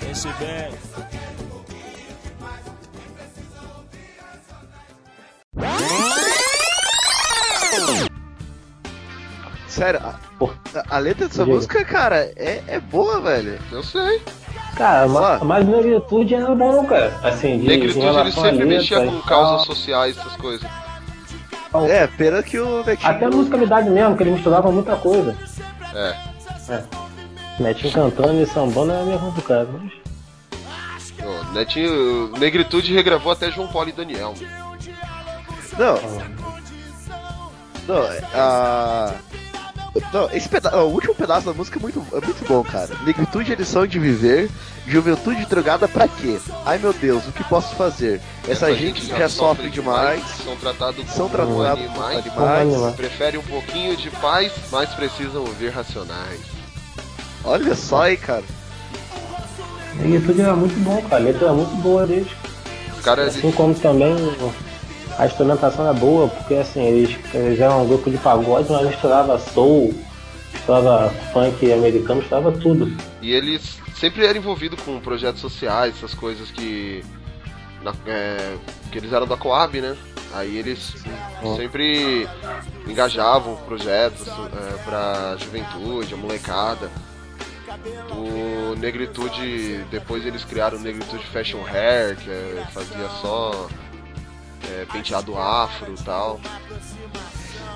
Pense 0.00 0.28
bem. 0.38 0.70
Sério, 9.66 10.00
a, 10.90 10.98
letra 10.98 11.28
dessa 11.28 11.44
Diga. 11.44 11.54
música, 11.56 11.84
cara, 11.84 12.32
é, 12.36 12.62
é 12.66 12.80
boa, 12.80 13.20
velho. 13.20 13.58
Eu 13.70 13.82
sei. 13.82 14.20
Cara, 14.76 15.06
ma- 15.08 15.38
Ó. 15.40 15.44
mas 15.44 15.66
negritude 15.66 16.34
era 16.34 16.54
bom, 16.54 16.84
cara. 16.86 17.16
Assim, 17.22 17.58
de, 17.60 17.66
Negritude 17.68 18.04
ele 18.04 18.32
sempre 18.32 18.64
mexia 18.64 19.04
com 19.04 19.20
causas 19.22 19.66
tal. 19.66 19.76
sociais, 19.76 20.16
essas 20.18 20.36
coisas. 20.36 20.68
É, 21.88 22.06
pena 22.06 22.42
que 22.42 22.58
o 22.58 22.84
Netinho. 22.84 23.10
Até 23.10 23.24
a 23.24 23.30
musicalidade 23.30 23.90
mesmo, 23.90 24.16
que 24.16 24.22
ele 24.22 24.30
misturava 24.32 24.70
muita 24.70 24.96
coisa. 24.96 25.36
É. 25.94 26.14
É. 26.68 26.82
Netinho 27.60 27.92
cantando 27.92 28.40
e 28.42 28.46
sambando 28.46 28.92
era 28.92 29.04
meio 29.04 29.18
complicado, 29.18 29.68
mas. 29.72 29.92
Ó, 31.24 31.52
Netinho, 31.52 32.32
Negritude 32.38 32.92
regravou 32.92 33.32
até 33.32 33.50
João 33.50 33.68
Paulo 33.68 33.88
e 33.88 33.92
Daniel. 33.92 34.34
Não. 35.78 35.98
Não, 37.86 38.02
é, 38.04 38.22
a. 38.34 39.14
Não, 40.12 40.28
esse 40.32 40.48
peda... 40.48 40.70
ó, 40.72 40.84
o 40.84 40.92
último 40.92 41.14
pedaço 41.14 41.46
da 41.46 41.52
música 41.52 41.78
é 41.78 41.82
muito, 41.82 42.04
é 42.12 42.20
muito 42.20 42.44
bom, 42.48 42.64
cara. 42.64 42.90
Negritude 43.04 43.52
é 43.52 43.54
lição 43.54 43.86
de 43.86 43.98
viver, 43.98 44.50
juventude 44.86 45.46
drogada 45.46 45.86
pra 45.86 46.08
quê? 46.08 46.38
Ai 46.66 46.78
meu 46.78 46.92
Deus, 46.92 47.26
o 47.28 47.32
que 47.32 47.44
posso 47.44 47.76
fazer? 47.76 48.20
Essa, 48.48 48.74
gente, 48.74 49.06
já, 49.06 49.28
sofre 49.28 49.70
demais, 49.70 50.22
São 50.44 50.56
tratados 50.56 51.06
são 51.10 51.28
como 51.28 51.46
tratados 51.54 51.80
animais. 51.84 52.24
como 52.34 52.46
animais. 52.46 52.94
Preferem 52.96 53.38
um 53.38 53.44
pouquinho 53.44 53.96
de 53.96 54.10
paz, 54.10 54.52
mas 54.72 54.90
precisam 54.94 55.42
ouvir 55.42 55.70
racionais. 55.70 56.40
Olha 57.44 57.74
só 57.74 58.02
aí, 58.02 58.16
cara. 58.16 58.44
Negritude 59.94 60.40
era 60.40 60.56
muito 60.56 60.74
bom, 60.82 61.00
cara. 61.02 61.22
A 61.22 61.24
letra 61.24 61.44
era 61.46 61.54
muito 61.54 61.74
boa 61.76 62.04
deles. 62.06 62.28
Os 62.96 63.04
caras 63.04 63.36
Assim 63.36 63.52
como 63.52 63.74
também 63.74 64.14
a 65.18 65.26
instrumentação 65.26 65.88
é 65.88 65.94
boa, 65.94 66.28
porque 66.28 66.54
assim, 66.54 66.82
eles, 66.82 67.16
eles 67.34 67.60
eram 67.60 67.82
um 67.84 67.88
grupo 67.88 68.10
de 68.10 68.18
pagode, 68.18 68.70
mas 68.70 68.86
misturava 68.86 69.38
soul, 69.38 69.94
misturava 70.52 71.10
funk 71.32 71.72
americano, 71.72 72.16
misturava 72.20 72.52
tudo. 72.52 72.90
E 73.22 73.32
eles 73.32 73.78
sempre 73.98 74.26
eram 74.26 74.38
envolvidos 74.38 74.80
com 74.82 74.98
projetos 75.00 75.40
sociais, 75.40 75.94
essas 75.96 76.14
coisas 76.14 76.50
que. 76.50 77.04
na- 77.82 77.94
é, 78.06 78.56
que 78.90 78.98
eles 78.98 79.12
eram 79.12 79.26
da 79.26 79.36
Coab, 79.36 79.80
né? 79.80 79.96
Aí 80.32 80.56
eles 80.56 80.94
sempre 81.56 82.28
engajavam 82.88 83.54
projetos 83.66 84.26
é, 84.26 84.82
pra 84.84 85.36
juventude, 85.38 86.12
a 86.12 86.16
molecada. 86.16 86.90
O 88.10 88.74
Negritude, 88.76 89.84
depois 89.90 90.24
eles 90.26 90.44
criaram 90.44 90.78
o 90.78 90.80
Negritude 90.80 91.24
Fashion 91.26 91.60
Hair, 91.66 92.16
que 92.16 92.30
é, 92.30 92.64
fazia 92.72 93.08
só 93.20 93.68
é, 94.70 94.86
penteado 94.90 95.36
afro 95.38 95.94
e 95.98 96.02
tal. 96.02 96.40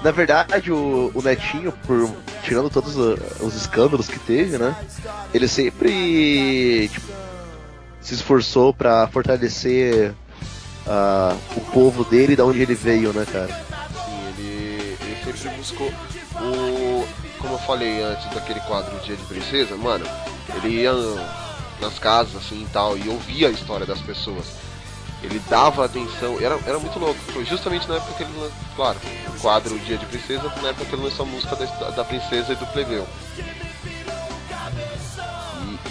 Na 0.03 0.11
verdade, 0.13 0.71
o, 0.71 1.11
o 1.15 1.23
Netinho, 1.23 1.73
por 1.87 2.15
tirando 2.43 2.71
todos 2.71 2.97
os 2.97 3.55
escândalos 3.55 4.07
que 4.07 4.19
teve, 4.19 4.57
né? 4.57 4.75
Ele 5.35 5.49
sempre 5.49 6.89
tipo, 6.89 7.13
se 8.01 8.15
esforçou 8.15 8.73
pra 8.73 9.09
fortalecer 9.09 10.15
ah, 10.87 11.37
o 11.57 11.61
povo 11.73 12.05
dele 12.05 12.35
e 12.35 12.37
da 12.37 12.45
onde 12.45 12.63
ele 12.63 12.75
veio, 12.75 13.13
né, 13.13 13.27
cara? 13.31 13.49
Sim, 13.49 14.29
ele, 14.39 14.97
ele 15.01 15.37
sempre 15.37 15.57
buscou 15.59 15.89
o. 15.89 17.07
Como 17.39 17.55
eu 17.55 17.59
falei 17.59 18.03
antes 18.03 18.29
daquele 18.35 18.59
quadro 18.61 18.99
Dia 19.01 19.15
de 19.15 19.23
Princesa, 19.25 19.77
mano, 19.77 20.05
ele 20.57 20.81
ia 20.81 20.93
nas 21.81 21.99
casas 21.99 22.37
assim 22.37 22.63
e 22.63 22.67
tal 22.73 22.99
e 22.99 23.09
ouvia 23.09 23.49
a 23.49 23.51
história 23.51 23.87
das 23.87 24.01
pessoas. 24.01 24.47
Ele 25.23 25.41
dava 25.51 25.85
atenção, 25.85 26.39
era, 26.41 26.57
era 26.65 26.79
muito 26.79 26.97
louco. 26.99 27.19
Foi 27.33 27.45
justamente 27.45 27.89
na 27.89 27.97
época 27.97 28.13
que 28.15 28.23
ele 28.23 28.39
lan- 28.39 28.51
claro, 28.77 28.99
o 29.37 29.41
quadro 29.41 29.77
Dia 29.81 29.99
de 29.99 30.07
Princesa, 30.07 30.45
na 30.63 30.69
época 30.69 30.85
que 30.85 30.95
ele 30.95 31.03
lançou 31.03 31.27
a 31.27 31.29
música 31.29 31.57
da, 31.57 31.91
da 31.91 32.05
princesa 32.05 32.53
e 32.53 32.57
do 32.57 32.67
plebeu. 32.69 33.07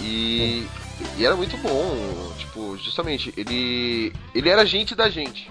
e, 0.00 0.66
E 1.18 1.24
era 1.26 1.36
muito 1.36 1.56
bom, 1.58 2.32
tipo, 2.38 2.76
justamente, 2.78 3.32
ele. 3.36 4.12
Ele 4.34 4.48
era 4.48 4.64
gente 4.64 4.94
da 4.94 5.10
gente. 5.10 5.50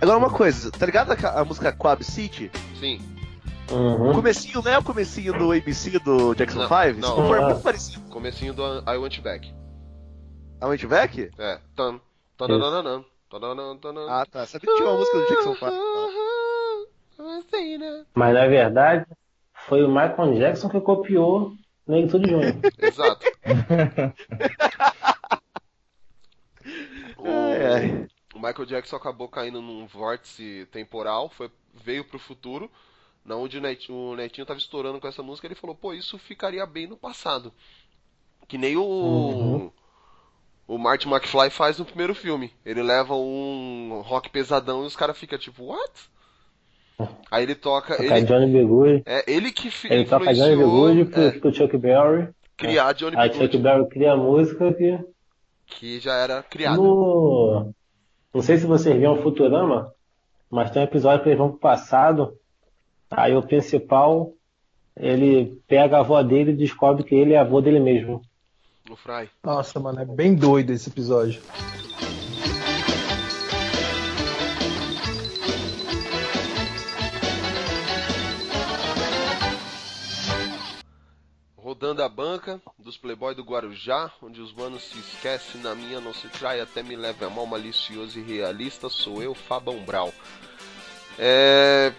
Agora 0.00 0.18
uma 0.18 0.30
coisa, 0.30 0.70
tá 0.70 0.84
ligado 0.84 1.12
a, 1.12 1.40
a 1.40 1.44
música 1.44 1.72
Quab 1.72 2.02
City? 2.04 2.50
Sim. 2.78 3.00
O 3.70 4.12
comecinho 4.14 4.60
não 4.62 4.70
é 4.72 4.78
o 4.78 4.82
comecinho 4.82 5.32
do 5.36 5.50
ABC 5.52 5.90
do 6.00 6.34
Jackson 6.34 6.58
Não, 6.68 6.68
5? 6.68 7.00
não. 7.00 7.32
Ah. 7.34 7.46
muito 7.48 7.62
parecido. 7.62 8.00
Comecinho 8.10 8.52
do 8.52 8.62
I 8.88 8.96
Want 8.96 9.20
Back. 9.20 9.52
A 10.60 10.66
Went 10.66 10.86
Back? 10.86 11.30
É. 11.38 11.60
Tan, 11.74 12.00
tananana, 12.36 13.04
tananana, 13.30 13.78
tananana. 13.78 14.22
Ah, 14.22 14.26
tá. 14.26 14.46
Sabia 14.46 14.68
que 14.68 14.76
tinha 14.76 14.88
uma 14.88 14.98
música 14.98 15.18
do 15.18 15.26
Jackson 15.26 15.54
5? 15.54 15.66
Mas 18.14 18.34
na 18.34 18.46
verdade, 18.46 19.06
foi 19.68 19.82
o 19.82 19.88
Michael 19.88 20.34
Jackson 20.38 20.68
que 20.68 20.80
copiou 20.80 21.52
Negritude 21.86 22.30
Júnior. 22.30 22.56
Exato. 22.78 23.26
Ai, 27.28 27.66
ai. 27.66 28.08
O 28.34 28.38
Michael 28.38 28.66
Jackson 28.66 28.96
acabou 28.96 29.28
caindo 29.28 29.60
num 29.62 29.86
vórtice 29.86 30.68
temporal, 30.70 31.28
foi, 31.30 31.50
veio 31.74 32.04
pro 32.04 32.18
futuro, 32.18 32.70
na 33.24 33.34
onde 33.36 33.58
o 33.58 33.60
Netinho, 33.60 33.96
o 33.96 34.16
Netinho 34.16 34.46
tava 34.46 34.58
estourando 34.58 35.00
com 35.00 35.08
essa 35.08 35.22
música, 35.22 35.46
ele 35.46 35.54
falou, 35.54 35.74
pô, 35.74 35.92
isso 35.92 36.18
ficaria 36.18 36.64
bem 36.66 36.86
no 36.86 36.96
passado. 36.96 37.52
Que 38.46 38.58
nem 38.58 38.76
o. 38.76 38.82
Uhum. 38.82 39.72
O 40.66 40.78
Martin 40.78 41.08
McFly 41.08 41.50
faz 41.50 41.78
no 41.78 41.84
primeiro 41.84 42.14
filme. 42.14 42.52
Ele 42.64 42.82
leva 42.82 43.14
um 43.14 44.02
rock 44.04 44.28
pesadão 44.30 44.82
e 44.82 44.86
os 44.86 44.96
caras 44.96 45.16
ficam 45.16 45.38
tipo, 45.38 45.64
what? 45.64 45.92
Aí 47.30 47.44
ele 47.44 47.54
toca. 47.54 47.96
Tocar 47.96 48.18
Ele, 48.18 48.26
Johnny 48.26 48.52
B. 48.52 48.64
Good. 48.64 49.02
é 49.06 49.24
ele 49.30 49.52
que 49.52 49.70
Ele 49.88 50.04
toca 50.04 50.32
Johnny 50.32 50.56
B. 50.56 50.64
Good 50.64 51.04
pro, 51.06 51.22
é, 51.22 51.30
pro 51.32 51.54
Chuck 51.54 51.76
Berry. 51.76 52.28
criar 52.56 52.92
Johnny 52.94 53.16
Aí 53.16 53.28
B. 53.28 53.34
Chuck 53.34 53.48
Good, 53.48 53.62
Berry 53.62 53.88
cria 53.88 54.12
a 54.12 54.16
música 54.16 54.72
que. 54.72 54.98
que 55.66 56.00
já 56.00 56.14
era 56.14 56.42
criada. 56.42 56.78
No... 56.78 57.72
Não 58.34 58.42
sei 58.42 58.58
se 58.58 58.66
vocês 58.66 58.96
viram 58.96 59.22
Futurama, 59.22 59.92
mas 60.50 60.70
tem 60.70 60.82
um 60.82 60.84
episódio 60.84 61.22
que 61.22 61.28
eles 61.28 61.38
vão 61.38 61.50
pro 61.50 61.58
passado. 61.58 62.36
Aí 63.10 63.36
o 63.36 63.42
principal, 63.42 64.32
ele 64.96 65.60
pega 65.68 65.98
a 65.98 66.00
avó 66.00 66.20
dele 66.22 66.52
e 66.52 66.56
descobre 66.56 67.04
que 67.04 67.14
ele 67.14 67.34
é 67.34 67.38
avô 67.38 67.60
dele 67.60 67.78
mesmo. 67.78 68.20
No 68.88 68.96
Fry. 68.96 69.28
Nossa, 69.42 69.80
mano, 69.80 70.00
é 70.00 70.04
bem 70.04 70.34
doido 70.34 70.70
esse 70.70 70.88
episódio. 70.88 71.42
Rodando 81.56 82.02
a 82.02 82.08
banca 82.08 82.62
dos 82.78 82.96
Playboy 82.96 83.34
do 83.34 83.42
Guarujá, 83.42 84.12
onde 84.22 84.40
os 84.40 84.52
manos 84.52 84.84
se 84.84 84.98
esquecem, 84.98 85.60
na 85.60 85.74
minha 85.74 86.00
não 86.00 86.14
se 86.14 86.28
trai, 86.28 86.60
até 86.60 86.82
me 86.82 86.94
leva 86.94 87.26
a 87.26 87.30
mal 87.30 87.44
malicioso 87.44 88.18
e 88.20 88.22
realista, 88.22 88.88
sou 88.88 89.20
eu, 89.20 89.34
Fabão 89.34 89.84
Brau. 89.84 90.14
É... 91.18 91.92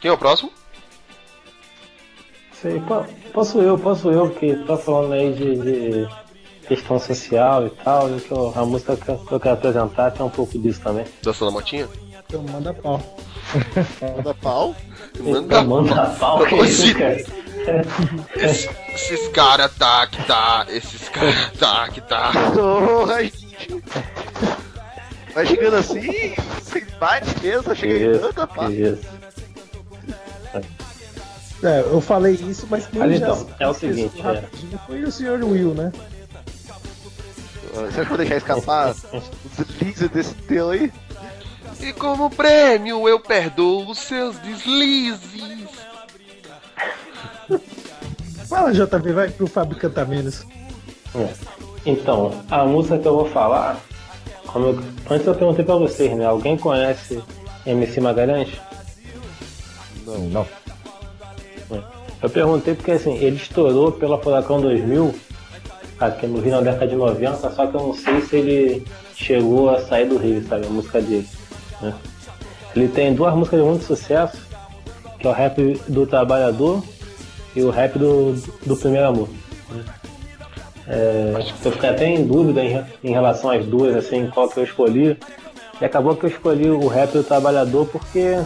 Quem 0.00 0.10
é 0.10 0.12
o 0.12 0.18
próximo? 0.18 0.52
Sei, 2.60 2.80
po- 2.80 3.04
posso 3.32 3.60
eu, 3.60 3.78
posso 3.78 4.10
eu, 4.10 4.30
que 4.30 4.54
tá 4.66 4.76
falando 4.76 5.12
aí 5.12 5.32
de, 5.34 5.56
de 5.56 6.08
questão 6.66 6.98
social 6.98 7.66
e 7.66 7.70
tal, 7.70 8.16
e 8.16 8.20
que 8.20 8.30
eu- 8.32 8.52
a 8.56 8.64
música 8.64 8.96
que 8.96 9.08
eu 9.08 9.18
que 9.18 9.32
eu 9.32 9.40
quero 9.40 9.54
apresentar 9.54 10.10
tem 10.12 10.24
um 10.24 10.30
pouco 10.30 10.58
disso 10.58 10.80
também. 10.80 11.04
Dança 11.22 11.44
na 11.44 11.50
motinha? 11.50 11.88
Então 12.26 12.42
manda 12.42 12.72
pau. 12.72 13.00
Manda 14.16 14.34
pau? 14.34 14.74
Manda, 15.20 15.62
Manda 15.62 16.06
pau, 16.18 16.44
que 16.46 16.54
isso, 16.56 16.94
cara? 16.96 17.16
Esse- 18.36 18.68
esses 18.94 19.28
cara 19.28 19.68
tá 19.68 20.06
que 20.06 20.22
tá, 20.24 20.66
esses 20.68 21.08
cara 21.08 21.32
tá 21.58 21.88
que 21.88 22.00
tá. 22.00 22.32
Vai 25.34 25.46
chegando 25.46 25.76
assim, 25.76 26.34
sem 26.62 26.84
bate 27.00 27.26
mesmo, 27.42 27.62
tá 27.64 27.74
chegando 27.74 28.12
isso, 28.16 28.20
tanta 28.28 28.46
pá. 28.46 28.66
que 28.68 28.72
isso. 28.74 29.02
É, 31.64 31.80
eu 31.80 32.00
falei 32.00 32.34
isso, 32.34 32.66
mas 32.68 32.86
quem 32.86 33.00
Mas 33.00 33.10
já 33.18 33.26
então, 33.26 33.46
é 33.58 33.66
o 33.68 33.72
seguinte, 33.74 34.20
rapidinho 34.20 34.78
foi 34.86 35.02
o 35.02 35.10
Sr. 35.10 35.42
Will, 35.44 35.74
né? 35.74 35.90
Você 37.72 37.80
acha 37.80 37.92
que 37.94 38.00
eu 38.00 38.04
vou 38.06 38.16
deixar 38.18 38.36
escapar 38.36 38.94
o 39.12 39.64
deslize 39.64 40.08
desse 40.08 40.34
teu 40.34 40.70
aí? 40.70 40.92
E 41.80 41.92
como 41.94 42.28
prêmio 42.30 43.08
eu 43.08 43.18
perdoo 43.18 43.90
os 43.90 43.98
seus 43.98 44.36
deslizes. 44.38 45.64
Fala, 48.48 48.72
JV, 48.72 49.12
vai 49.12 49.30
pro 49.30 49.46
Fábio 49.46 49.76
cantar 49.78 50.06
menos. 50.06 50.44
É. 51.14 51.28
Então, 51.86 52.44
a 52.50 52.64
música 52.64 52.98
que 52.98 53.08
eu 53.08 53.16
vou 53.16 53.26
falar, 53.30 53.80
como 54.46 54.66
eu- 54.66 54.82
antes 55.10 55.26
eu 55.26 55.34
perguntei 55.34 55.64
pra 55.64 55.76
vocês, 55.76 56.16
né? 56.16 56.26
Alguém 56.26 56.56
conhece 56.56 57.22
MC 57.66 58.00
Magalhães? 58.00 58.50
Não, 60.06 60.18
não. 60.18 60.46
Eu 62.24 62.30
perguntei 62.30 62.74
porque 62.74 62.92
assim, 62.92 63.18
ele 63.18 63.36
estourou 63.36 63.92
pela 63.92 64.16
Furacão 64.18 64.58
2000, 64.58 65.14
aqui 66.00 66.26
no 66.26 66.40
Rio 66.40 66.52
na 66.52 66.62
década 66.62 66.86
de 66.86 66.96
90, 66.96 67.50
só 67.50 67.66
que 67.66 67.76
eu 67.76 67.82
não 67.82 67.92
sei 67.92 68.22
se 68.22 68.36
ele 68.36 68.86
chegou 69.14 69.68
a 69.68 69.78
sair 69.82 70.08
do 70.08 70.16
Rio, 70.16 70.42
sabe? 70.48 70.66
A 70.66 70.70
música 70.70 71.02
dele. 71.02 71.28
né? 71.82 71.92
Ele 72.74 72.88
tem 72.88 73.14
duas 73.14 73.34
músicas 73.34 73.60
de 73.60 73.66
muito 73.66 73.84
sucesso, 73.84 74.38
que 75.18 75.26
é 75.26 75.30
o 75.30 75.34
rap 75.34 75.78
do 75.86 76.06
Trabalhador 76.06 76.82
e 77.54 77.60
o 77.60 77.68
rap 77.68 77.98
do, 77.98 78.32
do 78.64 78.74
Primeiro 78.74 79.06
Amor. 79.06 79.28
né? 79.70 79.84
É, 80.88 81.34
eu 81.62 81.72
fiquei 81.72 81.90
até 81.90 82.06
em 82.06 82.26
dúvida 82.26 82.64
em, 82.64 82.82
em 83.04 83.12
relação 83.12 83.50
às 83.50 83.66
duas, 83.66 83.94
assim, 83.94 84.30
qual 84.32 84.48
que 84.48 84.58
eu 84.58 84.64
escolhi. 84.64 85.18
E 85.78 85.84
acabou 85.84 86.16
que 86.16 86.24
eu 86.24 86.30
escolhi 86.30 86.70
o 86.70 86.86
rap 86.88 87.12
do 87.12 87.22
Trabalhador 87.22 87.84
porque 87.84 88.38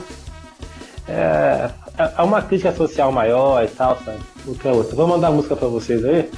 é, 1.09 1.71
é 1.99 2.23
uma 2.23 2.41
crítica 2.41 2.73
social 2.73 3.11
maior 3.11 3.65
e 3.65 3.69
tal, 3.69 3.99
sabe? 4.05 4.21
Do 4.45 4.55
que 4.55 4.69
a 4.69 4.73
outra. 4.73 4.95
Vou 4.95 5.07
mandar 5.07 5.29
a 5.29 5.33
música 5.33 5.57
pra 5.57 5.69
vocês 5.69 6.05
aí. 6.05 6.31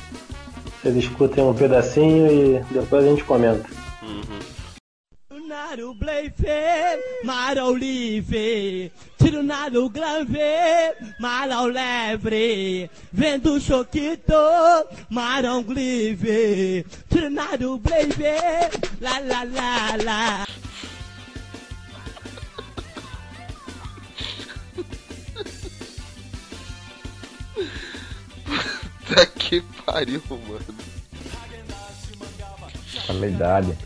Vocês 0.81 0.97
escutem 0.97 1.45
um 1.45 1.55
pedacinho 1.55 2.27
e 2.33 2.65
depois 2.73 3.05
a 3.05 3.09
gente 3.09 3.25
comenta. 3.25 3.69
Naru 5.71 5.95
Bleife, 5.95 6.47
Marau 7.23 7.73
Live, 7.75 8.91
Tiro 9.19 9.43
Naru 9.43 9.89
Marau 11.21 11.67
Levre, 11.67 12.91
Vendo 13.13 13.61
Choquito, 13.61 14.35
Marão 15.09 15.63
Glive, 15.63 16.85
Tiro 17.09 17.31
Naru 17.31 17.79
Bleife, 17.79 18.35
La 19.01 19.21
La 19.21 19.45
La 19.45 19.97
La. 20.03 20.60
Puta 29.11 29.27
que 29.27 29.61
pariu, 29.85 30.23
mano. 30.31 30.65
Qualidade. 33.07 33.77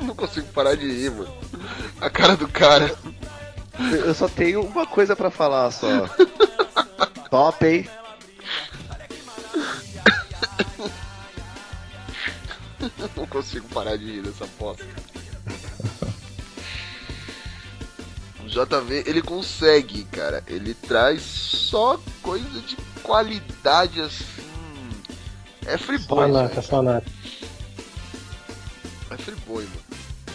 Não 0.00 0.14
consigo 0.14 0.46
parar 0.52 0.76
de 0.76 0.86
rir, 0.86 1.10
mano. 1.10 1.34
A 2.00 2.08
cara 2.08 2.36
do 2.36 2.46
cara. 2.46 2.96
Eu 4.04 4.14
só 4.14 4.28
tenho 4.28 4.62
uma 4.62 4.86
coisa 4.86 5.16
pra 5.16 5.28
falar 5.30 5.72
só. 5.72 5.88
Top, 7.28 7.66
hein? 7.66 7.90
Não 13.16 13.26
consigo 13.26 13.66
parar 13.70 13.96
de 13.96 14.04
rir 14.04 14.22
dessa 14.22 14.46
bosta. 14.58 14.86
JV, 18.50 19.04
ele 19.06 19.22
consegue, 19.22 20.04
cara. 20.04 20.42
Ele 20.46 20.74
traz 20.74 21.22
só 21.22 22.00
coisa 22.22 22.60
de 22.62 22.76
qualidade 23.02 24.00
assim. 24.00 24.24
É 25.66 25.76
free-boy, 25.78 26.26
Sonata, 26.28 26.48
velho. 26.54 26.62
sonata. 26.66 27.06
É 29.10 29.16
free-boy, 29.16 29.64
mano. 29.64 29.90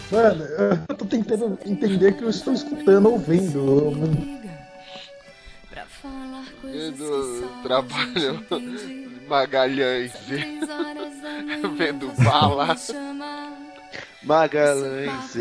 Mano, 0.08 0.44
eu 0.88 0.94
tô 0.94 1.04
tentando 1.04 1.58
entender 1.66 2.16
que 2.16 2.22
eu 2.22 2.30
estou 2.30 2.54
escutando 2.54 3.06
ou 3.10 3.18
vendo. 3.18 3.58
Eu 3.58 3.90
não- 3.92 4.36
Vendo 6.62 7.48
trabalho 7.62 8.46
Magalhães 9.28 10.12
vendo 11.76 12.12
bala. 12.22 12.74
Magalhães, 14.26 15.32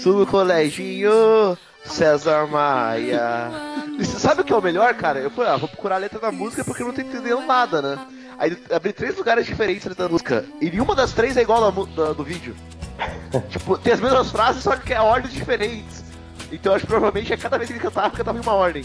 Sul 0.00 0.24
Coleginho, 0.26 1.58
César 1.84 2.46
Maia. 2.46 3.50
E 3.98 4.04
você 4.04 4.18
sabe 4.18 4.40
o 4.40 4.44
que 4.44 4.52
é 4.52 4.56
o 4.56 4.62
melhor, 4.62 4.94
cara? 4.94 5.18
Eu 5.18 5.30
falei, 5.30 5.50
ah, 5.50 5.56
vou 5.56 5.68
procurar 5.68 5.96
a 5.96 5.98
letra 5.98 6.18
da 6.18 6.32
música 6.32 6.64
porque 6.64 6.82
eu 6.82 6.86
não 6.86 6.94
tô 6.94 7.00
entendendo 7.00 7.40
nada, 7.46 7.82
né? 7.82 8.06
Aí 8.38 8.56
abri 8.72 8.92
três 8.92 9.16
lugares 9.16 9.46
diferentes 9.46 9.92
da 9.94 10.08
música. 10.08 10.44
E 10.60 10.70
nenhuma 10.70 10.94
das 10.94 11.12
três 11.12 11.36
é 11.36 11.42
igual 11.42 11.60
da 11.60 11.70
mu- 11.70 11.86
da- 11.86 12.12
do 12.12 12.24
vídeo. 12.24 12.54
tipo, 13.50 13.76
tem 13.78 13.92
as 13.92 14.00
mesmas 14.00 14.30
frases, 14.30 14.62
só 14.62 14.76
que 14.76 14.92
é 14.94 15.00
ordens 15.00 15.32
diferentes. 15.34 16.04
Então 16.52 16.72
eu 16.72 16.76
acho 16.76 16.84
que 16.86 16.90
provavelmente 16.92 17.32
é 17.32 17.36
cada 17.36 17.58
vez 17.58 17.68
que 17.68 17.74
ele 17.76 17.82
cantava, 17.82 18.10
cantava 18.16 18.38
em 18.38 18.42
uma 18.42 18.54
ordem. 18.54 18.84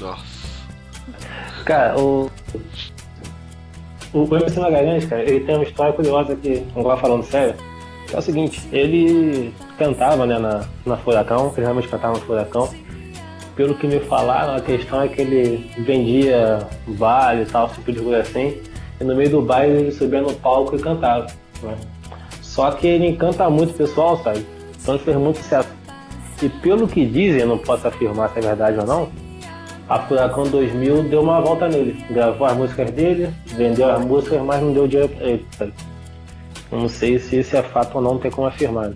Nossa. 0.00 0.22
Cara, 1.64 1.98
o. 1.98 2.30
O 4.12 4.26
MC 4.36 4.60
Magalhães, 4.60 5.06
cara, 5.06 5.22
ele 5.22 5.40
tem 5.40 5.54
uma 5.54 5.64
história 5.64 5.92
curiosa 5.94 6.36
que, 6.36 6.62
agora 6.76 6.98
falando 6.98 7.22
sério, 7.24 7.54
é 8.12 8.18
o 8.18 8.20
seguinte, 8.20 8.62
ele 8.70 9.54
cantava, 9.78 10.26
né, 10.26 10.38
na, 10.38 10.66
na 10.84 10.96
Furacão, 10.98 11.50
ele 11.56 11.62
realmente 11.62 11.88
cantava 11.88 12.18
na 12.18 12.20
Furacão. 12.20 12.68
Pelo 13.56 13.74
que 13.74 13.86
me 13.86 14.00
falaram, 14.00 14.54
a 14.54 14.60
questão 14.60 15.02
é 15.02 15.08
que 15.08 15.20
ele 15.20 15.70
vendia 15.78 16.66
baile 16.88 17.42
e 17.42 17.46
tal, 17.46 17.68
tipo 17.68 17.90
de 17.92 18.00
coisa 18.00 18.20
assim, 18.20 18.60
e 19.00 19.04
no 19.04 19.14
meio 19.14 19.30
do 19.30 19.42
baile 19.42 19.78
ele 19.78 19.92
subia 19.92 20.20
no 20.20 20.32
palco 20.34 20.76
e 20.76 20.78
cantava, 20.78 21.26
né? 21.62 21.76
Só 22.40 22.70
que 22.70 22.86
ele 22.86 23.08
encanta 23.08 23.48
muito 23.48 23.70
o 23.70 23.74
pessoal, 23.74 24.22
sabe? 24.22 24.46
Então 24.80 24.94
ele 24.94 25.04
fez 25.04 25.16
muito 25.16 25.38
sucesso. 25.38 25.68
E 26.42 26.48
pelo 26.48 26.86
que 26.86 27.06
dizem, 27.06 27.46
não 27.46 27.56
posso 27.56 27.88
afirmar 27.88 28.30
se 28.30 28.38
é 28.38 28.42
verdade 28.42 28.78
ou 28.78 28.86
não, 28.86 29.08
a 29.94 29.98
Furacão 30.00 30.44
2000 30.44 31.04
deu 31.04 31.22
uma 31.22 31.40
volta 31.40 31.68
nele. 31.68 32.02
Gravou 32.10 32.46
as 32.46 32.56
músicas 32.56 32.90
dele, 32.92 33.28
vendeu 33.46 33.90
as 33.90 34.04
músicas, 34.04 34.40
mas 34.42 34.62
não 34.62 34.72
deu 34.72 34.88
dinheiro 34.88 35.08
pra 35.10 35.26
ele. 35.26 35.46
Sabe? 35.58 35.72
Não 36.70 36.88
sei 36.88 37.18
se 37.18 37.40
isso 37.40 37.56
é 37.56 37.62
fato 37.62 37.96
ou 37.96 38.00
não, 38.02 38.12
não 38.14 38.18
tem 38.18 38.30
como 38.30 38.46
afirmar. 38.46 38.92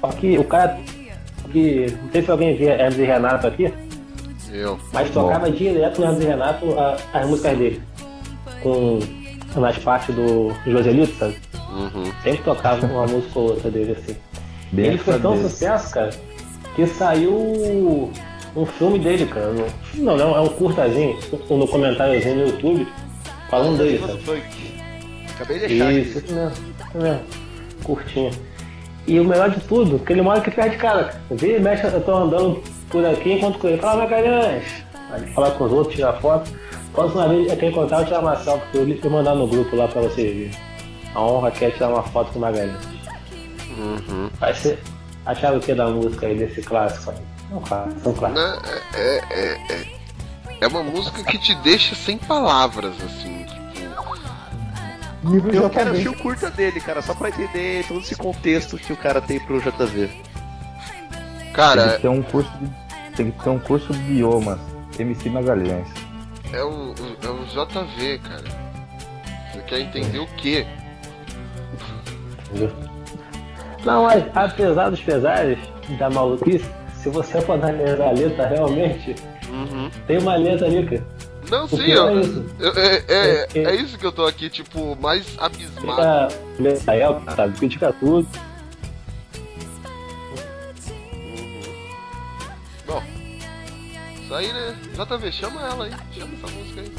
Só 0.00 0.08
que 0.08 0.38
o 0.38 0.44
cara. 0.44 0.78
Que, 1.50 1.86
não 2.02 2.10
sei 2.10 2.22
se 2.22 2.30
alguém 2.30 2.56
via 2.56 2.72
Hermes 2.72 2.98
e 2.98 3.04
Renato 3.04 3.46
aqui, 3.46 3.72
Eu. 4.52 4.78
mas 4.92 5.08
tocava 5.10 5.50
direto 5.50 6.00
no 6.00 6.06
Hermes 6.06 6.22
e 6.22 6.26
Renato 6.26 6.78
a- 6.78 6.96
as 7.12 7.26
músicas 7.28 7.58
dele. 7.58 7.82
Com, 8.62 8.98
nas 9.56 9.78
partes 9.78 10.14
do 10.14 10.52
Joselito, 10.66 11.14
sabe? 11.16 11.36
Uhum. 11.70 12.12
Sempre 12.22 12.42
tocava 12.42 12.86
uma 12.86 13.06
música 13.06 13.38
ou 13.38 13.50
outra 13.50 13.70
dele 13.70 13.92
assim. 13.92 14.16
Bem 14.72 14.86
ele 14.86 14.98
foi 14.98 15.18
tão 15.20 15.36
sucesso, 15.40 15.92
cara, 15.92 16.10
que 16.74 16.86
saiu 16.86 18.10
um 18.56 18.66
filme 18.66 18.98
dele, 18.98 19.26
cara. 19.26 19.52
Não, 19.94 20.16
não, 20.16 20.36
é 20.36 20.40
um 20.40 20.48
curtazinho, 20.48 21.18
um 21.50 21.58
documentáriozinho 21.58 22.36
no 22.36 22.46
YouTube, 22.46 22.88
falando 23.48 23.78
dele. 23.78 24.00
Acabei 25.34 25.58
de 25.58 25.64
achar 25.64 25.92
Isso, 25.92 26.18
aqui. 26.18 26.26
isso 26.26 26.34
mesmo, 26.34 26.56
mesmo. 26.94 27.20
Curtinho. 27.82 28.30
E 29.06 29.20
o 29.20 29.24
melhor 29.24 29.50
de 29.50 29.60
tudo, 29.60 29.98
que 29.98 30.12
ele 30.12 30.22
mora 30.22 30.38
aqui 30.38 30.50
perto 30.50 30.70
de 30.70 30.76
casa, 30.78 31.04
cara. 31.04 31.20
Vira 31.32 31.58
e 31.58 31.60
mexe, 31.60 31.86
eu 31.86 32.00
tô 32.00 32.14
andando 32.14 32.62
por 32.88 33.04
aqui 33.04 33.32
enquanto 33.32 33.58
com 33.58 33.68
ele. 33.68 33.78
Fala, 33.78 34.04
Magalhães! 34.04 34.64
Aí 35.10 35.22
ele 35.22 35.32
fala 35.32 35.50
com 35.50 35.64
os 35.64 35.72
outros, 35.72 35.94
tira 35.94 36.12
foto. 36.14 36.50
Próxima 36.94 37.28
vez 37.28 37.50
é 37.52 37.56
quem 37.56 37.70
encontrar, 37.70 38.00
eu 38.00 38.04
tirar 38.06 38.20
uma 38.20 38.36
selfie 38.36 38.66
com 38.72 38.78
ele 38.78 39.00
e 39.02 39.08
mandar 39.08 39.34
no 39.34 39.46
grupo 39.46 39.76
lá 39.76 39.88
pra 39.88 40.00
vocês 40.02 40.32
verem. 40.34 40.50
A 41.14 41.20
honra 41.20 41.50
que 41.50 41.64
é 41.64 41.70
tirar 41.70 41.88
uma 41.88 42.02
foto 42.04 42.32
com 42.32 42.38
o 42.38 42.42
Magalhães. 42.42 42.76
Uhum. 43.76 44.30
Vai 44.38 44.54
ser. 44.54 44.78
Acharam 45.26 45.56
o 45.56 45.60
que 45.60 45.74
da 45.74 45.86
música 45.88 46.26
aí, 46.26 46.36
desse 46.38 46.60
clássico 46.62 47.10
aí? 47.10 47.16
É 47.50 47.54
um 47.54 47.60
clássico, 47.60 48.00
é 48.04 48.08
um 48.08 48.14
clássico. 48.14 48.40
Né, 48.40 48.58
É, 48.94 49.20
é, 49.30 49.72
é, 49.72 49.86
é 50.60 50.66
uma 50.66 50.82
música 50.82 51.22
que 51.24 51.38
te 51.38 51.54
deixa 51.56 51.94
sem 51.94 52.18
palavras, 52.18 52.94
assim. 53.02 53.44
Tipo, 55.30 55.48
Eu 55.54 55.70
quero 55.70 55.90
assistir 55.90 56.08
o 56.10 56.16
curta 56.18 56.50
dele, 56.50 56.80
cara, 56.80 57.00
só 57.00 57.14
pra 57.14 57.30
entender 57.30 57.86
todo 57.88 58.00
esse 58.00 58.14
contexto 58.14 58.76
que 58.76 58.92
o 58.92 58.96
cara 58.96 59.22
tem 59.22 59.40
pro 59.40 59.58
JV. 59.60 60.08
Tem 60.08 61.52
cara, 61.54 61.94
que 61.94 62.02
ter 62.02 62.08
um 62.08 62.22
curso 62.22 62.50
de, 62.58 62.70
tem 63.16 63.30
que 63.30 63.42
ter 63.42 63.48
um 63.50 63.58
curso 63.58 63.92
de 63.92 64.12
idiomas. 64.12 64.58
MC 64.98 65.30
Magalhães. 65.30 65.88
é 66.52 66.62
o, 66.62 66.90
o- 66.92 67.16
é 67.22 67.28
o 67.30 67.44
JV, 67.46 68.18
cara. 68.18 68.44
Você 69.52 69.60
quer 69.62 69.80
entender 69.80 70.18
o 70.18 70.26
quê? 70.36 70.66
Não, 73.84 74.04
mas 74.04 74.24
apesar 74.34 74.90
dos 74.90 75.00
pesares 75.00 75.58
da 75.98 76.08
maluquice, 76.10 76.64
se 76.94 77.08
você 77.10 77.40
for 77.42 77.52
analisar 77.54 78.08
a 78.08 78.12
letra 78.12 78.46
realmente, 78.46 79.14
Uhum. 79.50 79.90
tem 80.06 80.18
uma 80.18 80.36
letra 80.36 80.66
ali, 80.66 80.84
cara. 80.86 81.04
Não, 81.50 81.68
sim, 81.68 81.90
eu, 81.90 82.08
é 82.08 82.14
isso. 82.14 82.46
eu- 82.58 82.72
é, 82.72 82.94
é, 82.96 83.02
É, 83.08 83.48
é- 83.54 83.64
é 83.64 83.74
isso 83.76 83.98
que 83.98 84.06
eu 84.06 84.12
tô 84.12 84.24
aqui, 84.26 84.48
tipo, 84.48 84.96
mais 84.96 85.26
abismado. 85.38 86.34
Israel, 86.58 87.22
sabe? 87.36 87.58
Critica 87.58 87.92
tudo. 88.00 88.26
Bom, 92.86 93.02
isso 94.22 94.34
aí, 94.34 94.52
né? 94.52 94.74
JV, 94.94 95.32
chama 95.32 95.60
ela 95.62 95.84
aí, 95.84 95.92
chama 96.12 96.32
essa 96.42 96.54
música 96.56 96.80
aí. 96.80 96.92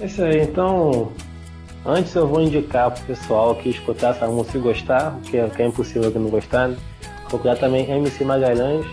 É 0.00 0.04
isso 0.06 0.22
aí, 0.22 0.42
então. 0.42 1.12
Antes 1.88 2.12
eu 2.16 2.26
vou 2.26 2.40
indicar 2.40 2.90
pro 2.90 3.04
pessoal 3.04 3.54
que 3.54 3.68
escutar 3.68 4.10
essa 4.10 4.26
música 4.26 4.58
e 4.58 4.60
gostar, 4.60 5.20
que 5.20 5.36
é, 5.36 5.48
que 5.48 5.62
é 5.62 5.66
impossível 5.66 6.10
que 6.10 6.18
não 6.18 6.28
gostar, 6.28 6.66
né? 6.66 6.76
Procurar 7.28 7.54
também 7.56 7.88
MC 7.88 8.24
Magalhães, 8.24 8.84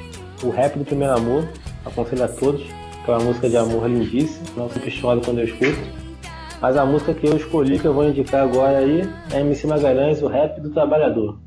o 0.43 0.51
rap 0.51 0.77
do 0.77 0.85
primeiro 0.85 1.15
amor, 1.15 1.49
aconselho 1.83 2.23
a 2.23 2.27
todos, 2.27 2.61
que 2.61 3.09
é 3.09 3.15
uma 3.15 3.23
música 3.23 3.49
de 3.49 3.57
amor 3.57 3.89
lindíssima, 3.89 4.45
não 4.55 4.69
sempre 4.69 4.91
choro 4.91 5.21
quando 5.21 5.39
eu 5.39 5.45
escuto. 5.45 5.79
Mas 6.61 6.77
a 6.77 6.85
música 6.85 7.15
que 7.15 7.25
eu 7.25 7.35
escolhi, 7.35 7.79
que 7.79 7.85
eu 7.85 7.95
vou 7.95 8.07
indicar 8.07 8.43
agora 8.43 8.77
aí, 8.77 9.01
é 9.33 9.39
MC 9.39 9.65
Magalhães, 9.65 10.21
o 10.21 10.27
rap 10.27 10.61
do 10.61 10.69
trabalhador. 10.69 11.41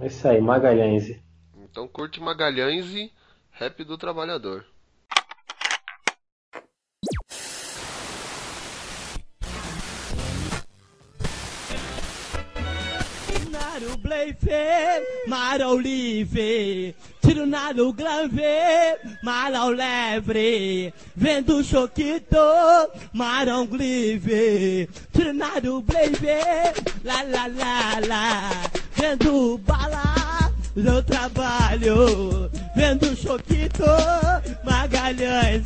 É 0.00 0.08
isso 0.08 0.26
aí, 0.26 0.40
Magalhães. 0.40 1.16
Então 1.56 1.86
curte 1.86 2.20
Magalhães 2.20 2.86
e 2.86 3.12
Rap 3.52 3.84
do 3.84 3.96
Trabalhador. 3.96 4.66
Bleife, 14.04 15.02
Marau 15.26 15.78
Livre, 15.78 16.94
tiro 17.22 17.46
nado 17.46 17.90
glanve, 17.94 18.42
Marau 19.22 19.70
Levre, 19.70 20.92
vendo 21.16 21.64
choquito, 21.64 22.36
Marão 23.14 23.66
Glive, 23.66 24.90
tiro 25.10 25.32
nado 25.32 25.80
Bleife, 25.80 26.36
la 27.02 27.22
la 27.22 27.46
la 27.46 28.00
la, 28.06 28.50
vendo 28.94 29.56
bala, 29.64 30.52
eu 30.76 31.02
trabalho, 31.02 32.50
vendo 32.76 33.16
choquito, 33.16 33.84
Magalhães, 34.64 35.64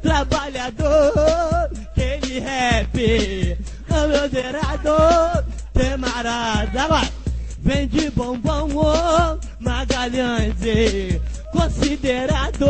trabalhador, 0.00 1.68
aquele 1.90 2.38
rap, 2.38 3.58
o 3.88 4.06
meu 4.06 4.28
temarada, 5.72 6.86
vai. 6.86 7.19
Vende 7.62 8.10
bombom, 8.10 8.74
ô, 8.74 9.38
Magalhães, 9.60 10.54
considerado 11.52 12.66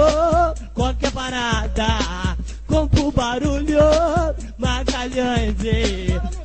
qualquer 0.75 1.13
parada. 1.13 2.37
Compra 2.67 3.01
o 3.01 3.13
barulho, 3.13 3.79
Magalhães, 4.59 5.55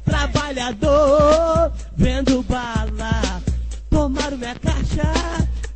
trabalhador, 0.03 1.71
vendo 1.97 2.43
bala. 2.43 3.41
Tomaram 3.89 4.37
minha 4.37 4.55
caixa 4.55 5.11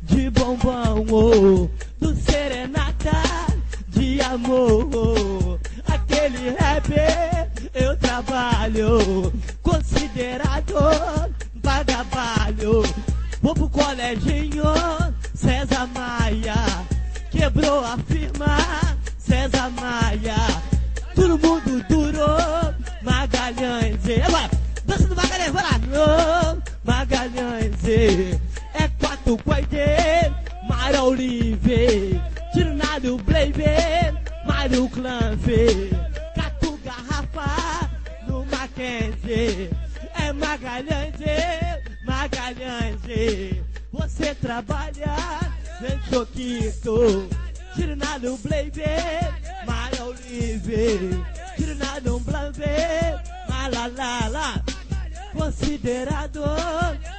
de 0.02 0.30
bombom, 0.30 1.04
ô, 1.10 1.70
do 1.98 2.14
serenata 2.14 3.22
de 3.88 4.20
amor. 4.20 5.58
Aquele 5.86 6.50
rap 6.50 6.90
eu 7.74 7.96
trabalho, 7.96 9.32
considerado 9.62 10.74
vagabalho. 11.70 12.82
Vou 13.40 13.54
pro 13.54 13.70
coleginho, 13.70 14.64
César 15.34 15.86
Maia, 15.94 16.54
quebrou 17.30 17.84
a 17.84 17.96
firma, 17.98 18.58
César 19.18 19.70
Maia. 19.70 20.36
Todo 21.14 21.38
mundo 21.38 21.84
durou, 21.88 22.74
Magalhães. 23.02 24.00
Agora, 24.26 24.50
dança 24.84 25.06
do 25.06 25.16
Magalhães, 25.16 25.52
vai 25.52 25.62
lá. 25.62 25.80
Ô, 25.90 26.62
Magalhães, 26.84 27.84
é 28.74 28.88
quatro 28.98 29.38
coide, 29.38 30.34
Mara 30.68 31.02
Olive, 31.02 32.20
tiro 32.52 32.74
nada 32.74 33.12
o 33.12 33.16
Blave, 33.16 34.12
Mário 34.46 34.88
Clanfe, 34.90 35.90
catu 36.34 36.78
garrafa 36.84 37.88
no 38.26 38.44
Mackenzie. 38.46 39.70
Magalhães, 40.40 41.14
Magalhães, 42.04 43.62
você 43.92 44.34
trabalha, 44.34 45.16
vem 45.80 46.00
choquito, 46.10 47.28
tiro 47.74 47.94
nada 47.94 48.32
o 48.32 48.38
Blave, 48.38 48.82
Mara 49.66 50.04
Olive, 50.04 51.24
tiro 51.56 51.74
nada 51.76 52.14
um 52.14 52.18
Blave, 52.18 52.64
Malalala 53.48 54.64
considerado 55.32 56.42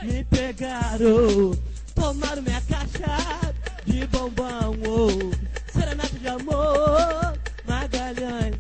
me 0.04 0.24
pegaram. 0.26 1.52
Tomaram 1.96 2.42
minha 2.42 2.62
caixa 2.62 3.54
de 3.86 4.06
bombom, 4.08 4.76
oh. 4.88 5.72
serenata 5.72 6.18
de 6.18 6.28
amor, 6.28 7.38
Magalhães. 7.68 8.56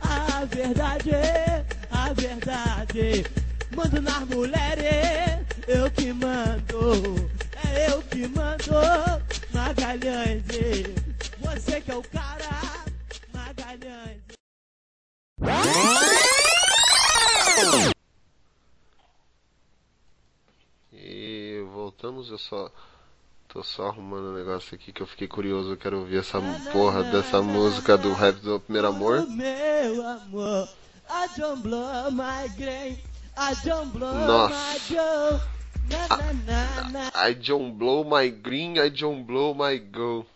A 0.00 0.44
verdade, 0.44 1.10
a 1.90 2.12
verdade. 2.12 3.45
Mando 3.76 4.00
nas 4.00 4.24
mulheres, 4.28 5.46
eu 5.68 5.90
que 5.90 6.10
mando. 6.10 7.30
É 7.62 7.92
eu 7.92 8.02
que 8.04 8.26
mando, 8.26 8.72
Magalhães. 9.52 10.42
Você 11.40 11.82
que 11.82 11.90
é 11.90 11.94
o 11.94 12.02
cara, 12.02 12.48
Magalhães. 13.34 14.22
E 20.90 21.62
voltamos, 21.70 22.30
eu 22.30 22.38
só 22.38 22.72
tô 23.46 23.62
só 23.62 23.88
arrumando 23.88 24.30
um 24.30 24.34
negócio 24.34 24.74
aqui 24.74 24.90
que 24.90 25.02
eu 25.02 25.06
fiquei 25.06 25.28
curioso, 25.28 25.72
eu 25.72 25.76
quero 25.76 25.98
ouvir 25.98 26.20
essa 26.20 26.40
porra 26.72 27.04
dessa 27.04 27.42
música 27.42 27.98
do 27.98 28.14
rap 28.14 28.36
do 28.36 28.58
primeiro 28.58 28.88
amor. 28.88 29.28
Meu 29.28 30.08
amor, 30.08 30.66
I 31.10 31.38
don't 31.38 31.60
blow 31.60 32.10
my 32.10 32.48
grain. 32.56 32.98
I 33.36 33.54
don't 33.64 33.92
blow 33.92 34.26
Nossa. 34.26 34.54
my 34.54 34.78
Joe. 34.88 35.40
Na, 35.90 36.08
na, 36.08 36.32
na, 36.32 36.88
na. 36.90 37.10
I 37.14 37.34
don't 37.34 37.76
blow 37.78 38.02
my 38.02 38.28
green, 38.28 38.78
I 38.78 38.88
don't 38.88 39.24
blow 39.24 39.54
my 39.54 39.76
go. 39.76 40.26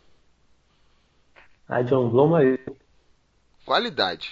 A 1.68 1.84
John 1.84 2.10
Blow, 2.10 2.26
mas 2.26 2.58
Qualidade. 3.64 4.28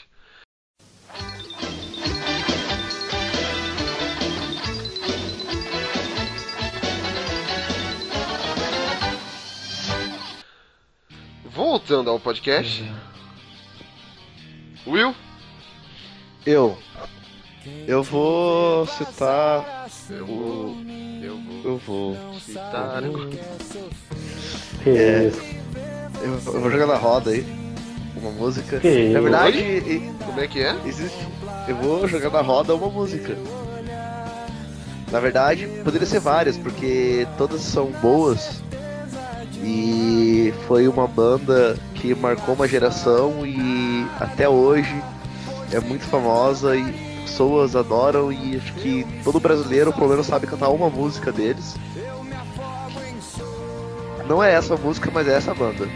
Voltando 11.44 12.10
ao 12.10 12.18
podcast. 12.18 12.82
Will? 14.84 15.14
Eu. 16.44 16.76
Eu 17.86 18.02
vou 18.02 18.86
citar. 18.86 19.88
Eu 20.10 20.24
o. 20.24 20.26
vou. 20.26 20.76
Eu 21.22 21.36
vou. 21.38 21.62
Eu 21.64 21.78
vou. 21.78 22.16
citar. 22.40 23.02
que 24.82 24.90
É. 24.90 25.24
isso. 25.28 25.40
Eu, 26.22 26.32
eu 26.54 26.60
vou 26.60 26.70
jogar 26.70 26.86
na 26.86 26.96
roda 26.96 27.30
aí. 27.30 27.44
Uma 28.16 28.30
música. 28.32 28.80
Que 28.80 29.10
Na 29.10 29.20
verdade, 29.20 29.58
e- 29.58 30.12
Como 30.24 30.40
é 30.40 30.46
que 30.48 30.60
é? 30.60 30.74
existe. 30.86 31.26
Eu 31.68 31.76
vou 31.76 32.06
jogar 32.08 32.30
na 32.30 32.40
roda 32.40 32.74
uma 32.74 32.88
música. 32.88 33.36
Na 35.10 35.20
verdade, 35.20 35.66
poderia 35.84 36.06
ser 36.06 36.20
várias, 36.20 36.56
porque 36.56 37.26
todas 37.38 37.60
são 37.62 37.86
boas. 38.02 38.62
E 39.62 40.52
foi 40.66 40.86
uma 40.88 41.06
banda 41.06 41.76
que 41.94 42.14
marcou 42.14 42.54
uma 42.54 42.66
geração 42.68 43.44
e 43.46 44.06
até 44.20 44.48
hoje 44.48 45.02
é 45.72 45.80
muito 45.80 46.04
famosa 46.04 46.76
e 46.76 47.07
pessoas 47.28 47.76
adoram 47.76 48.32
e 48.32 48.56
acho 48.56 48.72
que 48.74 49.06
todo 49.22 49.38
brasileiro 49.38 49.92
pelo 49.92 50.08
menos 50.08 50.26
sabe 50.26 50.46
cantar 50.46 50.70
uma 50.70 50.88
música 50.88 51.30
deles. 51.30 51.76
Não 54.26 54.42
é 54.42 54.52
essa 54.54 54.76
música, 54.76 55.10
mas 55.12 55.28
é 55.28 55.34
essa 55.36 55.54
banda. 55.54 55.86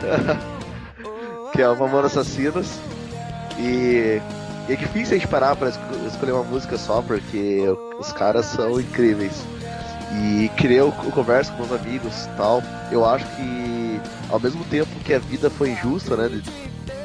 que 1.52 1.62
é 1.62 1.68
o 1.68 1.78
Mamonas 1.78 2.16
Assassinos. 2.16 2.78
E, 3.58 4.20
é 4.68 4.76
difícil 4.76 5.16
a 5.16 5.18
gente 5.18 5.28
parar 5.28 5.56
esco- 5.68 6.06
escolher 6.06 6.32
uma 6.32 6.44
música 6.44 6.76
só, 6.76 7.00
porque 7.00 7.62
os 7.98 8.12
caras 8.12 8.46
são 8.46 8.78
incríveis. 8.80 9.42
E 10.12 10.50
eu, 10.64 10.92
eu 11.04 11.10
converso 11.12 11.52
com 11.52 11.64
meus 11.66 11.80
amigos 11.80 12.28
tal. 12.36 12.62
Eu 12.90 13.04
acho 13.04 13.24
que 13.36 14.00
ao 14.30 14.38
mesmo 14.40 14.64
tempo 14.64 14.88
que 15.04 15.14
a 15.14 15.18
vida 15.18 15.48
foi 15.50 15.70
injusta, 15.70 16.16
né? 16.16 16.40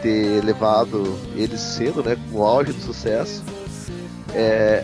Ter 0.03 0.43
levado 0.43 1.17
eles 1.35 1.59
cedo, 1.59 2.03
né? 2.03 2.15
Com 2.31 2.39
o 2.39 2.43
auge 2.43 2.71
do 2.71 2.81
sucesso. 2.81 3.43
É, 4.35 4.83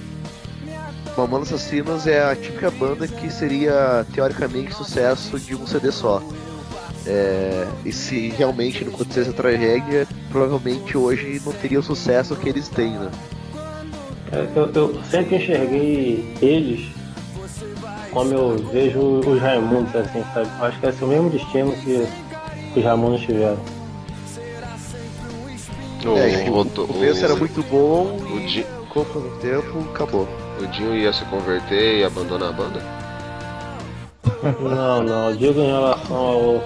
Mamonas 1.16 1.52
Assassinos 1.54 2.08
é 2.08 2.24
a 2.24 2.36
típica 2.36 2.72
banda 2.72 3.08
que 3.08 3.30
seria 3.30 4.06
teoricamente 4.14 4.74
sucesso 4.74 5.38
de 5.38 5.54
um 5.54 5.68
CD 5.68 5.92
só. 5.92 6.24
É, 7.06 7.68
e 7.86 7.92
se 7.92 8.30
realmente 8.30 8.86
não 8.86 8.94
acontecesse 8.94 9.30
a 9.30 9.34
tragédia, 9.34 10.08
provavelmente 10.32 10.98
hoje 10.98 11.42
não 11.46 11.52
teria 11.52 11.80
o 11.80 11.84
sucesso 11.84 12.36
que 12.36 12.48
eles 12.48 12.70
têm, 12.70 12.92
né? 12.92 13.12
Eu, 14.56 14.72
eu 14.74 15.04
sempre 15.10 15.36
enxerguei 15.36 16.34
eles 16.42 16.90
como 18.12 18.34
eu 18.34 18.58
vejo 18.72 19.00
os 19.00 19.40
Raimundos, 19.42 19.96
assim, 19.96 20.24
sabe? 20.34 20.50
Acho 20.62 20.80
que 20.80 20.86
é 20.86 20.94
o 21.02 21.08
mesmo 21.08 21.30
destino 21.30 21.72
que 21.84 22.08
os 22.76 22.84
Raimundos 22.84 23.22
tiveram. 23.22 23.58
O, 26.06 26.18
É, 26.18 26.50
o, 26.50 26.54
o, 26.54 26.62
o 26.62 26.88
começo 26.88 27.24
era 27.26 27.36
muito 27.36 27.62
bom 27.64 28.18
o, 28.32 28.40
e 28.40 28.46
Di- 28.46 28.66
ficou 28.88 29.06
por 29.06 29.22
um 29.26 29.38
tempo, 29.40 29.80
acabou. 29.94 30.28
o 30.62 30.68
Dinho 30.68 30.96
ia 30.96 31.12
se 31.12 31.24
converter 31.26 32.00
e 32.00 32.04
abandonar 32.04 32.50
a 32.50 32.54
banda? 32.54 32.82
Não, 34.62 35.04
não, 35.04 35.30
eu 35.32 35.36
digo 35.36 35.60
em 35.60 35.68
relação 35.68 36.16
ao 36.16 36.64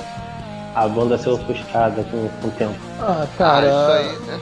a 0.75 0.87
banda 0.87 1.17
ser 1.17 1.29
ofuscada 1.29 2.03
com, 2.03 2.27
com 2.41 2.47
o 2.47 2.51
tempo. 2.51 2.75
Ah, 2.99 3.25
cara. 3.37 3.67
Ah, 3.67 4.01
isso 4.01 4.21
aí, 4.29 4.39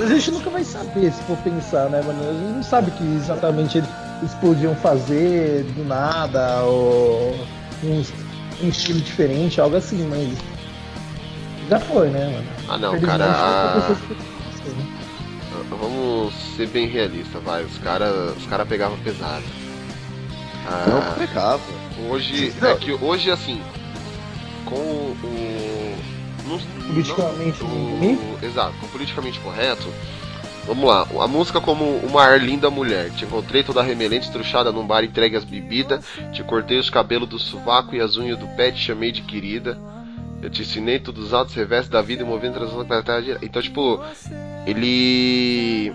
é, 0.00 0.02
a 0.04 0.06
gente 0.08 0.30
nunca 0.32 0.50
vai 0.50 0.64
saber 0.64 1.12
se 1.12 1.22
for 1.22 1.36
pensar, 1.38 1.88
né, 1.88 2.02
mano? 2.02 2.20
A 2.28 2.32
gente 2.32 2.54
não 2.56 2.62
sabe 2.62 2.90
o 2.90 2.94
que 2.94 3.04
exatamente 3.16 3.78
eles, 3.78 3.88
eles 4.20 4.34
podiam 4.34 4.74
fazer 4.76 5.62
do 5.76 5.84
nada, 5.84 6.62
ou 6.62 7.32
um, 7.84 8.02
um 8.62 8.68
estilo 8.68 9.00
diferente, 9.00 9.60
algo 9.60 9.76
assim, 9.76 10.04
mas. 10.08 10.55
Já 11.68 11.80
foi, 11.80 12.08
né, 12.10 12.26
mano? 12.26 12.46
Ah 12.68 12.78
não, 12.78 13.00
cara. 13.00 13.24
a- 13.24 13.88
né? 13.90 14.86
Vamos 15.70 16.34
ser 16.56 16.68
bem 16.68 16.86
realistas, 16.86 17.42
vai. 17.42 17.64
Os 17.64 17.76
caras 17.78 18.36
os 18.36 18.46
cara 18.46 18.64
pegavam 18.64 18.98
pesado. 18.98 19.42
Não 20.88 20.98
Ah, 20.98 21.14
pegava. 21.18 21.60
hoje 22.08 22.52
Não. 22.60 22.70
é 22.70 22.74
que 22.76 22.92
hoje 22.92 23.30
assim, 23.30 23.60
com 24.64 24.74
o. 24.76 25.96
não- 26.48 26.58
Politicamente 26.88 27.62
não- 27.62 27.70
o- 27.70 28.38
Exato, 28.42 28.72
com 28.80 28.86
o 28.86 28.88
politicamente 28.90 29.38
correto. 29.40 29.86
Vamos 30.66 30.84
lá, 30.84 31.06
a 31.22 31.28
música 31.28 31.60
como 31.60 31.84
uma 31.98 32.24
ar 32.24 32.40
linda 32.40 32.68
mulher. 32.68 33.10
Te 33.10 33.24
encontrei 33.24 33.62
toda 33.62 33.80
remelente, 33.82 34.26
estruchada 34.26 34.72
num 34.72 34.84
bar 34.84 35.04
entregue 35.04 35.36
às 35.36 35.44
bebidas. 35.44 36.04
Te 36.32 36.42
cortei 36.42 36.78
os 36.78 36.90
cabelos 36.90 37.28
do 37.28 37.38
sovaco 37.38 37.94
e 37.94 38.00
as 38.00 38.16
unhas 38.16 38.36
do 38.38 38.48
pé, 38.56 38.72
te 38.72 38.80
chamei 38.80 39.12
de 39.12 39.22
querida. 39.22 39.78
Eu 40.42 40.50
te 40.50 40.62
ensinei 40.62 40.98
todos 40.98 41.26
os 41.26 41.34
altos 41.34 41.54
revés 41.54 41.88
da 41.88 42.02
vida 42.02 42.22
e 42.22 42.26
movendo 42.26 42.54
transição 42.54 42.84
para 42.84 43.02
trás. 43.02 43.24
Então, 43.42 43.62
tipo, 43.62 44.00
ele. 44.66 45.92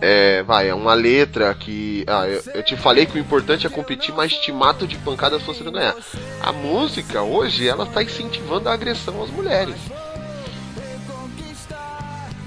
É, 0.00 0.44
vai, 0.44 0.68
é 0.68 0.74
uma 0.74 0.94
letra 0.94 1.52
que. 1.54 2.04
Ah, 2.06 2.26
eu, 2.26 2.42
eu 2.54 2.62
te 2.62 2.76
falei 2.76 3.04
que 3.04 3.16
o 3.16 3.20
importante 3.20 3.66
é 3.66 3.70
competir, 3.70 4.14
mas 4.14 4.32
te 4.32 4.52
mato 4.52 4.86
de 4.86 4.96
pancada 4.98 5.38
se 5.38 5.44
você 5.44 5.64
não 5.64 5.72
ganhar. 5.72 5.94
A 6.40 6.52
música, 6.52 7.22
hoje, 7.22 7.68
ela 7.68 7.84
tá 7.84 8.02
incentivando 8.02 8.68
a 8.68 8.72
agressão 8.72 9.22
às 9.22 9.30
mulheres. 9.30 9.76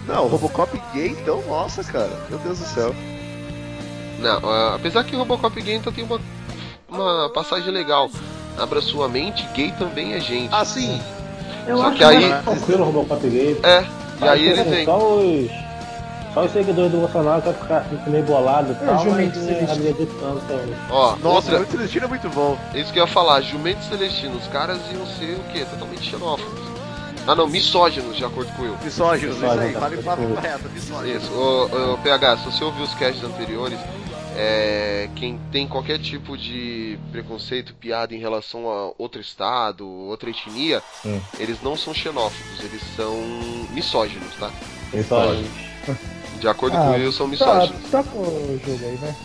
Não, 0.08 0.26
o 0.26 0.28
Robocop 0.28 0.82
gay, 0.94 1.10
então, 1.10 1.42
nossa, 1.48 1.84
cara. 1.84 2.12
Meu 2.30 2.40
Deus 2.40 2.60
do 2.60 2.66
céu. 2.66 2.96
Não, 4.20 4.50
ah, 4.50 4.76
apesar 4.76 5.04
que 5.04 5.16
o 5.16 5.20
Robocop 5.20 5.62
gay 5.62 5.76
então 5.76 5.92
tem 5.92 6.04
uma, 6.04 6.22
uma 6.88 7.30
passagem 7.30 7.72
legal. 7.72 8.10
Abra 8.58 8.82
sua 8.82 9.08
mente, 9.08 9.48
gay 9.54 9.74
também 9.80 10.14
é 10.14 10.20
gente. 10.20 10.50
Ah, 10.54 10.66
sim. 10.66 11.02
Eu 11.68 11.78
Só 11.78 11.88
acho 11.88 11.98
que 11.98 12.04
aí- 12.04 12.30
mais 12.30 12.44
tranquilo 12.46 12.82
o 12.82 12.86
Robocop 12.86 13.30
gay. 13.30 13.60
É, 13.64 13.86
e 14.22 14.28
aí 14.28 14.48
ele 14.48 14.64
vem. 14.64 14.86
Só 14.86 14.98
os, 14.98 15.52
só 16.34 16.46
os 16.46 16.52
seguidores 16.52 16.92
do 16.92 16.98
Bolsonaro 17.00 17.42
que 17.42 17.50
vai 17.50 17.84
ficar 17.84 18.10
meio 18.10 18.24
bolado 18.24 18.70
e 18.70 18.84
É, 18.84 18.88
tal, 18.88 19.04
Jumento 19.04 19.40
Celestino. 19.40 19.90
é, 19.90 20.48
também. 20.48 20.76
Ó, 20.90 21.16
Nossa, 21.18 21.52
outra, 21.54 21.66
Celestino 21.72 22.06
é 22.06 22.10
muito 22.10 22.30
bom. 22.30 22.58
isso 22.76 22.92
que 22.92 23.00
eu 23.00 23.06
ia 23.06 23.12
falar, 23.12 23.42
Jumento 23.42 23.84
Celestino, 23.86 24.36
os 24.38 24.48
caras 24.48 24.80
iam 24.94 25.06
ser 25.18 25.36
o 25.40 25.44
quê? 25.54 25.66
Totalmente 25.70 26.10
xenófobos. 26.10 26.72
Ah 27.28 27.36
não, 27.36 27.46
misóginos, 27.48 28.18
de 28.18 28.26
acordo 28.26 28.52
com 28.54 28.66
eu. 28.66 28.76
Misóginos, 28.84 29.36
isso 29.36 29.46
aí. 29.46 29.74
Palavra 29.74 30.02
tá. 30.02 30.18
correta, 30.18 30.70
misógino. 30.74 31.18
Isso, 31.18 31.32
ô, 31.32 31.94
ô, 31.94 31.98
PH, 32.00 32.38
se 32.38 32.46
você 32.46 32.64
ouviu 32.64 32.84
os 32.84 32.94
casts 32.96 33.24
anteriores, 33.24 33.78
é, 34.44 35.08
quem 35.16 35.40
tem 35.52 35.68
qualquer 35.68 36.00
tipo 36.00 36.36
de 36.36 36.98
preconceito, 37.12 37.76
piada 37.76 38.16
em 38.16 38.20
relação 38.20 38.68
a 38.68 38.92
outro 38.98 39.22
estado, 39.22 39.88
outra 39.88 40.32
etnia, 40.32 40.82
Hum. 41.06 41.20
eles 41.40 41.62
não 41.62 41.76
são 41.78 41.94
xenófobos, 41.94 42.60
eles 42.64 42.82
são 42.96 43.16
misóginos, 43.72 44.34
tá? 44.40 44.50
Misóginos. 44.92 45.48
De 46.40 46.48
acordo 46.48 46.76
Ah, 46.76 46.86
com 46.86 46.96
eu, 46.96 47.12
são 47.12 47.28
Tá, 47.28 47.32
misóginos. 47.32 47.90
tá 47.92 48.04
com 48.04 48.18
o 48.18 48.60
jogo 48.66 48.84
aí, 48.84 48.98
né? 49.00 49.16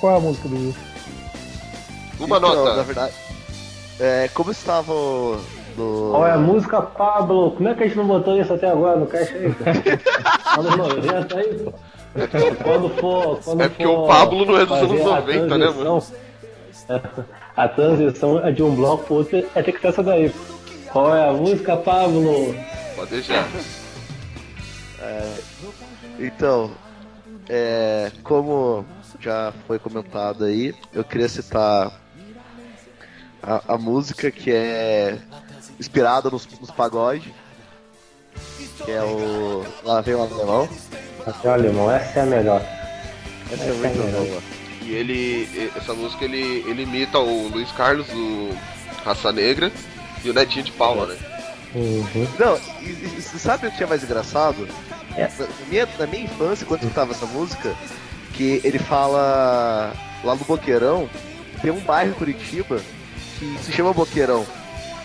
Qual 0.00 0.12
é 0.14 0.16
a 0.16 0.20
música 0.20 0.48
do 0.48 0.54
Will? 0.56 0.74
Uma 2.18 2.36
Então, 2.38 2.40
nota. 2.40 2.76
Na 2.76 2.82
verdade, 2.82 3.12
é, 4.00 4.28
como 4.32 4.50
estava. 4.52 4.92
Qual 5.76 6.26
é 6.26 6.32
a 6.32 6.38
música, 6.38 6.80
Pablo? 6.80 7.50
Como 7.52 7.68
é 7.68 7.74
que 7.74 7.82
a 7.82 7.86
gente 7.86 7.96
não 7.96 8.06
botou 8.06 8.40
isso 8.40 8.52
até 8.54 8.70
agora 8.70 8.98
no 8.98 9.06
caixa 9.06 9.34
aí? 9.34 9.46
Anos 10.58 10.76
90 10.76 11.36
aí, 11.38 11.54
pô. 11.58 11.72
Quando 12.62 12.88
for. 13.00 13.40
Quando 13.42 13.62
É 13.62 13.68
porque 13.68 13.84
for 13.84 13.98
o 14.04 14.06
Pablo 14.06 14.44
não 14.44 14.56
é 14.58 14.66
dos 14.66 14.76
anos 14.78 15.00
a 15.00 15.04
90, 15.20 15.58
né, 15.58 15.66
mano? 15.66 16.02
transição- 16.86 17.24
A 17.56 17.68
transição 17.68 18.52
de 18.52 18.62
um 18.62 18.74
bloco 18.74 19.04
pro 19.04 19.14
outro 19.16 19.36
é 19.54 19.62
ter 19.62 19.72
que 19.72 19.80
ser 19.80 19.88
essa 19.88 20.02
daí. 20.02 20.32
Qual 20.90 21.14
é 21.14 21.28
a 21.28 21.32
música, 21.32 21.76
Pablo? 21.76 22.54
Pode 22.96 23.10
deixar. 23.10 23.46
Então, 26.18 26.70
é, 27.48 28.10
como 28.22 28.84
já 29.20 29.52
foi 29.66 29.78
comentado 29.78 30.44
aí, 30.44 30.74
eu 30.92 31.02
queria 31.04 31.28
citar 31.28 31.92
a, 33.42 33.74
a 33.74 33.78
música 33.78 34.30
que 34.30 34.52
é 34.52 35.18
inspirada 35.80 36.30
nos, 36.30 36.46
nos 36.60 36.70
pagodes. 36.70 37.32
Que 38.84 38.90
é 38.90 39.02
o. 39.02 39.64
Lá 39.84 40.00
vem 40.00 40.14
o 40.14 40.22
alemão. 40.22 40.68
Até 41.26 41.48
o 41.48 41.52
alemão, 41.52 41.90
essa 41.90 42.20
é 42.20 42.22
a 42.22 42.26
melhor. 42.26 42.62
Essa 43.50 43.64
é 43.64 43.68
Essa 43.68 43.72
é 43.72 43.72
muito 43.74 43.98
melhor. 43.98 44.26
boa. 44.26 44.42
E 44.82 44.92
ele. 44.92 45.70
Essa 45.76 45.94
música 45.94 46.24
ele, 46.24 46.64
ele 46.66 46.82
imita 46.82 47.18
o 47.18 47.48
Luiz 47.48 47.70
Carlos 47.72 48.06
do 48.08 48.50
Raça 49.04 49.30
Negra 49.32 49.70
e 50.24 50.30
o 50.30 50.34
Netinho 50.34 50.64
de 50.64 50.72
Paula, 50.72 51.06
né? 51.06 51.16
Uhum. 51.74 52.26
Não, 52.38 52.58
e, 52.82 52.86
e- 52.90 53.14
e 53.18 53.22
sabe 53.22 53.66
o 53.66 53.72
que 53.72 53.82
é 53.82 53.86
mais 53.86 54.02
engraçado? 54.02 54.68
É. 55.16 55.22
Na, 55.38 55.46
na 55.46 55.48
minha, 55.68 55.88
na 55.98 56.06
minha 56.06 56.24
infância, 56.24 56.66
quando 56.66 56.82
eu 56.82 56.88
escutava 56.88 57.12
essa 57.12 57.24
música, 57.26 57.74
que 58.34 58.60
ele 58.64 58.78
fala 58.78 59.92
lá 60.24 60.34
no 60.34 60.44
Boqueirão, 60.44 61.08
tem 61.62 61.70
um 61.70 61.80
bairro 61.80 62.10
em 62.10 62.14
Curitiba 62.14 62.80
que 63.38 63.56
se 63.62 63.72
chama 63.72 63.92
Boqueirão. 63.92 64.44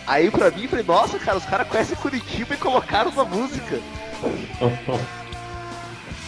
Aí 0.08 0.32
pra 0.32 0.50
mim, 0.50 0.64
eu 0.64 0.70
falei, 0.70 0.86
nossa, 0.86 1.20
cara, 1.20 1.38
os 1.38 1.46
caras 1.46 1.68
conhecem 1.68 1.96
Curitiba 1.98 2.54
e 2.54 2.58
colocaram 2.58 3.12
na 3.12 3.26
música. 3.26 3.80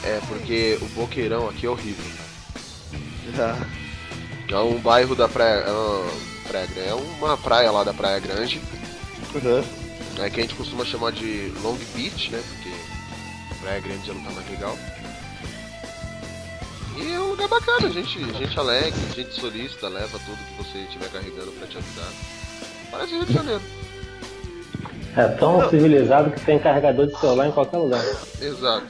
É, 0.04 0.20
porque 0.28 0.78
o 0.82 0.86
Boqueirão 0.90 1.50
aqui 1.50 1.66
é 1.66 1.70
horrível. 1.70 2.06
Ah, 3.38 3.58
É 4.50 4.58
um 4.58 4.80
bairro 4.80 5.16
da 5.16 5.28
praia. 5.28 5.60
É 5.66 5.72
uma, 5.72 6.12
praia 6.48 6.66
Grande- 6.68 6.90
é 6.90 6.94
uma 6.94 7.38
praia 7.38 7.72
lá 7.72 7.84
da 7.84 7.94
Praia 7.94 8.20
Grande. 8.20 8.62
uhum. 9.34 9.64
É 10.24 10.30
que 10.30 10.40
a 10.40 10.44
gente 10.44 10.56
costuma 10.56 10.84
chamar 10.86 11.12
de 11.12 11.52
Long 11.62 11.78
Beach, 11.96 12.32
né? 12.32 12.42
Porque 12.48 13.56
Praia 13.62 13.80
Grande 13.82 14.08
já 14.08 14.14
não 14.14 14.24
tá 14.24 14.32
mais 14.32 14.50
legal. 14.50 14.78
E 16.98 17.14
é 17.14 17.20
um 17.20 17.30
lugar 17.32 17.48
bacana, 17.48 17.90
gente, 17.92 18.20
gente 18.38 18.60
alegre, 18.60 19.00
gente 19.16 19.34
solícita, 19.40 19.88
leva 19.88 20.20
tudo 20.20 20.38
que 20.38 20.64
você 20.64 20.80
estiver 20.80 21.10
carregando 21.10 21.52
pra 21.54 21.68
te 21.68 21.78
ajudar. 21.78 22.12
Parece 22.92 23.14
Rio 23.14 23.26
de 23.26 23.34
Janeiro. 23.34 23.62
É 25.16 25.28
tão 25.28 25.70
civilizado 25.70 26.32
que 26.32 26.42
tem 26.42 26.60
carregador 26.60 27.08
de 27.08 27.20
celular 27.20 27.48
em 27.48 27.52
qualquer 27.52 27.78
lugar. 27.78 28.04
Exato. 28.42 28.88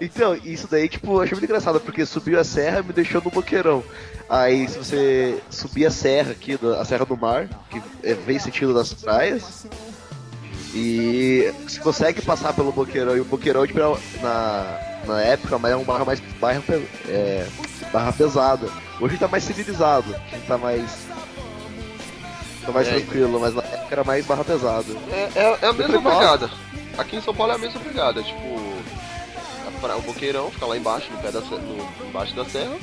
Então, 0.00 0.34
isso 0.44 0.68
daí, 0.70 0.88
tipo, 0.88 1.12
eu 1.12 1.20
achei 1.20 1.32
muito 1.32 1.44
engraçado, 1.44 1.80
porque 1.80 2.04
subiu 2.04 2.38
a 2.38 2.44
serra 2.44 2.80
e 2.80 2.82
me 2.82 2.92
deixou 2.92 3.22
no 3.22 3.30
Boqueirão. 3.30 3.82
Aí, 4.28 4.68
se 4.68 4.78
você 4.78 5.40
subir 5.48 5.86
a 5.86 5.90
serra 5.90 6.32
aqui, 6.32 6.58
a 6.78 6.84
Serra 6.84 7.04
do 7.04 7.16
Mar, 7.16 7.48
que 7.70 7.80
é, 8.02 8.14
vem 8.14 8.38
sentido 8.38 8.74
das 8.74 8.92
praias, 8.92 9.66
e 10.74 11.52
você 11.66 11.80
consegue 11.80 12.20
passar 12.22 12.52
pelo 12.52 12.72
Boqueirão, 12.72 13.16
e 13.16 13.20
o 13.20 13.24
Boqueirão, 13.24 13.66
tipo, 13.66 13.78
na, 14.20 14.78
na 15.06 15.20
época, 15.22 15.58
mas 15.58 15.72
é 15.72 15.76
um 15.76 15.84
bairro 15.84 16.04
mais 16.04 16.20
bairro, 16.40 16.64
é, 17.08 17.46
barra 17.92 18.12
pesada. 18.12 18.66
Hoje 19.00 19.16
tá 19.16 19.28
mais 19.28 19.44
civilizado, 19.44 20.14
tá 20.48 20.58
mais. 20.58 21.13
Tá 22.64 22.72
mais 22.72 22.88
É. 22.88 22.92
tranquilo, 22.92 23.38
mas 23.40 23.54
na 23.54 23.62
época 23.62 23.88
era 23.90 24.04
mais 24.04 24.24
barra 24.26 24.44
pesada. 24.44 24.86
É, 25.10 25.30
é, 25.34 25.58
é 25.62 25.66
a 25.68 25.72
mesma 25.72 26.00
pegada. 26.00 26.50
Aqui 26.98 27.16
em 27.16 27.20
São 27.22 27.34
Paulo 27.34 27.52
é 27.52 27.56
a 27.56 27.58
mesma 27.58 27.80
pegada, 27.80 28.22
tipo. 28.22 28.38
a 29.66 29.80
pra- 29.80 29.96
O 29.96 30.02
Boqueirão 30.02 30.50
fica 30.50 30.66
lá 30.66 30.76
embaixo, 30.76 31.10
no 31.12 31.18
pé 31.18 31.30
da, 31.32 31.40
no, 31.40 31.88
embaixo 32.08 32.34
da 32.34 32.44
serra. 32.44 32.76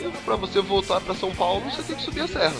E 0.00 0.08
pra 0.24 0.36
você 0.36 0.60
voltar 0.60 1.00
pra 1.00 1.14
São 1.14 1.34
Paulo, 1.34 1.62
você 1.70 1.82
tem 1.82 1.96
que 1.96 2.02
subir 2.02 2.20
a 2.22 2.28
serra. 2.28 2.54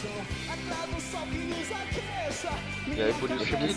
E 2.97 3.03
aí 3.03 3.13
por 3.15 3.31
isso 3.31 3.45
que. 3.45 3.77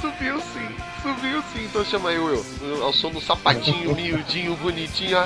Subiu 0.00 0.40
sim, 0.40 0.68
subiu 1.02 1.42
sim, 1.52 1.64
então 1.64 1.84
chama 1.84 2.10
aí, 2.10 2.18
Will. 2.20 2.44
Ao 2.82 2.92
som 2.92 3.10
do 3.10 3.20
sapatinho 3.20 3.94
miudinho, 3.96 4.54
bonitinho. 4.56 5.18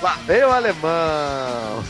Lá 0.00 0.14
vem 0.26 0.44
o 0.44 0.50
alemão! 0.50 1.84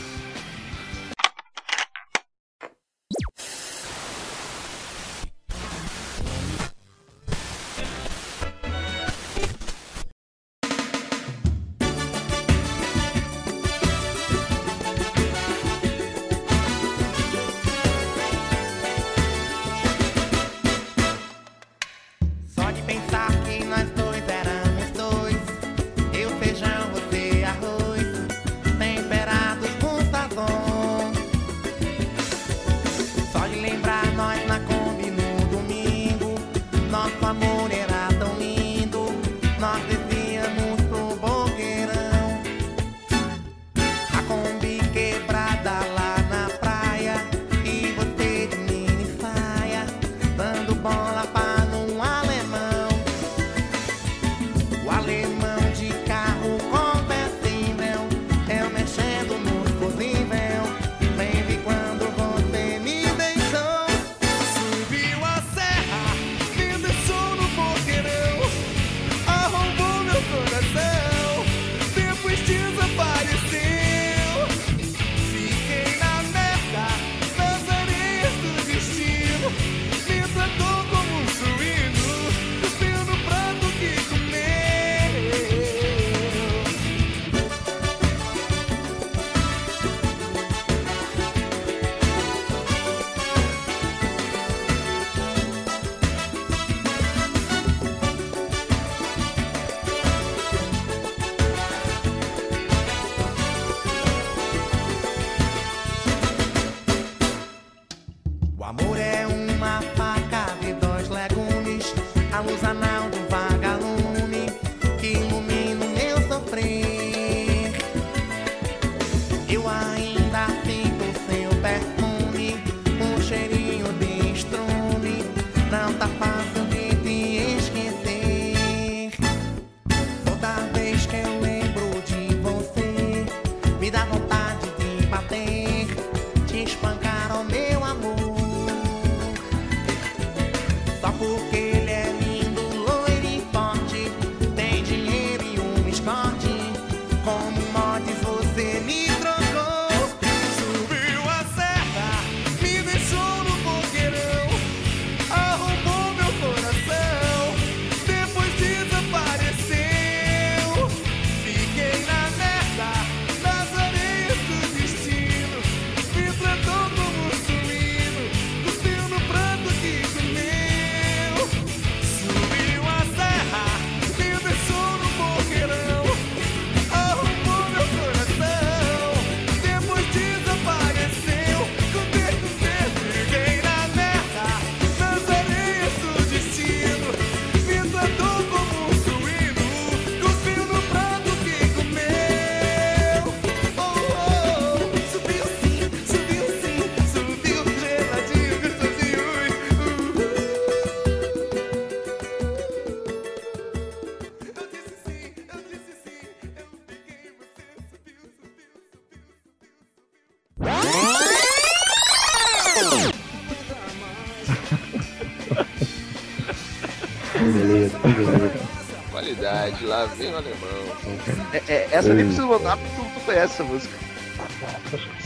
Qualidade, 219.71 219.85
lá 219.85 220.05
vem 220.05 220.31
o 220.31 220.37
alemão. 220.37 221.49
É, 221.53 221.61
é, 221.67 221.87
essa 221.91 222.13
nem 222.13 222.25
precisa 222.25 222.45
mandar 222.47 222.77
porque 222.77 222.95
tu, 222.95 223.25
conhece 223.25 223.53
essa 223.53 223.63
música. 223.63 223.97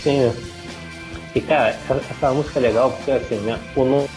Sim. 0.01 0.19
né? 0.27 0.33
E 1.35 1.41
cara, 1.41 1.77
essa, 2.09 2.31
música 2.31 2.59
é 2.59 2.61
legal 2.61 2.91
porque 2.91 3.11
assim, 3.11 3.35
né? 3.37 3.59
O 3.75 3.83
nome 3.85 4.07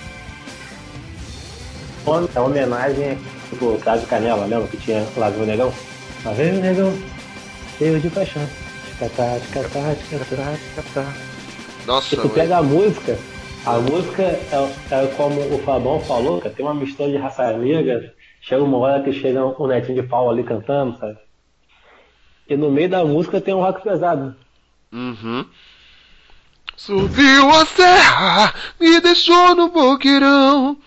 é 2.34 2.40
homenagem 2.40 3.18
tipo 3.50 3.66
o 3.66 3.78
caso 3.78 4.06
Canela, 4.06 4.46
lembra 4.46 4.68
que 4.68 4.76
tinha 4.76 5.06
lá 5.16 5.30
do 5.30 5.44
Negão? 5.46 5.72
Lá 6.24 6.32
veio 6.32 6.58
o 6.58 6.60
Negão, 6.60 6.98
cheio 7.78 8.00
de 8.00 8.10
paixão. 8.10 8.46
Ticatá, 8.92 9.38
ticatá, 9.40 9.94
ticatá, 9.94 10.54
ticatá. 10.74 11.12
Nossa, 11.86 12.14
E 12.14 12.18
tu 12.18 12.24
mas- 12.28 12.32
pega 12.34 12.56
a 12.58 12.62
música, 12.62 13.18
a 13.64 13.78
música 13.78 14.22
é, 14.22 14.70
é 14.90 15.06
como 15.16 15.40
o 15.54 15.58
Fabão 15.64 16.00
falou, 16.00 16.40
cara, 16.40 16.54
tem 16.54 16.64
uma 16.66 16.74
mistura 16.74 17.10
de 17.10 17.16
raça 17.16 17.52
negra, 17.56 18.12
chega 18.46 18.62
uma 18.62 18.78
hora 18.78 19.02
que 19.02 19.12
chega 19.12 19.44
um 19.44 19.66
netinho 19.66 20.00
de 20.00 20.08
pau 20.08 20.30
ali 20.30 20.44
cantando, 20.44 20.96
sabe? 20.98 21.18
E 22.48 22.56
no 22.56 22.70
meio 22.70 22.88
da 22.88 23.04
música 23.04 23.40
tem 23.40 23.52
um 23.52 23.60
rock 23.60 23.82
pesado. 23.82 24.36
Uhum. 24.92 25.44
Subiu 26.76 27.50
a 27.50 27.66
serra, 27.66 28.54
me 28.78 29.00
deixou 29.00 29.56
no 29.56 29.68
boqueirão. 29.68 30.78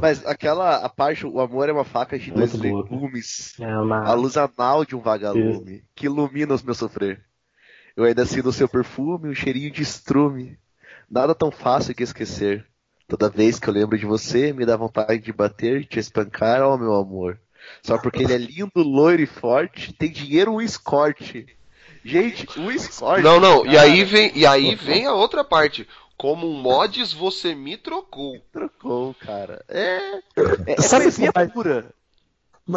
Mas 0.00 0.24
aquela 0.24 0.76
a 0.76 0.88
parte, 0.88 1.26
o 1.26 1.40
amor 1.40 1.68
é 1.68 1.72
uma 1.72 1.84
faca 1.84 2.16
de 2.16 2.30
dois 2.30 2.54
Muito 2.54 2.62
legumes. 2.62 3.58
É 3.58 3.78
uma... 3.78 4.04
A 4.04 4.12
luz 4.14 4.36
anal 4.36 4.84
de 4.84 4.94
um 4.94 5.00
vagalume 5.00 5.82
que 5.92 6.06
ilumina 6.06 6.54
os 6.54 6.62
meus 6.62 6.78
sofrer. 6.78 7.20
Eu 7.96 8.04
ainda 8.04 8.24
sinto 8.24 8.50
o 8.50 8.52
seu 8.52 8.68
perfume, 8.68 9.28
um 9.28 9.34
cheirinho 9.34 9.72
de 9.72 9.82
estrume. 9.82 10.56
Nada 11.10 11.34
tão 11.34 11.50
fácil 11.50 11.96
que 11.96 12.04
esquecer. 12.04 12.69
Toda 13.10 13.28
vez 13.28 13.58
que 13.58 13.68
eu 13.68 13.74
lembro 13.74 13.98
de 13.98 14.06
você, 14.06 14.52
me 14.52 14.64
dá 14.64 14.76
vontade 14.76 15.18
de 15.18 15.32
bater, 15.32 15.84
te 15.84 15.98
espancar, 15.98 16.62
ó 16.62 16.76
meu 16.78 16.94
amor. 16.94 17.38
Só 17.82 17.98
porque 17.98 18.22
ele 18.22 18.32
é 18.32 18.38
lindo, 18.38 18.70
loiro 18.76 19.20
e 19.20 19.26
forte, 19.26 19.92
tem 19.92 20.10
dinheiro 20.10 20.52
um 20.52 20.60
escorte. 20.60 21.46
Gente, 22.04 22.46
um 22.58 22.70
escorte. 22.70 23.22
Não, 23.24 23.40
não, 23.40 23.66
e 23.66 23.74
cara. 23.74 23.82
aí 23.82 24.04
vem, 24.04 24.30
e 24.34 24.46
aí 24.46 24.74
vem 24.76 25.06
a 25.06 25.12
outra 25.12 25.42
parte. 25.44 25.86
Como 26.16 26.46
um 26.46 26.52
mods 26.62 27.12
você 27.12 27.54
me 27.54 27.76
trocou. 27.76 28.38
Trocou, 28.52 29.14
cara. 29.14 29.64
É. 29.68 29.96
É, 30.18 30.20
é 30.68 30.80
Sabe 30.80 31.04
poesia 31.04 31.32
mais- 31.34 31.52
pura. 31.52 31.92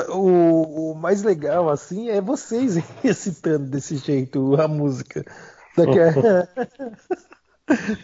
O, 0.10 0.92
o 0.92 0.96
mais 0.96 1.22
legal, 1.24 1.70
assim, 1.70 2.10
é 2.10 2.20
vocês 2.20 2.76
recitando 3.04 3.66
desse 3.70 3.98
jeito 3.98 4.60
a 4.60 4.68
música. 4.68 5.24
Daqui 5.78 6.00
a- 6.00 6.48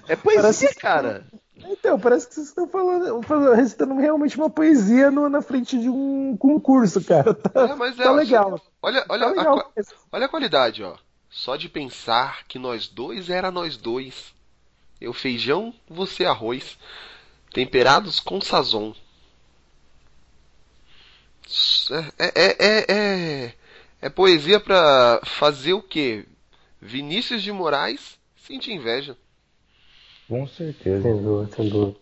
É 0.07 0.15
poesia, 0.15 0.41
Parece- 0.41 0.75
cara. 0.75 1.25
Então, 1.67 1.99
parece 1.99 2.27
que 2.27 2.35
vocês 2.35 2.47
estão 2.47 2.67
falando, 2.67 3.19
recitando 3.55 3.95
realmente 3.95 4.37
uma 4.37 4.49
poesia 4.49 5.11
no- 5.11 5.29
na 5.29 5.41
frente 5.41 5.79
de 5.79 5.89
um 5.89 6.35
concurso, 6.37 7.03
cara. 7.03 7.33
Tá, 7.33 7.61
É, 7.69 7.75
mas 7.75 7.99
é, 7.99 8.03
tá 8.03 8.11
legal. 8.11 8.61
Olha, 8.81 9.05
olha, 9.09 9.19
Tá 9.25 9.27
a, 9.27 9.31
legal. 9.35 9.55
qua- 9.73 9.83
olha 10.11 10.25
a 10.25 10.29
qualidade, 10.29 10.83
ó. 10.83 10.95
Só 11.29 11.55
de 11.55 11.69
pensar 11.69 12.45
que 12.47 12.57
nós 12.57 12.87
dois 12.87 13.29
era 13.29 13.51
nós 13.51 13.77
dois. 13.77 14.33
Eu 14.99 15.13
feijão, 15.13 15.73
você 15.87 16.25
arroz. 16.25 16.77
Temperados 17.53 18.19
com 18.19 18.39
sazon. 18.41 18.93
É, 22.19 22.25
é, 22.25 22.55
é, 22.59 22.85
é, 23.47 23.53
é 24.01 24.09
poesia 24.09 24.59
pra 24.59 25.19
fazer 25.23 25.73
o 25.73 25.81
quê? 25.81 26.25
Vinícius 26.81 27.41
de 27.41 27.51
Moraes 27.51 28.17
sente 28.37 28.71
inveja. 28.71 29.17
Com 30.29 30.47
certeza. 30.47 31.01
Sem 31.03 31.21
dúvida, 31.23 31.55
sem 31.55 31.69
dúvida. 31.69 31.97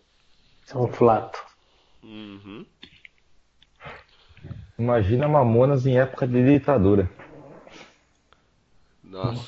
Isso 0.65 0.77
é 0.77 0.81
um 0.81 0.87
flato. 0.91 1.39
Uhum. 2.03 2.65
Imagina 4.77 5.27
Mamonas 5.27 5.87
em 5.87 5.97
época 5.97 6.27
de 6.27 6.43
ditadura. 6.43 7.09
Nossa. 9.03 9.47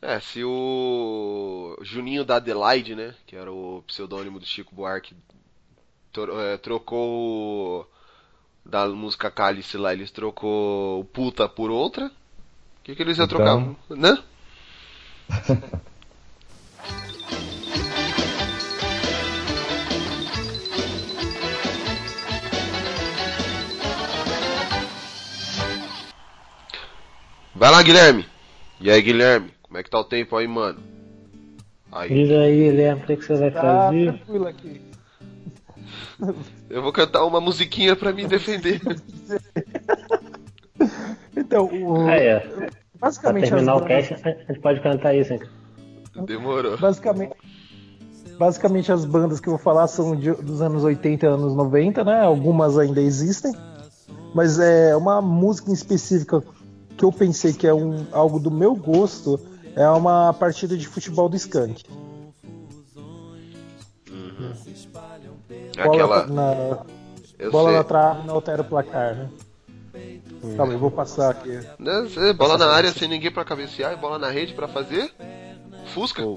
É, 0.00 0.20
se 0.20 0.44
o 0.44 1.76
Juninho 1.82 2.24
da 2.24 2.36
Adelaide, 2.36 2.94
né, 2.94 3.14
que 3.26 3.34
era 3.34 3.50
o 3.50 3.82
pseudônimo 3.86 4.38
do 4.38 4.46
Chico 4.46 4.72
Buarque, 4.74 5.16
é, 6.44 6.56
trocou 6.58 7.80
o- 7.80 7.86
da 8.64 8.86
música 8.88 9.30
Cálice 9.30 9.76
lá, 9.76 9.92
eles 9.92 10.10
trocou 10.12 11.00
o 11.00 11.04
puta 11.04 11.48
por 11.48 11.70
outra, 11.70 12.06
o 12.06 12.10
que, 12.84 12.94
que 12.94 13.02
eles 13.02 13.16
iam 13.18 13.24
Então- 13.26 13.74
trocar? 13.86 13.96
Né? 13.96 14.22
Vai 27.58 27.70
lá, 27.70 27.82
Guilherme. 27.82 28.24
E 28.80 28.90
aí, 28.90 29.02
Guilherme, 29.02 29.50
como 29.62 29.78
é 29.78 29.82
que 29.82 29.90
tá 29.90 29.98
o 29.98 30.04
tempo 30.04 30.36
aí, 30.36 30.46
mano? 30.46 30.78
Aí, 31.90 32.08
Diz 32.08 32.30
aí, 32.30 32.70
Guilherme, 32.70 33.02
o 33.02 33.06
que 33.06 33.16
que 33.16 33.24
você 33.24 33.36
vai 33.36 33.50
Tá 33.50 33.60
fazer? 33.60 34.12
tranquilo 34.12 34.46
aqui. 34.46 34.80
eu 36.70 36.82
vou 36.82 36.92
cantar 36.92 37.24
uma 37.24 37.40
musiquinha 37.40 37.96
pra 37.96 38.12
me 38.12 38.26
defender. 38.26 38.80
Então, 41.36 41.66
o, 41.66 42.06
Ah, 42.08 42.14
é. 42.16 42.40
Pra 42.40 42.68
basicamente, 43.00 43.44
as 43.44 43.50
terminar 43.50 43.76
o 43.76 43.80
bandas- 43.80 44.08
cast, 44.08 44.28
a 44.28 44.30
gente 44.52 44.60
pode 44.60 44.80
cantar 44.80 45.14
isso, 45.14 45.32
hein? 45.32 45.40
Demorou. 46.26 46.76
basicamente, 46.76 47.32
basicamente 48.38 48.90
as 48.92 49.04
bandas 49.04 49.38
que 49.40 49.48
eu 49.48 49.52
vou 49.52 49.58
falar 49.62 49.86
são 49.86 50.14
de- 50.16 50.32
dos 50.32 50.60
anos 50.60 50.82
80 50.84 51.26
e 51.26 51.28
anos 51.28 51.54
90, 51.54 52.02
né? 52.04 52.20
Algumas 52.22 52.76
ainda 52.76 53.00
existem. 53.00 53.52
Mas 54.34 54.58
é 54.58 54.94
uma 54.96 55.22
música 55.22 55.70
em 55.70 55.74
específica 55.74 56.42
que 56.98 57.04
eu 57.04 57.12
pensei 57.12 57.52
que 57.52 57.66
é 57.66 57.72
um, 57.72 58.06
algo 58.12 58.38
do 58.40 58.50
meu 58.50 58.74
gosto. 58.74 59.40
É 59.76 59.88
uma 59.88 60.32
partida 60.34 60.76
de 60.76 60.86
futebol 60.88 61.28
do 61.28 61.36
Skank. 61.36 61.84
Bola 65.76 65.86
Aquela. 65.94 66.26
na, 66.26 66.78
Eu 67.38 67.52
bola 67.52 67.68
sei. 67.68 67.78
na 67.78 67.84
trave 67.84 68.26
não 68.26 68.34
altera 68.34 68.62
o 68.62 68.64
placar, 68.64 69.14
né? 69.14 69.30
Calma, 70.56 70.72
eu 70.72 70.78
vou 70.78 70.90
passar 70.90 71.30
aqui. 71.30 71.50
Né, 71.78 72.08
cê- 72.12 72.32
Bola 72.32 72.58
na 72.58 72.66
área 72.66 72.92
sem 72.92 73.08
ninguém 73.08 73.30
pra 73.30 73.44
cabecear 73.44 73.92
e 73.92 73.96
bola 73.96 74.18
na 74.18 74.28
rede 74.30 74.54
pra 74.54 74.66
fazer. 74.68 75.12
Fusca. 75.94 76.22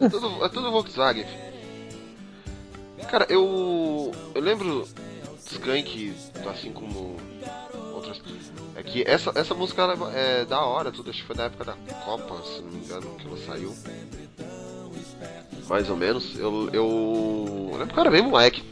é, 0.00 0.08
tudo, 0.08 0.44
é 0.44 0.48
tudo 0.48 0.70
Volkswagen. 0.70 1.26
Cara, 3.10 3.26
eu. 3.28 4.10
Eu 4.34 4.40
lembro 4.42 4.86
Skank, 5.50 6.14
assim 6.50 6.72
como 6.72 7.16
outras. 7.94 8.20
É 8.74 8.82
que 8.82 9.02
essa, 9.06 9.32
essa 9.34 9.54
música 9.54 9.82
ela 9.82 10.12
é 10.12 10.44
da 10.44 10.60
hora, 10.60 10.90
tudo. 10.92 11.10
Acho 11.10 11.20
que 11.20 11.26
foi 11.26 11.36
da 11.36 11.44
época 11.44 11.64
da 11.64 11.72
Copa, 12.04 12.42
se 12.44 12.60
não 12.62 12.70
me 12.70 12.84
engano, 12.84 13.14
que 13.16 13.26
ela 13.26 13.36
saiu. 13.38 13.74
Mais 15.68 15.88
ou 15.90 15.96
menos. 15.96 16.38
Eu, 16.38 16.68
eu, 16.72 17.70
eu 17.72 17.78
lembro 17.78 17.94
que 17.94 17.98
eu 17.98 18.00
era 18.02 18.10
bem 18.10 18.22
moleque. 18.22 18.62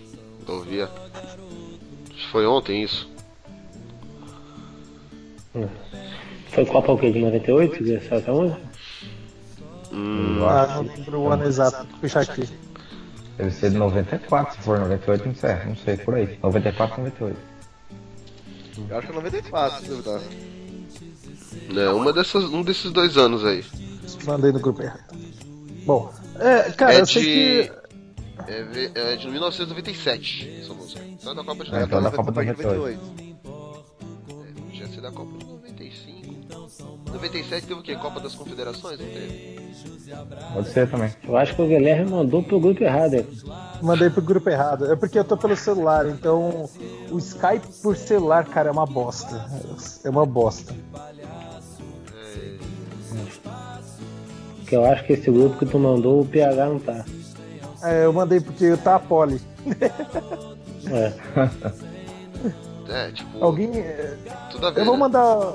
Eu 0.47 0.55
ouvia. 0.57 0.85
Acho 0.85 2.17
que 2.27 2.29
foi 2.31 2.47
ontem 2.47 2.83
isso. 2.83 3.09
Foi 6.51 6.67
Copa 6.67 6.93
o 6.93 6.99
quê? 6.99 7.11
De 7.11 7.21
98? 7.21 7.77
Que 7.79 8.01
saiu 8.01 8.19
essa 8.21 8.33
música? 8.33 8.61
Hum, 9.93 10.45
Ah, 10.45 10.67
não 10.77 10.83
lembro 10.83 11.21
o 11.21 11.29
ano 11.29 11.45
exato, 11.45 11.87
vou 11.89 12.01
puxar 12.01 12.23
aqui. 12.23 12.49
Deve 13.37 13.51
ser 13.51 13.71
de 13.71 13.77
94, 13.77 14.55
se 14.55 14.61
for 14.61 14.79
98, 14.79 15.27
não 15.27 15.35
sei, 15.35 15.55
não 15.67 15.77
sei, 15.77 15.97
por 15.97 16.15
aí. 16.15 16.39
94, 16.43 16.99
98. 16.99 17.37
Eu 18.89 18.99
acho 18.99 19.07
que 19.07 19.13
é 19.13 19.17
94, 19.17 19.81
se 19.81 19.89
duvidar. 19.89 20.21
É, 21.77 21.89
uma 21.91 22.13
dessas, 22.13 22.45
um 22.45 22.63
desses 22.63 22.93
dois 22.93 23.17
anos 23.17 23.45
aí. 23.45 23.65
Mandei 24.25 24.53
no 24.53 24.61
grupo 24.61 24.83
errado. 24.83 25.17
Bom, 25.85 26.13
é, 26.39 26.71
cara, 26.73 26.95
é 26.95 27.01
eu 27.01 27.07
sei 27.07 27.23
de. 27.23 27.29
que. 27.29 27.85
É, 28.47 29.13
é 29.13 29.17
de 29.17 29.29
1997 29.29 30.61
essa 30.61 30.75
música. 30.75 31.03
Então 31.05 31.33
é 31.33 31.37
da 31.37 31.45
Copa 31.45 31.65
de 31.65 31.75
É, 31.75 31.83
então 31.83 31.99
é 31.99 32.03
da 32.03 32.11
Copa 32.11 32.33
de 32.33 32.47
98. 32.47 33.01
Já 34.73 34.87
ser 34.89 35.01
da 35.01 35.13
Copa 35.13 35.39
de 35.39 35.45
95. 35.45 35.54
97 37.15 37.67
teve 37.67 37.81
o 37.81 37.83
quê? 37.83 37.97
Copa 37.97 38.21
das 38.21 38.35
Confederações? 38.35 38.99
Não 38.99 39.07
teve? 39.07 39.61
Pode 40.53 40.69
ser 40.69 40.91
também. 40.91 41.13
Eu 41.27 41.37
acho 41.37 41.55
que 41.55 41.63
o 41.63 41.67
Guilherme 41.67 42.11
mandou 42.11 42.43
pro 42.43 42.61
grupo 42.61 42.83
errado. 42.83 43.15
hein? 43.15 43.27
Mandei 43.81 44.11
pro 44.11 44.21
grupo 44.23 44.49
errado. 44.51 44.91
É 44.91 44.97
porque 44.97 45.19
eu 45.19 45.25
tô 45.25 45.37
pelo 45.37 45.57
celular, 45.57 46.07
então 46.09 46.69
o 47.11 47.19
Skype 47.19 47.67
por 47.83 47.97
celular, 47.97 48.45
cara, 48.47 48.69
é 48.69 48.73
uma 48.73 48.87
bosta. 48.87 49.49
É 50.05 50.11
uma 50.11 50.27
bosta. 50.27 50.75
Porque 54.59 54.77
eu 54.77 54.85
acho 54.85 55.05
que 55.05 55.13
esse 55.13 55.31
grupo 55.31 55.59
que 55.59 55.67
tu 55.67 55.79
mandou, 55.79 56.23
o 56.23 56.27
PH 56.27 56.67
não 56.67 56.79
tá. 56.79 57.05
É, 57.83 58.05
eu 58.07 58.13
mandei 58.13 58.41
porque 58.41 58.77
tá 58.79 58.97
a 58.97 58.99
poli. 59.01 59.41
É. 60.91 61.13
É, 62.89 63.11
tipo. 63.13 63.43
Alguém. 63.43 63.71
é, 63.79 64.17
Tudo 64.51 64.67
a 64.67 64.71
ver. 64.71 64.81
Eu 64.81 64.85
vou 64.85 64.95
né? 64.95 65.01
mandar. 65.01 65.55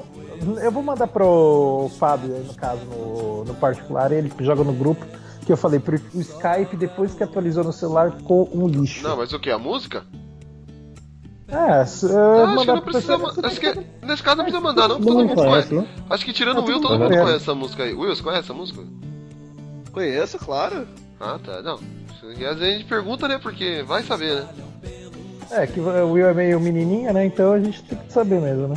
Eu 0.61 0.71
vou 0.71 0.81
mandar 0.83 1.07
pro 1.07 1.89
Fábio, 1.99 2.33
aí, 2.35 2.43
no 2.43 2.53
caso, 2.53 2.81
no, 2.85 3.45
no 3.45 3.53
particular, 3.55 4.11
ele 4.11 4.29
que 4.29 4.43
joga 4.43 4.63
no 4.63 4.73
grupo, 4.73 5.05
que 5.45 5.51
eu 5.51 5.57
falei, 5.57 5.79
porque 5.79 6.17
o 6.17 6.21
Skype, 6.21 6.75
depois 6.77 7.13
que 7.13 7.23
atualizou 7.23 7.63
no 7.63 7.73
celular, 7.73 8.11
ficou 8.11 8.49
um 8.53 8.67
lixo. 8.67 9.03
Não, 9.03 9.17
mas 9.17 9.33
o 9.33 9.39
que? 9.39 9.49
A 9.49 9.57
música? 9.57 10.03
É, 11.47 11.83
se, 11.85 12.05
uh, 12.05 12.09
Não, 12.09 12.43
acho 12.43 12.49
que 12.51 12.55
mandar 12.57 12.75
não 12.75 12.81
precisa. 12.81 13.15
Acho 13.43 13.59
que 13.59 13.85
nesse 14.05 14.21
caso 14.23 14.37
não 14.37 14.43
precisa 14.45 14.61
mandar, 14.61 14.87
não, 14.87 14.97
porque 14.97 15.11
Todo 15.11 15.19
mundo 15.27 15.35
conhece, 15.35 15.69
conhece. 15.69 15.73
não? 15.73 16.05
Acho 16.09 16.25
que 16.25 16.31
tirando 16.33 16.59
o 16.59 16.63
Will, 16.65 16.79
todo 16.79 16.91
mundo 16.91 16.99
mundo 16.99 17.07
conhece. 17.09 17.23
conhece 17.25 17.43
essa 17.43 17.55
música 17.55 17.83
aí. 17.83 17.93
Will, 17.93 18.15
você 18.15 18.21
conhece 18.21 18.41
essa 18.43 18.53
música? 18.53 18.81
Conheço, 19.91 20.37
claro. 20.37 20.87
Ah, 21.19 21.39
tá. 21.43 21.61
Não. 21.63 21.79
E 22.37 22.45
às 22.45 22.59
vezes 22.59 22.75
a 22.75 22.77
gente 22.77 22.85
pergunta, 22.85 23.27
né? 23.27 23.39
Porque 23.41 23.83
vai 23.87 24.03
saber, 24.03 24.35
né? 24.35 24.47
É, 25.51 25.65
que 25.65 25.79
o 25.79 26.11
Will 26.11 26.27
é 26.27 26.33
meio 26.35 26.59
menininha, 26.59 27.11
né? 27.11 27.25
Então 27.25 27.53
a 27.53 27.59
gente 27.59 27.81
tem 27.83 27.97
que 27.97 28.13
saber 28.13 28.39
mesmo, 28.39 28.67
né? 28.67 28.75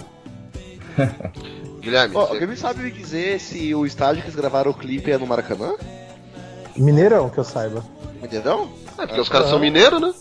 Guilherme, 1.80 2.14
você- 2.14 2.32
alguém 2.32 2.46
me 2.48 2.56
sabe 2.56 2.82
me 2.82 2.90
dizer 2.90 3.40
se 3.40 3.74
o 3.74 3.84
estádio 3.84 4.22
que 4.22 4.28
eles 4.28 4.36
gravaram 4.36 4.70
o 4.70 4.74
clipe 4.74 5.10
é 5.10 5.18
no 5.18 5.26
Maracanã? 5.26 5.74
Mineirão, 6.76 7.28
que 7.28 7.38
eu 7.38 7.44
saiba. 7.44 7.84
Mineirão? 8.20 8.70
É, 8.98 9.06
porque 9.06 9.20
os 9.20 9.28
caras 9.28 9.48
são 9.48 9.58
mineiros, 9.58 10.00
né? 10.00 10.12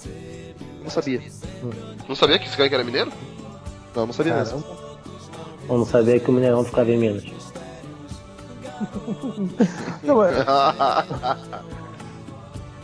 Não 0.83 0.89
sabia. 0.89 1.21
Não 2.09 2.15
sabia 2.15 2.39
que 2.39 2.47
esse 2.47 2.57
cara 2.57 2.73
era 2.73 2.83
mineiro? 2.83 3.11
Não, 3.95 4.07
não 4.07 4.13
sabia 4.13 4.33
Caramba. 4.33 4.55
mesmo. 4.55 4.65
Eu 5.69 5.77
não 5.77 5.85
sabia 5.85 6.19
que 6.19 6.29
o 6.29 6.33
Mineirão 6.33 6.63
ficava 6.65 6.89
em 6.91 6.97
Minas. 6.97 7.23
Não, 10.03 10.15
mas, 10.17 10.35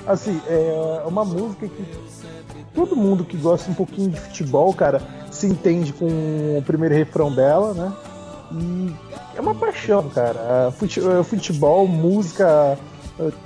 assim, 0.06 0.40
é 0.48 1.02
uma 1.06 1.26
música 1.26 1.68
que 1.68 1.86
todo 2.74 2.96
mundo 2.96 3.26
que 3.26 3.36
gosta 3.38 3.70
um 3.72 3.74
pouquinho 3.74 4.12
de 4.12 4.20
futebol, 4.20 4.74
cara, 4.74 5.02
se 5.38 5.48
entende 5.48 5.94
com 5.94 6.06
o 6.58 6.64
primeiro 6.66 6.94
refrão 6.96 7.34
dela, 7.34 7.74
né? 7.74 7.94
E 8.54 8.94
é 9.36 9.42
uma 9.42 9.54
paixão, 9.56 10.10
cara. 10.10 10.72
Fute- 10.78 11.02
Futebol, 11.24 11.88
música, 11.88 12.78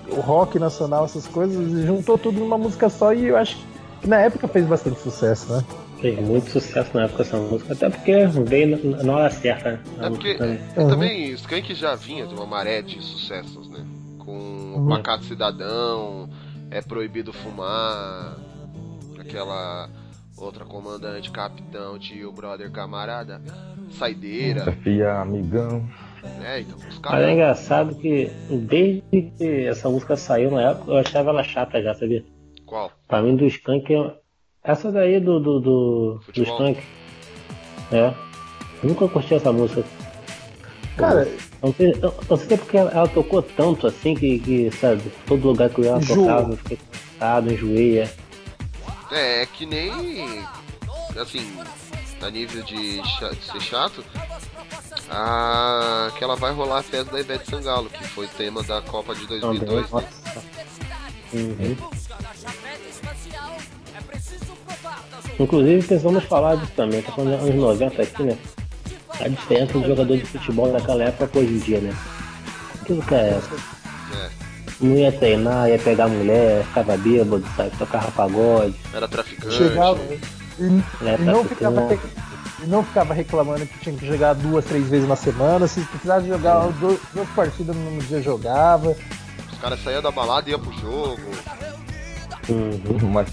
o 0.10 0.20
rock 0.22 0.60
nacional, 0.60 1.06
essas 1.06 1.28
coisas, 1.28 1.86
juntou 1.86 2.18
tudo 2.18 2.40
numa 2.40 2.58
música 2.58 2.90
só 2.90 3.14
e 3.14 3.26
eu 3.28 3.38
acho 3.38 3.58
que 4.02 4.08
na 4.08 4.18
época 4.20 4.48
fez 4.48 4.66
bastante 4.66 5.00
sucesso, 5.00 5.52
né? 5.54 5.64
Fez 6.00 6.20
muito 6.20 6.50
sucesso 6.50 6.90
na 6.96 7.04
época 7.04 7.22
essa 7.22 7.38
música, 7.38 7.74
até 7.74 7.90
porque 7.90 8.26
veio 8.46 9.04
na, 9.04 9.14
hora 9.14 9.30
certa. 9.30 9.72
né? 9.74 9.80
É 10.02 10.10
porque 10.10 10.34
Também. 10.36 10.60
é, 10.76 10.88
também 10.88 11.32
Skank 11.34 11.74
já 11.76 11.94
vinha 11.96 12.26
de 12.26 12.34
uma 12.34 12.46
maré 12.46 12.82
de 12.82 13.00
sucessos, 13.02 13.70
né? 13.70 13.86
Com 14.18 14.32
Uhum. 14.32 14.86
o 14.86 14.90
Pacato 14.90 15.26
Cidadão, 15.26 16.30
É 16.72 16.82
Proibido 16.82 17.32
Fumar, 17.34 18.38
aquela 19.20 19.90
outra 20.42 20.66
comandante, 20.66 21.32
capitão, 21.32 21.98
tio, 22.00 22.32
brother, 22.32 22.72
camarada, 22.72 23.42
Saideira, 23.98 24.72
Filha, 24.84 25.20
amigão. 25.22 25.88
né? 26.40 26.62
Então, 26.62 26.78
os 26.78 26.84
Mas 26.86 26.96
é 26.98 27.00
caras. 27.02 27.30
engraçado 27.32 27.96
que 27.96 28.32
desde 28.50 29.02
que 29.38 29.66
essa 29.66 29.90
música 29.90 30.16
saiu 30.16 30.52
na 30.52 30.72
época, 30.72 30.92
eu 30.92 30.98
achava 30.98 31.30
ela 31.30 31.44
chata 31.44 31.82
já, 31.82 31.94
sabia? 31.94 32.24
Qual? 32.66 32.92
Pra 33.08 33.22
mim 33.22 33.36
do 33.36 33.46
Skank, 33.46 33.92
eu- 33.92 34.14
essa 34.64 34.92
daí 34.92 35.20
do, 35.20 35.40
do, 35.40 35.60
do, 35.60 36.20
do. 36.34 36.44
Skank. 36.44 36.80
É. 37.92 38.14
Nunca 38.84 39.08
curti 39.08 39.34
essa 39.36 39.52
música. 39.52 39.84
Cara, 40.98 41.28
Eu 41.28 41.68
não 41.70 41.74
sei, 41.74 41.92
eu 42.02 42.14
não 42.30 42.38
sei 42.38 42.58
porque 42.58 42.78
ela, 42.78 42.92
ela 42.92 43.08
tocou 43.08 43.42
tanto 43.42 43.88
assim 43.88 44.14
que, 44.16 44.40
que, 44.40 44.72
sabe, 44.72 45.02
todo 45.28 45.48
lugar 45.48 45.70
que 45.70 45.80
eu 45.80 45.86
ia 45.86 45.92
ela 45.92 46.00
tocava, 46.06 46.52
eu 46.52 46.58
fiquei 46.58 46.78
cansado, 46.78 47.54
enjoei. 47.54 48.00
é. 48.00 48.10
É, 49.12 49.42
é 49.42 49.46
que 49.46 49.66
nem. 49.66 50.46
Assim, 51.20 51.46
a 52.22 52.30
nível 52.30 52.64
de, 52.64 53.02
de 53.02 53.46
ser 53.46 53.62
chato, 53.62 54.04
a, 55.10 56.12
que 56.18 56.24
ela 56.24 56.36
vai 56.36 56.54
rolar 56.54 56.80
a 56.80 56.84
festa 56.84 57.12
da 57.12 57.20
Ivete 57.20 57.50
Sangalo, 57.50 57.90
que 57.90 58.04
foi 58.10 58.28
tema 58.28 58.64
da 58.64 58.82
Copa 58.82 59.14
de 59.14 59.28
Também, 59.28 59.60
2002. 59.60 59.82
né? 59.84 59.88
nossa. 59.92 60.22
Uhum. 61.34 61.78
Inclusive 65.40 65.84
precisamos 65.84 66.24
falar 66.26 66.56
disso 66.56 66.72
também, 66.76 67.02
tá 67.02 67.12
falando 67.12 67.34
anos 67.34 67.56
90 67.56 68.02
aqui, 68.02 68.24
né? 68.24 68.38
A 69.20 69.28
diferença 69.28 69.74
do 69.74 69.88
jogador 69.88 70.18
de 70.18 70.26
futebol 70.26 70.72
naquela 70.72 71.04
época 71.04 71.40
hoje 71.40 71.54
em 71.54 71.60
dia, 71.60 71.80
né? 71.80 71.96
Que 72.86 73.02
que 73.02 73.16
é 73.16 73.30
essa? 73.30 73.56
É, 74.16 74.41
Não 74.82 74.96
ia 74.98 75.12
treinar, 75.12 75.70
ia 75.70 75.78
pegar 75.80 76.08
mulher, 76.08 76.64
ficava 76.66 76.98
bêbado, 76.98 77.44
sabe? 77.56 77.72
Tocava 77.78 78.12
pagode. 78.12 78.76
era 78.94 79.08
traficante. 79.08 79.54
chegava 79.56 80.00
e, 80.60 80.82
É, 81.06 81.16
e 81.20 81.24
não 81.24 81.44
ficava 81.46 81.88
e 82.64 82.68
não 82.68 82.84
ficava 82.84 83.14
reclamando 83.14 83.66
que 83.66 83.80
tinha 83.80 83.96
que 83.96 84.06
jogar 84.08 84.34
duas, 84.34 84.66
três 84.66 84.88
vezes 84.88 85.08
na 85.08 85.16
semana. 85.16 85.68
Se 85.68 85.82
precisasse 85.82 86.28
jogar 86.28 86.68
duas, 86.80 87.00
duas 87.14 87.28
partidas 87.30 87.76
no 87.76 87.82
mesmo 87.84 88.02
dia, 88.04 88.22
jogava. 88.22 88.96
Os 89.52 89.60
caras 89.60 89.84
saíam 89.84 90.02
da 90.02 90.12
balada 90.12 90.48
e 90.50 90.52
iam 90.52 90.60
pro 90.60 90.72
jogo. 90.74 91.22
Uhum. 92.50 93.10
Mas, 93.14 93.28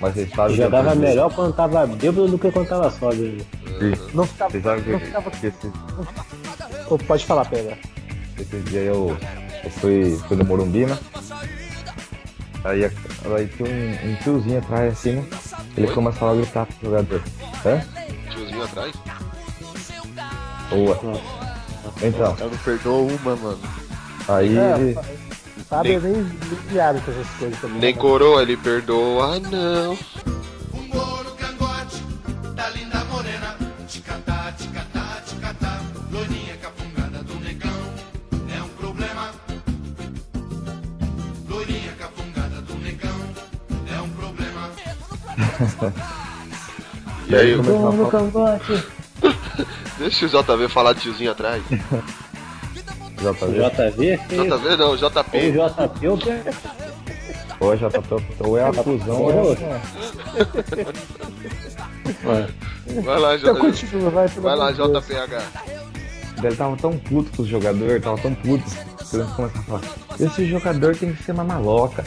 mas 0.00 0.14
vocês 0.14 0.30
sabem 0.30 0.56
que 0.56 0.62
Jogava 0.62 0.94
melhor 0.94 1.32
quando 1.32 1.54
tava 1.54 1.86
bêbado 1.86 2.28
do 2.28 2.38
que 2.38 2.50
quando 2.50 2.66
tava 2.68 2.90
sóbrio. 2.90 3.36
né? 3.38 3.44
Sim. 3.78 4.10
Não 4.12 4.26
ficava. 4.26 4.50
Vocês 4.50 4.64
sabem 4.64 4.84
Não 4.92 4.98
que, 4.98 5.06
ficava... 5.06 5.30
que 5.30 5.46
esse, 5.46 5.72
Pode 7.06 7.24
falar, 7.26 7.44
pega. 7.46 7.78
esse 8.38 8.56
dia 8.68 8.80
eu, 8.80 9.16
eu 9.64 9.70
fui, 9.70 10.18
fui 10.28 10.36
no 10.36 10.44
Morumbi, 10.44 10.86
né? 10.86 10.98
Aí, 12.64 12.84
aí 12.84 13.46
tinha 13.48 13.68
um, 13.68 14.10
um 14.10 14.16
tiozinho 14.22 14.58
atrás 14.58 14.92
assim, 14.92 15.12
né? 15.12 15.24
Ele 15.76 15.86
Oi? 15.86 15.92
começou 15.94 16.30
a 16.30 16.34
gritar 16.36 16.66
pro 16.66 16.90
jogador. 16.90 17.22
Hã? 17.66 17.80
Tiozinho 18.30 18.62
atrás. 18.64 18.92
Boa. 20.70 21.00
Então, 22.02 22.32
O 22.32 22.36
cara 22.36 22.50
não 22.50 22.58
perdoa 22.58 23.12
uma, 23.12 23.36
mano. 23.36 23.58
aí 24.28 24.56
É, 24.56 24.74
ele. 24.78 24.98
Sabe, 25.68 25.88
Nem- 25.88 25.96
é 25.96 26.00
meio 26.00 26.26
lidiado 26.50 27.00
com 27.02 27.10
essas 27.10 27.28
coisas 27.38 27.60
também. 27.60 27.78
Nem 27.80 27.94
né? 27.94 28.00
coroa, 28.00 28.42
ele 28.42 28.56
perdoa, 28.56 29.38
não. 29.40 29.98
E 47.28 47.34
aí, 47.34 47.56
começou 47.56 47.88
a 47.88 47.92
no 47.92 48.10
falar- 48.10 48.10
cangote. 48.10 48.84
deixa 49.98 50.26
o 50.26 50.28
JV 50.28 50.68
falar 50.68 50.92
de 50.92 51.00
tiozinho 51.00 51.30
atrás. 51.32 51.62
JV. 53.16 54.18
JV? 54.28 54.76
Não, 54.76 54.88
Ou 54.88 54.96
JP. 54.96 55.52
JP, 55.52 56.06
ou 56.06 56.18
Ou 57.60 57.76
já 57.76 57.88
tá 57.88 58.00
ou 58.40 58.58
é 58.58 58.64
a 58.68 58.72
fusão 58.72 59.22
ou 59.22 59.52
é. 59.52 59.56
Vai 63.02 63.18
lá, 63.18 63.36
Então 63.36 63.54
J... 63.54 63.60
continua, 63.60 64.10
vai. 64.10 64.28
vai 64.28 64.56
lá. 64.56 64.72
JPH. 64.72 65.42
Ele 66.42 66.56
tava 66.56 66.76
tão 66.76 66.98
puto 66.98 67.30
com 67.34 67.42
os 67.42 67.48
jogadores, 67.48 68.02
tava 68.02 68.18
tão 68.18 68.34
puto. 68.34 68.64
Que 69.08 69.16
ele 69.16 69.24
começou 69.24 69.44
a 69.44 69.48
falar: 69.48 69.80
esse 70.20 70.44
jogador 70.46 70.94
tem 70.96 71.12
que 71.14 71.22
ser 71.22 71.32
uma 71.32 71.44
maloca, 71.44 72.04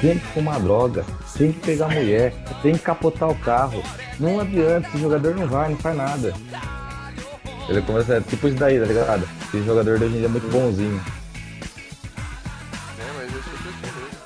tem 0.00 0.18
que 0.18 0.26
fumar 0.28 0.60
droga, 0.60 1.04
tem 1.36 1.52
que 1.52 1.60
pegar 1.60 1.88
mulher, 1.88 2.32
tem 2.62 2.74
que 2.74 2.80
capotar 2.80 3.28
o 3.28 3.34
carro. 3.36 3.82
Não 4.18 4.40
adianta, 4.40 4.88
esse 4.88 4.98
jogador 4.98 5.34
não 5.34 5.46
vai, 5.46 5.70
não 5.70 5.76
faz 5.76 5.96
nada. 5.96 6.34
Ele 7.68 7.82
começa, 7.82 8.14
é 8.14 8.20
tipo 8.20 8.48
isso 8.48 8.56
daí, 8.56 8.80
tá 8.80 8.86
ligado? 8.86 9.28
Esse 9.44 9.64
jogador 9.64 9.98
de 9.98 10.04
hoje 10.04 10.14
em 10.14 10.18
dia 10.18 10.26
é 10.26 10.30
muito 10.30 10.50
bonzinho. 10.50 11.00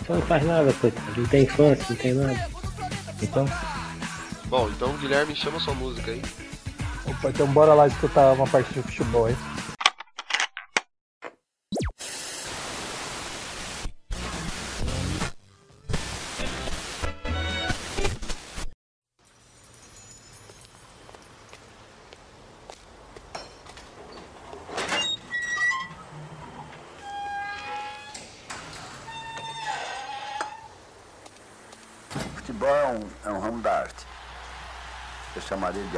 É, 0.08 0.12
não 0.12 0.22
faz 0.22 0.44
nada, 0.46 0.72
coitado. 0.74 1.06
Não 1.16 1.26
tem 1.26 1.42
infância, 1.44 1.86
não 1.90 1.96
tem 1.96 2.14
nada. 2.14 2.48
Então, 3.22 3.46
Bom, 4.46 4.68
então 4.68 4.96
Guilherme 4.98 5.34
chama 5.34 5.58
sua 5.58 5.74
música 5.74 6.12
aí. 6.12 6.22
Opa, 7.06 7.30
então 7.30 7.46
bora 7.48 7.74
lá 7.74 7.88
escutar 7.88 8.32
uma 8.32 8.46
partida 8.46 8.80
de 8.80 8.86
futebol 8.86 9.26
aí. 9.26 9.36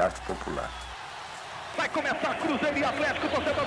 Arte 0.07 0.21
popular. 0.21 0.71
Vai 1.77 1.89
começar 1.89 2.35
Cruzeiro 2.37 2.79
e 2.79 2.85
Atlético, 2.85 3.29
torcedor 3.29 3.66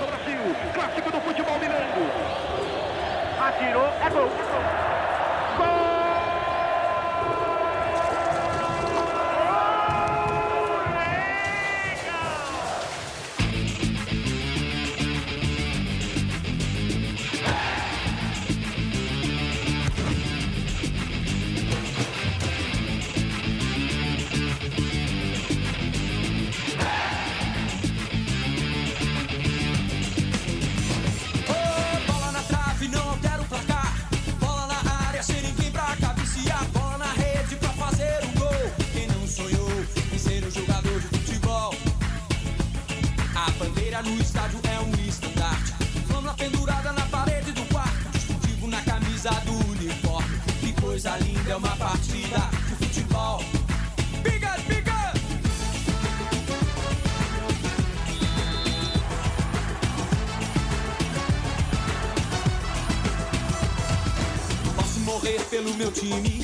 pelo 66.10 66.22
meu 66.22 66.39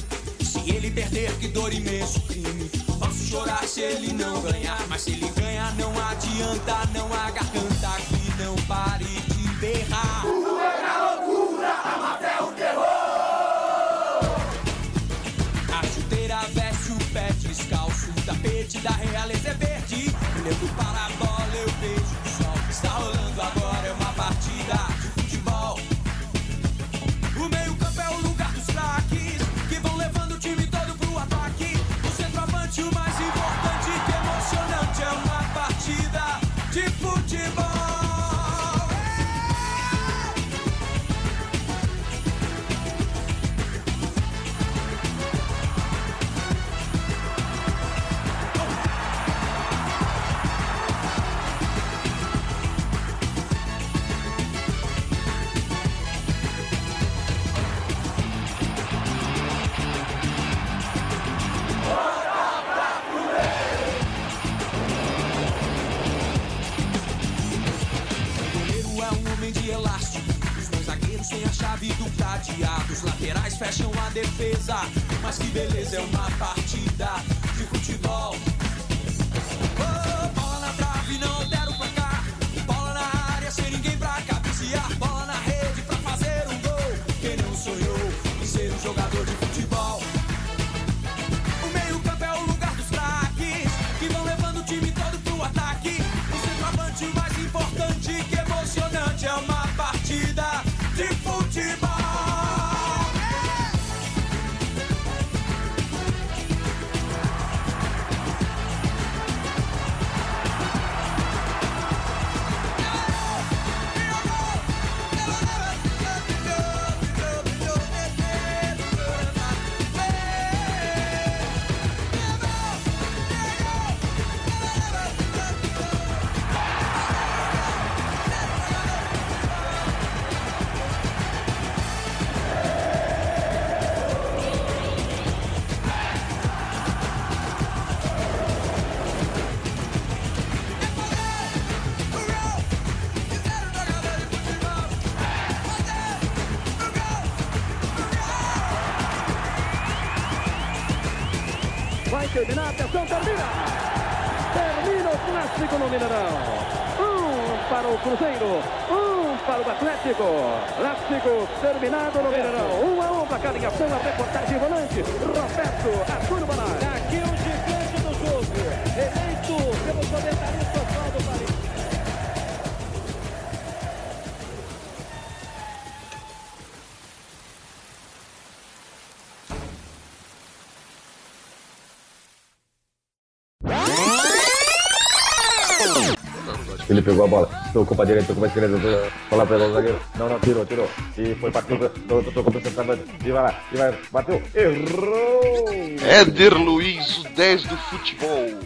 tocou 187.76 187.98
pra 187.98 188.06
direita, 188.06 188.28
tocou 188.28 188.50
pra 188.50 188.64
esquerda, 188.64 189.12
falou 189.30 189.46
pra 189.46 189.58
o 189.58 189.74
zagueiro. 189.74 190.00
Não, 190.18 190.30
não, 190.30 190.40
tirou, 190.40 190.66
tirou. 190.66 190.90
E 191.18 191.36
foi 191.36 191.52
partiu, 191.52 191.78
tocou, 191.78 192.32
tocou 192.32 192.52
pro 192.54 192.62
centroavante. 192.62 193.04
E 193.26 193.32
vai 193.32 193.44
lá, 193.44 193.64
e 193.74 193.76
vai, 193.78 194.00
bateu, 194.12 194.42
errou! 194.56 195.68
Éder 196.02 196.54
Luiz, 196.54 197.18
o 197.18 197.30
10 197.30 197.64
do 197.64 197.78
futebol. 197.78 198.60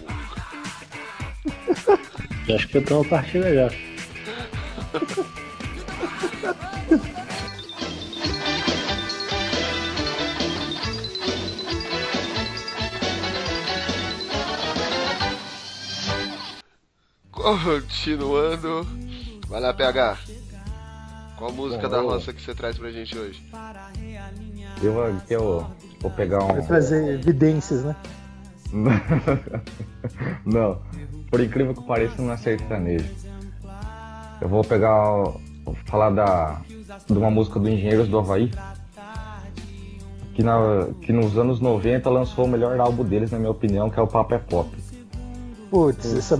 Acho 2.55 2.67
que 2.67 2.77
eu 2.77 2.85
tenho 2.85 2.99
uma 2.99 3.09
partida 3.09 3.53
já. 3.53 3.69
Continuando. 17.31 18.98
Vai 19.49 19.59
lá, 19.59 19.73
PH. 19.73 20.17
Qual 21.37 21.51
música 21.51 21.83
Bom, 21.83 21.89
da 21.89 22.01
roça 22.01 22.31
que 22.33 22.41
você 22.41 22.53
traz 22.53 22.77
pra 22.77 22.91
gente 22.91 23.17
hoje? 23.17 23.43
Eu, 24.83 24.93
vou- 24.93 25.15
eu 25.29 25.67
vou 26.01 26.11
pegar 26.11 26.43
um. 26.43 26.47
Vai 26.47 26.61
trazer 26.61 27.15
evidências, 27.15 27.83
né? 27.83 27.95
não, 30.45 30.79
por 31.31 31.41
incrível 31.41 31.73
que 31.73 31.81
pareça, 31.83 32.21
não 32.21 32.31
é 32.31 32.37
sertanejo. 32.37 33.09
Eu 34.39 34.47
vou 34.47 34.63
pegar. 34.63 34.93
Vou 35.65 35.75
falar 35.85 36.11
da, 36.11 36.61
de 37.07 37.17
uma 37.17 37.31
música 37.31 37.59
do 37.59 37.67
Engenheiros 37.67 38.07
do 38.07 38.19
Havaí. 38.19 38.51
Que, 40.35 40.43
na, 40.43 40.87
que 41.01 41.11
nos 41.11 41.37
anos 41.37 41.59
90 41.59 42.09
lançou 42.09 42.45
o 42.45 42.47
melhor 42.47 42.79
álbum 42.79 43.03
deles, 43.03 43.31
na 43.31 43.37
minha 43.39 43.51
opinião, 43.51 43.89
que 43.89 43.99
é 43.99 44.01
o 44.01 44.07
Papo 44.07 44.35
é 44.35 44.37
Pop. 44.37 44.69
Putz, 45.69 46.13
essa. 46.13 46.37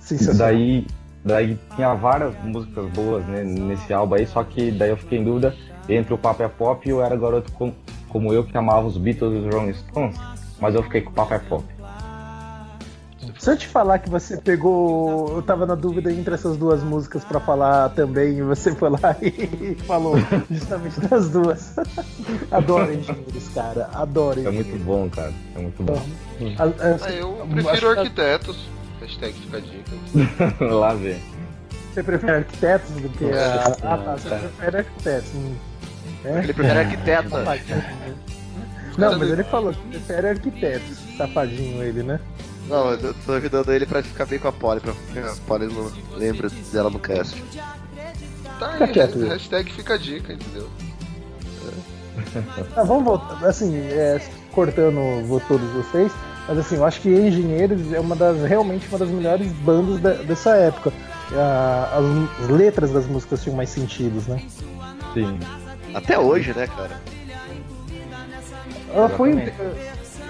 Sensacional. 0.00 0.38
Daí, 0.38 0.86
daí 1.26 1.58
tinha 1.74 1.92
várias 1.94 2.34
músicas 2.44 2.86
boas 2.92 3.24
né, 3.26 3.42
nesse 3.44 3.92
álbum 3.92 4.14
aí, 4.14 4.26
só 4.26 4.42
que 4.44 4.70
daí 4.70 4.90
eu 4.90 4.96
fiquei 4.96 5.18
em 5.18 5.24
dúvida 5.24 5.54
entre 5.88 6.14
o 6.14 6.18
Papo 6.18 6.42
é 6.42 6.48
Pop 6.48 6.86
e 6.86 6.90
eu 6.90 7.02
era 7.02 7.14
garoto 7.16 7.52
com- 7.52 7.72
como 8.08 8.32
eu 8.32 8.44
que 8.44 8.56
amava 8.56 8.86
os 8.86 8.96
Beatles 8.96 9.34
e 9.34 9.46
os 9.48 9.54
Rolling 9.54 9.74
Stones, 9.74 10.16
mas 10.60 10.74
eu 10.74 10.82
fiquei 10.82 11.00
com 11.02 11.10
o 11.10 11.12
Papo 11.12 11.34
é 11.34 11.38
Pop. 11.38 11.64
Se 13.38 13.50
eu 13.50 13.56
te 13.56 13.66
falar 13.68 13.98
que 13.98 14.08
você 14.08 14.36
pegou. 14.38 15.34
Eu 15.36 15.42
tava 15.42 15.66
na 15.66 15.74
dúvida 15.74 16.10
entre 16.12 16.32
essas 16.34 16.56
duas 16.56 16.82
músicas 16.82 17.22
pra 17.24 17.38
falar 17.38 17.90
também, 17.90 18.38
e 18.38 18.42
você 18.42 18.74
foi 18.74 18.88
lá 18.88 18.98
e 19.20 19.74
falou 19.86 20.14
justamente 20.50 20.98
das 21.00 21.28
duas. 21.28 21.76
Adoro 22.50 22.92
engenheiros, 22.94 23.48
cara. 23.54 23.90
Adoro 23.92 24.38
É 24.38 24.42
engenheiros. 24.42 24.68
muito 24.72 24.84
bom, 24.84 25.10
cara. 25.10 25.32
É 25.54 25.58
muito 25.60 25.82
bom. 25.82 26.00
Ah, 26.58 27.10
eu 27.10 27.46
prefiro 27.50 27.92
que- 27.94 27.98
arquitetos. 28.00 28.68
Hashtag 29.00 29.34
fica 29.34 29.56
a 29.56 29.60
dica. 29.60 30.64
Lá 30.64 30.94
vem. 30.94 31.20
Você 31.92 32.02
prefere 32.02 32.32
arquitetos 32.32 32.90
do 32.90 33.08
que 33.10 33.24
a. 33.32 33.64
Ah, 33.82 33.98
tá. 33.98 34.16
Você 34.16 34.28
prefere 34.28 34.76
arquitetos. 34.78 35.34
hum. 35.34 35.54
É? 36.24 36.38
Ele 36.38 36.52
prefere 36.52 36.78
arquiteta. 36.78 37.28
Não, 38.98 39.18
mas 39.18 39.30
ele 39.30 39.44
falou 39.44 39.72
que 39.72 39.88
prefere 39.88 40.28
arquitetos. 40.28 40.98
Safadinho 41.16 41.82
ele, 41.82 42.02
né? 42.02 42.20
Não, 42.68 42.90
eu 42.90 43.14
tô 43.14 43.32
ajudando 43.32 43.72
ele 43.72 43.86
pra 43.86 44.02
ficar 44.02 44.26
bem 44.26 44.38
com 44.38 44.48
a 44.48 44.52
Polly, 44.52 44.80
pra 44.80 44.92
que 45.12 45.18
a 45.18 45.34
Polly 45.46 45.66
não 45.66 45.90
lembra 46.16 46.48
dela 46.72 46.90
no 46.90 46.98
cast. 46.98 47.42
Tá 48.58 48.72
Fica 48.72 48.84
aí, 48.84 48.92
quieto, 48.92 49.18
hashtag 49.18 49.72
fica 49.72 49.94
a 49.94 49.98
dica, 49.98 50.32
entendeu? 50.32 50.68
Ah, 52.74 52.82
vamos 52.82 53.04
voltar. 53.04 53.44
Assim, 53.46 53.76
é, 53.76 54.20
cortando 54.52 55.24
vou 55.26 55.40
todos 55.40 55.68
vocês. 55.70 56.10
Mas 56.48 56.58
assim, 56.58 56.76
eu 56.76 56.84
acho 56.84 57.00
que 57.00 57.08
Engenheiros 57.08 57.92
é 57.92 57.98
uma 58.00 58.14
das 58.14 58.42
realmente 58.44 58.86
uma 58.88 58.98
das 58.98 59.08
melhores 59.08 59.50
bandas 59.52 60.00
da- 60.00 60.12
dessa 60.22 60.50
época. 60.56 60.92
A- 61.34 61.98
as, 62.38 62.44
as 62.44 62.48
letras 62.50 62.92
das 62.92 63.06
músicas 63.06 63.42
tinham 63.42 63.56
mais 63.56 63.68
sentidos, 63.70 64.26
né? 64.28 64.40
Sim. 65.12 65.38
Até 65.94 66.18
hoje, 66.18 66.52
né, 66.54 66.66
cara? 66.68 67.00
Ela 68.94 69.08
foi, 69.08 69.52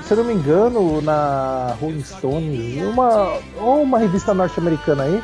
se 0.02 0.12
eu 0.12 0.16
não 0.16 0.24
me 0.24 0.32
engano, 0.34 1.00
na 1.02 1.76
Rolling 1.80 2.02
Stones, 2.02 2.82
uma, 2.82 3.38
ou 3.60 3.82
uma 3.82 3.98
revista 3.98 4.32
norte-americana 4.32 5.02
aí, 5.04 5.22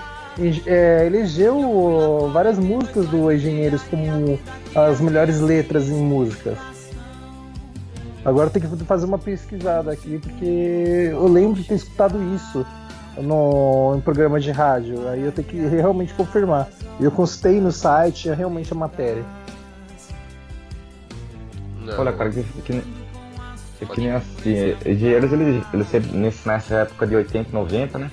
é, 0.67 1.07
elegeu 1.07 2.31
várias 2.33 2.59
músicas 2.59 3.07
do 3.09 3.33
Engenheiros 3.33 3.83
como 3.85 4.39
as 4.75 5.01
melhores 5.01 5.41
letras 5.41 5.89
em 5.89 5.95
músicas. 5.95 6.57
Agora 8.25 8.49
tem 8.51 8.63
que 8.63 8.69
fazer 8.85 9.05
uma 9.07 9.19
pesquisada 9.19 9.93
aqui, 9.93 10.19
porque 10.19 11.09
eu 11.11 11.27
lembro 11.27 11.61
de 11.61 11.67
ter 11.67 11.75
escutado 11.75 12.23
isso 12.35 12.65
no, 13.19 13.95
em 13.97 14.01
programa 14.01 14.39
de 14.39 14.51
rádio. 14.53 15.09
Aí 15.09 15.23
eu 15.23 15.33
tenho 15.33 15.49
que 15.49 15.57
realmente 15.57 16.15
confirmar. 16.15 16.69
Eu 17.01 17.11
consultei 17.11 17.61
no 17.61 17.73
site, 17.73 18.29
é 18.29 18.35
realmente 18.35 18.73
a 18.73 18.77
matéria. 18.77 19.25
Não. 21.85 21.99
Olha, 21.99 22.13
cara, 22.13 22.31
que, 22.31 22.43
que, 22.45 22.83
que, 23.79 23.87
que 23.87 24.01
nem 24.01 24.13
assim, 24.13 24.77
engenheiros, 24.87 25.33
eles, 25.33 25.65
eles 25.75 25.93
nesse- 26.13 26.47
nessa 26.49 26.75
época 26.77 27.07
de 27.07 27.17
80 27.17 27.51
e 27.51 27.53
90, 27.53 27.99
né? 27.99 28.11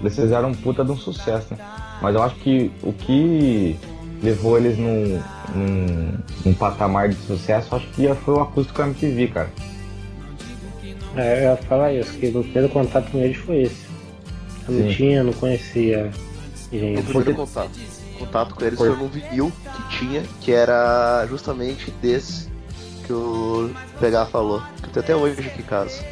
Eles 0.00 0.14
fizeram 0.14 0.50
um 0.50 0.54
puta 0.54 0.84
de 0.84 0.92
um 0.92 0.96
sucesso, 0.96 1.54
né? 1.54 1.58
Mas 2.00 2.14
eu 2.14 2.22
acho 2.22 2.36
que 2.36 2.70
o 2.82 2.92
que 2.92 3.78
levou 4.22 4.56
eles 4.58 4.78
num, 4.78 5.20
num, 5.54 6.18
num 6.44 6.54
patamar 6.54 7.08
de 7.08 7.16
sucesso, 7.16 7.74
acho 7.74 7.86
que 7.88 8.12
foi 8.14 8.34
o 8.34 8.40
acústico 8.40 8.80
MTV, 8.82 9.28
cara. 9.28 9.50
É, 11.16 11.40
eu 11.40 11.50
ia 11.50 11.56
falar 11.56 11.92
isso, 11.92 12.12
que 12.18 12.26
o 12.28 12.42
primeiro 12.42 12.68
contato 12.70 13.10
com 13.10 13.18
eles 13.18 13.36
foi 13.36 13.62
esse. 13.62 13.84
Eu 14.68 14.74
não 14.74 14.88
Sim. 14.88 14.94
tinha, 14.94 15.22
não 15.24 15.32
conhecia 15.32 16.10
O 16.70 16.74
engenheiro. 16.76 17.02
primeiro 17.02 17.34
contato. 17.34 17.70
Contato 18.18 18.54
com 18.54 18.64
eles 18.64 18.78
Foi. 18.78 18.88
foi 18.88 18.96
num 18.98 19.08
vinil 19.08 19.52
que 19.74 19.98
tinha, 19.98 20.22
que 20.40 20.52
era 20.52 21.26
justamente 21.28 21.90
desse 22.00 22.48
que 23.04 23.12
o 23.12 23.68
Pegar 23.98 24.26
falou. 24.26 24.62
Que 24.80 24.88
tem 24.90 25.02
até 25.02 25.16
hoje 25.16 25.40
aqui 25.40 25.60
em 25.60 25.64
casa. 25.64 26.02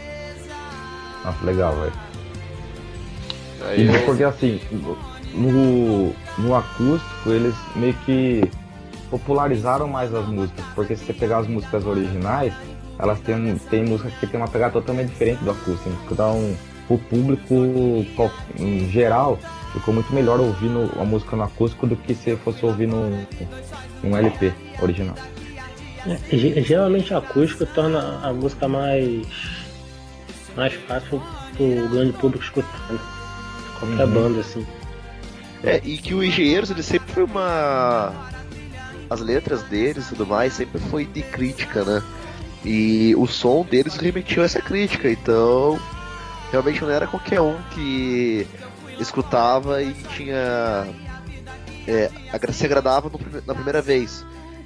Nossa, 1.24 1.44
legal, 1.44 1.76
velho. 1.76 1.92
Aí 3.68 3.82
E 3.86 3.94
eu- 3.94 4.04
porque 4.04 4.24
assim, 4.24 4.60
no, 5.32 6.12
no 6.42 6.54
acústico 6.54 7.30
eles 7.30 7.54
meio 7.76 7.94
que 8.04 8.42
popularizaram 9.10 9.88
mais 9.88 10.14
as 10.14 10.26
músicas, 10.26 10.64
porque 10.74 10.96
se 10.96 11.04
você 11.04 11.12
pegar 11.12 11.38
as 11.38 11.48
músicas 11.48 11.84
originais, 11.84 12.52
elas 12.98 13.18
têm, 13.20 13.34
um- 13.34 13.58
tem 13.58 13.84
músicas 13.84 14.12
que 14.20 14.26
tem 14.26 14.38
uma 14.40 14.48
pegada 14.48 14.72
totalmente 14.72 15.08
diferente 15.08 15.42
do 15.42 15.50
acústico. 15.50 15.90
Então, 16.10 16.54
o 16.88 16.98
público 16.98 17.54
em 18.58 18.88
geral 18.90 19.38
ficou 19.72 19.94
muito 19.94 20.12
melhor 20.14 20.38
ouvindo 20.40 20.90
a 21.00 21.04
música 21.04 21.36
no 21.36 21.42
acústico 21.44 21.86
do 21.86 21.96
que 21.96 22.14
se 22.14 22.36
fosse 22.36 22.64
ouvir 22.64 22.86
num, 22.86 23.24
num 24.02 24.16
LP 24.16 24.52
original. 24.80 25.14
É, 26.06 26.36
ge- 26.36 26.60
Geralmente 26.62 27.12
o 27.12 27.18
acústico 27.18 27.66
torna 27.66 28.20
a 28.22 28.32
música 28.32 28.66
mais, 28.68 29.26
mais 30.56 30.72
fácil 30.74 31.20
pro 31.56 31.88
grande 31.88 32.12
público 32.14 32.44
escutar, 32.44 32.80
né? 32.90 32.98
Qualquer 33.78 34.04
Uhum. 34.06 34.12
banda, 34.12 34.40
assim. 34.40 34.66
É, 35.62 35.80
e 35.84 35.98
que 35.98 36.14
o 36.14 36.22
Engenheiros, 36.24 36.70
ele 36.70 36.82
sempre 36.82 37.12
foi 37.12 37.24
uma. 37.24 38.12
As 39.08 39.20
letras 39.20 39.62
deles 39.64 40.06
e 40.06 40.08
tudo 40.10 40.26
mais 40.26 40.52
sempre 40.52 40.80
foi 40.80 41.04
de 41.04 41.22
crítica, 41.22 41.84
né? 41.84 42.02
E 42.64 43.14
o 43.16 43.26
som 43.26 43.64
deles 43.64 43.96
remetiu 43.96 44.42
a 44.42 44.46
essa 44.46 44.60
crítica, 44.60 45.10
então 45.10 45.80
realmente 46.50 46.80
não 46.82 46.90
era 46.90 47.06
qualquer 47.06 47.40
um 47.40 47.56
que 47.72 48.46
escutava 48.98 49.82
e 49.82 49.92
tinha. 50.16 50.86
É, 51.88 52.10
se 52.52 52.64
agradava 52.64 53.10
no 53.10 53.18
na 53.46 53.54
primeira 53.54 53.82
vez. 53.82 54.24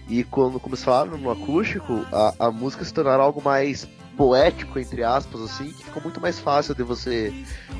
E 0.08 0.22
quando 0.24 0.60
começaram 0.60 1.16
no 1.16 1.30
acústico, 1.30 2.04
a, 2.12 2.34
a 2.46 2.50
música 2.50 2.84
se 2.84 2.92
tornaram 2.92 3.24
algo 3.24 3.40
mais 3.42 3.88
poético, 4.16 4.78
entre 4.78 5.02
aspas, 5.02 5.40
assim, 5.42 5.72
que 5.72 5.84
ficou 5.84 6.02
muito 6.02 6.20
mais 6.20 6.38
fácil 6.38 6.74
de 6.74 6.82
você 6.82 7.32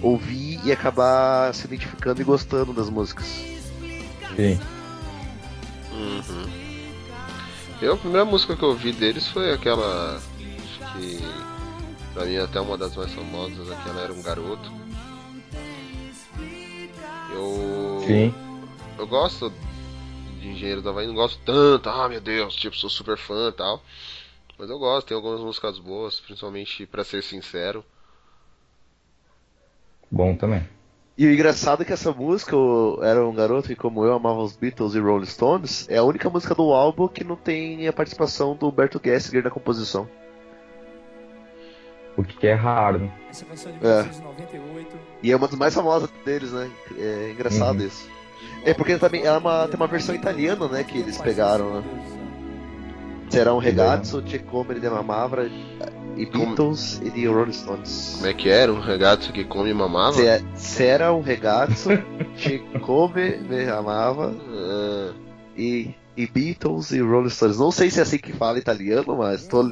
ouvir 0.02 0.60
e 0.64 0.72
acabar 0.72 1.54
se 1.54 1.66
identificando 1.66 2.20
e 2.20 2.24
gostando 2.24 2.72
das 2.72 2.90
músicas. 2.90 3.26
Sim. 4.36 4.58
Uhum. 5.92 6.64
Eu, 7.80 7.94
a 7.94 7.96
primeira 7.96 8.24
música 8.24 8.56
que 8.56 8.62
eu 8.62 8.70
ouvi 8.70 8.92
deles 8.92 9.28
foi 9.28 9.52
aquela. 9.52 10.20
Que. 10.92 11.18
Pra 12.12 12.24
mim, 12.24 12.36
até 12.36 12.60
uma 12.60 12.78
das 12.78 12.96
mais 12.96 13.12
famosas, 13.12 13.70
aquela 13.70 14.00
era 14.02 14.12
um 14.12 14.22
garoto. 14.22 14.72
Eu. 17.32 18.02
Sim. 18.06 18.34
Eu 18.96 19.06
gosto 19.06 19.52
de 20.40 20.48
Engenheiro 20.48 20.82
da 20.82 20.90
Havaí, 20.90 21.06
não 21.06 21.14
gosto 21.14 21.40
tanto, 21.44 21.88
ah 21.88 22.08
meu 22.08 22.20
Deus, 22.20 22.54
tipo, 22.54 22.76
sou 22.76 22.88
super 22.88 23.18
fã 23.18 23.48
e 23.48 23.52
tal. 23.52 23.82
Mas 24.58 24.70
eu 24.70 24.78
gosto, 24.78 25.08
tem 25.08 25.16
algumas 25.16 25.40
músicas 25.40 25.78
boas, 25.78 26.20
principalmente 26.20 26.86
pra 26.86 27.04
ser 27.04 27.22
sincero. 27.22 27.84
Bom 30.10 30.36
também. 30.36 30.68
E 31.16 31.26
o 31.26 31.32
engraçado 31.32 31.82
é 31.82 31.84
que 31.84 31.92
essa 31.92 32.12
música, 32.12 32.56
o 32.56 32.98
Era 33.02 33.24
um 33.26 33.34
Garoto 33.34 33.70
e 33.70 33.76
Como 33.76 34.04
Eu 34.04 34.14
Amava 34.14 34.40
os 34.40 34.56
Beatles 34.56 34.94
e 34.94 35.00
Rolling 35.00 35.26
Stones, 35.26 35.88
é 35.88 35.96
a 35.96 36.02
única 36.02 36.28
música 36.28 36.54
do 36.54 36.72
álbum 36.72 37.06
que 37.08 37.22
não 37.24 37.36
tem 37.36 37.86
a 37.86 37.92
participação 37.92 38.56
do 38.56 38.68
Humberto 38.68 39.00
Gessinger 39.02 39.44
na 39.44 39.50
composição. 39.50 40.08
O 42.16 42.22
que 42.22 42.46
é 42.46 42.54
raro, 42.54 42.98
né? 43.00 43.12
Essa 43.30 43.44
canção 43.44 43.72
de 43.72 43.78
É. 43.78 44.02
1998. 44.02 44.96
E 45.22 45.32
é 45.32 45.36
uma 45.36 45.48
das 45.48 45.58
mais 45.58 45.74
famosas 45.74 46.10
deles, 46.24 46.52
né? 46.52 46.70
É 46.96 47.30
engraçado 47.32 47.80
Uhum. 47.80 47.86
isso. 47.86 48.08
É 48.64 48.72
porque 48.74 48.96
também 48.98 49.22
ela 49.24 49.36
é 49.36 49.40
uma- 49.40 49.66
tem 49.68 49.76
uma 49.76 49.86
versão 49.88 50.14
italiana, 50.14 50.68
né? 50.68 50.84
Que 50.84 50.98
eles 50.98 51.18
pegaram, 51.18 51.80
né? 51.80 52.23
Será 53.34 53.52
um 53.52 53.58
regazzo, 53.58 54.22
Te 54.22 54.38
Come 54.38 54.78
de 54.78 54.88
Mamavra 54.88 55.50
e 56.16 56.24
Beatles 56.24 57.00
e 57.02 57.10
de 57.10 57.26
Rolling 57.26 57.52
Stones. 57.52 58.12
Como 58.14 58.26
é 58.28 58.32
que 58.32 58.48
era? 58.48 58.72
Um 58.72 58.78
regato 58.78 59.32
que 59.32 59.42
come 59.44 59.70
e 59.70 59.74
mamava? 59.74 60.12
Se, 60.12 60.44
será 60.54 61.12
um 61.12 61.20
regazzo, 61.20 61.90
Te 62.38 62.60
Come 62.80 63.38
me 63.38 63.68
Amava 63.68 64.32
Ah, 64.32 65.12
e, 65.56 65.92
e 66.16 66.26
Beatles 66.28 66.92
e 66.92 67.00
Rolling 67.00 67.28
Stones. 67.30 67.58
Não 67.58 67.72
sei 67.72 67.90
se 67.90 67.98
é 67.98 68.02
assim 68.04 68.18
que 68.18 68.32
fala 68.32 68.56
italiano, 68.56 69.16
mas 69.16 69.48
tô 69.48 69.68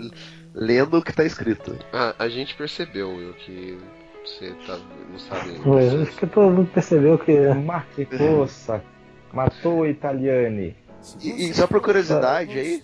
lendo 0.52 0.98
o 0.98 1.02
que 1.02 1.12
tá 1.12 1.24
escrito. 1.24 1.76
ah, 1.93 2.16
a 2.18 2.28
gente 2.28 2.56
percebeu, 2.56 3.10
Will, 3.10 3.32
que 3.34 3.78
você 4.24 4.52
tá, 4.66 4.76
não 5.09 5.18
sabe. 5.20 5.52
Acho 6.02 6.16
que 6.16 6.26
todo 6.26 6.51
mundo 6.51 6.68
percebeu 6.74 7.16
que. 7.16 7.32
Ma 7.55 7.84
che 7.94 8.06
cosa? 8.06 8.82
Matou 9.32 9.86
Italiani. 9.86 10.74
E, 11.20 11.48
e 11.48 11.55
só 11.55 11.66
por 11.66 11.80
curiosidade 11.80 12.56
aí, 12.56 12.80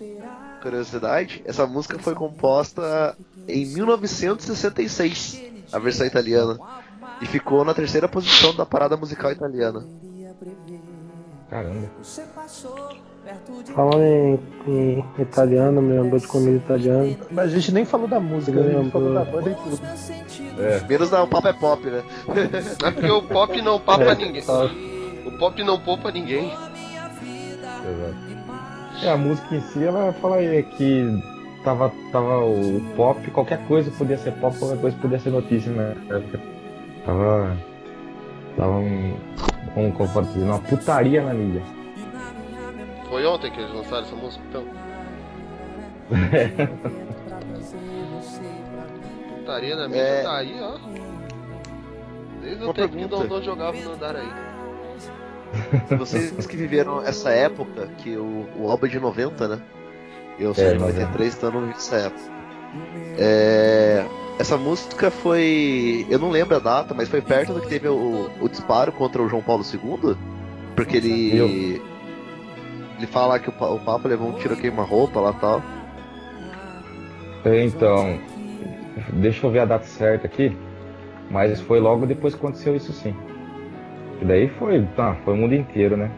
curiosidade, 0.62 1.42
essa 1.44 1.66
música 1.66 1.98
foi 1.98 2.14
composta 2.14 3.16
em 3.46 3.66
1966, 3.66 5.42
a 5.72 5.78
versão 5.78 6.06
italiana. 6.06 6.58
E 7.20 7.26
ficou 7.26 7.64
na 7.64 7.74
terceira 7.74 8.08
posição 8.08 8.54
da 8.54 8.64
parada 8.66 8.96
musical 8.96 9.32
italiana. 9.32 9.84
Caramba. 11.50 11.88
Falando 13.74 14.02
em, 14.02 14.38
em 14.66 15.04
italiano, 15.18 15.82
me 15.82 15.98
lembrou 15.98 16.18
de 16.20 16.26
comida 16.26 16.56
italiana. 16.56 17.16
Mas 17.30 17.46
a 17.46 17.54
gente 17.54 17.72
nem 17.72 17.84
falou 17.84 18.08
da 18.08 18.18
música, 18.20 18.56
Eu 18.58 18.62
a 18.62 18.66
gente 18.66 18.76
lembro. 18.76 18.90
falou 18.92 19.14
da 19.14 19.24
banda 19.24 19.50
e 19.50 19.54
tudo. 19.54 19.80
É. 20.62 20.80
Menos 20.88 21.10
da 21.10 21.22
o 21.22 21.28
papo 21.28 21.48
é 21.48 21.52
pop, 21.52 21.84
né? 21.86 22.02
É 22.84 22.90
porque 22.90 23.10
o 23.10 23.22
pop 23.22 23.60
não 23.62 23.78
papa 23.80 24.04
É, 24.04 24.14
ninguém. 24.14 24.42
tá. 24.42 24.64
O 25.26 25.38
pop 25.38 25.62
não 25.62 25.78
poupa 25.80 26.10
ninguém. 26.10 26.46
Exato. 26.48 28.27
É, 29.02 29.10
a 29.10 29.16
música 29.16 29.54
em 29.54 29.60
si, 29.60 29.84
ela 29.84 30.12
fala 30.14 30.36
aí 30.36 30.62
que 30.62 31.22
tava, 31.62 31.92
tava 32.10 32.44
o 32.44 32.80
pop, 32.96 33.30
qualquer 33.30 33.64
coisa 33.66 33.90
podia 33.92 34.18
ser 34.18 34.32
pop, 34.32 34.58
qualquer 34.58 34.80
coisa 34.80 34.96
podia 34.98 35.18
ser 35.18 35.30
notícia 35.30 35.70
na 35.72 36.16
época. 36.16 36.40
Tava. 37.04 37.56
Tava 38.56 38.72
um. 38.72 39.16
Como, 39.74 39.92
como 39.92 40.12
pode 40.12 40.26
dizer, 40.28 40.44
uma 40.44 40.58
putaria 40.58 41.22
na 41.22 41.32
mídia. 41.32 41.62
Foi 43.08 43.24
ontem 43.24 43.50
que 43.50 43.60
eles 43.60 43.72
lançaram 43.72 44.02
essa 44.04 44.16
música, 44.16 44.42
então. 44.48 44.64
Putaria 49.38 49.76
na 49.76 49.88
mídia 49.88 50.02
É. 50.02 50.22
tá 50.22 50.36
aí, 50.38 50.56
ó. 50.60 50.78
Desde 52.42 52.64
o 52.64 52.74
tempo 52.74 52.96
que 52.96 53.06
não, 53.06 53.24
não 53.24 53.42
jogava 53.42 53.76
no 53.78 53.92
andar 53.92 54.16
aí. 54.16 54.28
Vocês 55.98 56.46
que 56.46 56.56
viveram 56.56 57.02
essa 57.02 57.30
época, 57.30 57.88
que 57.98 58.16
o, 58.16 58.46
o 58.56 58.70
álbum 58.70 58.86
é 58.86 58.88
de 58.88 59.00
90, 59.00 59.48
né? 59.48 59.60
Eu 60.38 60.54
sou 60.54 60.64
É, 60.64 60.72
de 60.72 60.78
93, 60.78 61.36
então 61.36 61.50
não 61.50 61.66
vi 61.66 61.72
essa 61.72 61.96
época. 61.96 62.22
É, 63.18 64.04
essa 64.38 64.56
música 64.56 65.10
foi. 65.10 66.06
Eu 66.08 66.18
não 66.18 66.30
lembro 66.30 66.56
a 66.56 66.60
data, 66.60 66.94
mas 66.94 67.08
foi 67.08 67.20
perto 67.20 67.52
do 67.52 67.60
que 67.60 67.68
teve 67.68 67.88
o, 67.88 68.30
o 68.40 68.48
disparo 68.48 68.92
contra 68.92 69.22
o 69.22 69.28
João 69.28 69.42
Paulo 69.42 69.64
II. 69.64 70.16
Porque 70.76 70.98
ele. 70.98 71.82
Ele 72.98 73.06
fala 73.06 73.38
que 73.38 73.48
o, 73.48 73.52
o 73.52 73.80
Papa 73.80 74.08
levou 74.08 74.28
um 74.28 74.32
tiro 74.32 74.56
queima-roupa 74.56 75.20
lá 75.20 75.30
e 75.30 75.40
tal. 75.40 75.62
Então, 77.44 78.18
deixa 79.12 79.46
eu 79.46 79.50
ver 79.50 79.60
a 79.60 79.64
data 79.64 79.84
certa 79.84 80.26
aqui, 80.26 80.56
mas 81.30 81.60
foi 81.60 81.80
logo 81.80 82.06
depois 82.06 82.34
que 82.34 82.40
aconteceu 82.40 82.74
isso 82.76 82.92
sim. 82.92 83.14
E 84.20 84.24
daí 84.24 84.48
foi, 84.58 84.84
tá, 84.96 85.14
foi 85.24 85.34
o 85.34 85.36
mundo 85.36 85.54
inteiro, 85.54 85.96
né? 85.96 86.10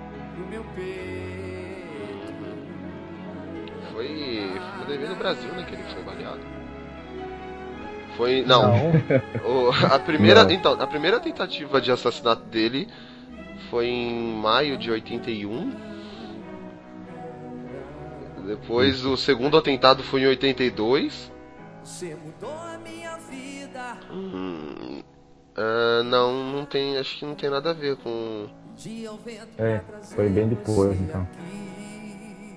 Foi. 3.93 4.51
Foi 4.87 4.97
no 4.99 5.09
no 5.09 5.17
Brasil, 5.17 5.53
né? 5.53 5.65
Que 5.69 5.75
ele 5.75 5.83
foi 5.83 6.03
baleado. 6.03 6.41
Foi. 8.17 8.43
Não. 8.43 8.73
O- 9.45 9.71
a 9.95 9.99
primeira. 9.99 10.45
Não. 10.45 10.51
Então, 10.51 10.73
a 10.81 10.87
primeira 10.87 11.21
tentativa 11.21 11.81
de 11.81 11.91
assassinato 11.93 12.43
dele 12.45 12.89
foi 13.71 13.87
em 13.87 14.35
maio 14.41 14.77
de 14.79 14.91
81. 14.91 15.71
Depois 18.47 19.05
o 19.05 19.17
segundo 19.17 19.57
atentado 19.57 20.03
foi 20.03 20.23
em 20.23 20.27
82. 20.27 21.31
Hum, 24.11 24.70
ah, 25.61 26.03
não, 26.05 26.33
não 26.53 26.65
tem. 26.65 26.97
Acho 26.97 27.19
que 27.19 27.25
não 27.27 27.35
tem 27.35 27.51
nada 27.51 27.71
a 27.71 27.75
ver 27.75 27.97
com. 27.97 28.47
É, 29.59 29.81
foi 30.15 30.29
bem 30.31 30.49
depois, 30.49 30.99
então. 30.99 31.27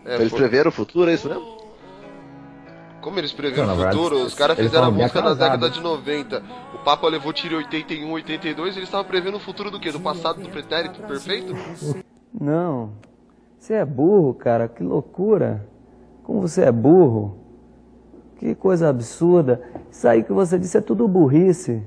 É, 0.05 0.15
Eles 0.15 0.29
foi- 0.29 0.39
preveram 0.39 0.69
o 0.69 0.71
futuro, 0.71 1.09
é 1.11 1.13
isso 1.13 1.27
mesmo? 1.27 1.61
Como 3.01 3.19
eles 3.19 3.33
previram 3.33 3.67
Não, 3.67 3.73
o 3.73 3.77
verdade, 3.77 3.97
futuro? 3.97 4.23
Os 4.23 4.33
caras 4.33 4.57
fizeram 4.57 4.85
a 4.87 4.91
música 4.91 5.21
na 5.21 5.33
década 5.33 5.69
de 5.69 5.81
90. 5.81 6.41
O 6.73 6.77
Papa 6.85 7.05
levou 7.09 7.33
tiro 7.33 7.55
em 7.55 7.57
81, 7.57 8.09
82. 8.13 8.77
Eles 8.77 8.87
estavam 8.87 9.05
prevendo 9.05 9.35
o 9.35 9.39
futuro 9.41 9.69
do 9.69 9.77
quê? 9.81 9.91
Do 9.91 9.99
passado 9.99 10.41
do 10.41 10.47
pretérito 10.49 11.01
perfeito? 11.01 11.53
Não. 12.33 12.91
Você 13.59 13.73
é 13.73 13.83
burro, 13.83 14.33
cara. 14.33 14.69
Que 14.69 14.81
loucura. 14.81 15.67
Como 16.23 16.39
você 16.39 16.61
é 16.63 16.71
burro. 16.71 17.37
Que 18.37 18.55
coisa 18.55 18.87
absurda. 18.87 19.61
Isso 19.91 20.07
aí 20.07 20.23
que 20.23 20.31
você 20.31 20.57
disse 20.57 20.77
é 20.77 20.81
tudo 20.81 21.05
burrice. 21.05 21.83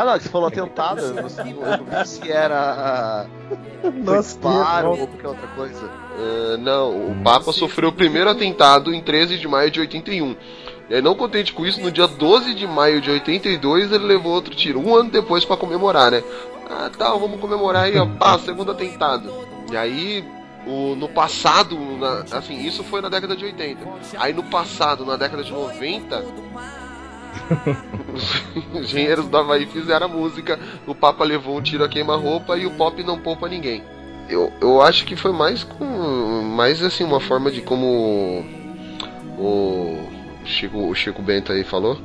Ah 0.00 0.04
não, 0.04 0.16
que 0.16 0.24
você 0.24 0.30
falou 0.30 0.48
atentado, 0.48 1.00
eu 1.00 1.14
não, 1.14 1.28
vi 1.28 2.08
se 2.08 2.32
era. 2.32 3.26
Foi 3.82 3.90
Nossa, 3.90 4.22
disparo 4.22 4.90
ou 4.92 4.96
qualquer 5.06 5.28
outra 5.28 5.46
coisa. 5.48 5.90
Ah, 6.16 6.56
não, 6.58 7.10
o 7.10 7.22
Papa 7.22 7.52
sofreu 7.52 7.90
o 7.90 7.92
primeiro 7.92 8.30
atentado 8.30 8.94
em 8.94 9.02
13 9.02 9.36
de 9.38 9.46
maio 9.46 9.70
de 9.70 9.78
81. 9.80 10.34
E 10.88 10.94
aí, 10.94 11.02
não 11.02 11.14
contente 11.14 11.52
com 11.52 11.66
isso, 11.66 11.82
no 11.82 11.92
dia 11.92 12.06
12 12.06 12.54
de 12.54 12.66
maio 12.66 13.00
de 13.00 13.10
82 13.10 13.92
ele 13.92 14.04
levou 14.06 14.32
outro 14.32 14.54
tiro, 14.54 14.80
um 14.80 14.94
ano 14.94 15.10
depois 15.10 15.44
pra 15.44 15.56
comemorar, 15.56 16.10
né? 16.10 16.24
Ah, 16.70 16.90
tá, 16.96 17.10
vamos 17.10 17.38
comemorar 17.38 17.84
aí, 17.84 17.98
ó, 17.98 18.06
pá, 18.06 18.38
segundo 18.38 18.72
atentado. 18.72 19.30
E 19.70 19.76
aí, 19.76 20.24
o, 20.66 20.94
no 20.96 21.08
passado, 21.10 21.76
na- 21.98 22.24
assim, 22.32 22.58
isso 22.64 22.82
foi 22.84 23.02
na 23.02 23.10
década 23.10 23.36
de 23.36 23.44
80. 23.44 23.80
Aí 24.18 24.32
no 24.32 24.44
passado, 24.44 25.04
na 25.04 25.16
década 25.16 25.44
de 25.44 25.52
90, 25.52 26.24
os 28.72 28.84
engenheiros 28.84 29.26
do 29.26 29.36
Havaí 29.36 29.66
fizeram 29.66 30.06
a 30.06 30.08
música, 30.08 30.58
o 30.86 30.94
Papa 30.94 31.24
levou 31.24 31.56
um 31.56 31.62
tiro 31.62 31.84
a 31.84 31.88
queima-roupa 31.88 32.56
e 32.56 32.66
o 32.66 32.70
pop 32.72 33.02
não 33.02 33.18
poupa 33.18 33.48
ninguém. 33.48 33.82
Eu, 34.28 34.52
eu 34.60 34.80
acho 34.80 35.04
que 35.04 35.16
foi 35.16 35.32
mais 35.32 35.64
com. 35.64 35.84
Mais 35.84 36.82
assim, 36.82 37.02
uma 37.02 37.20
forma 37.20 37.50
de 37.50 37.60
como 37.62 38.44
o 39.36 39.98
Chico, 40.44 40.88
o 40.88 40.94
Chico 40.94 41.20
Bento 41.20 41.52
aí 41.52 41.64
falou, 41.64 41.98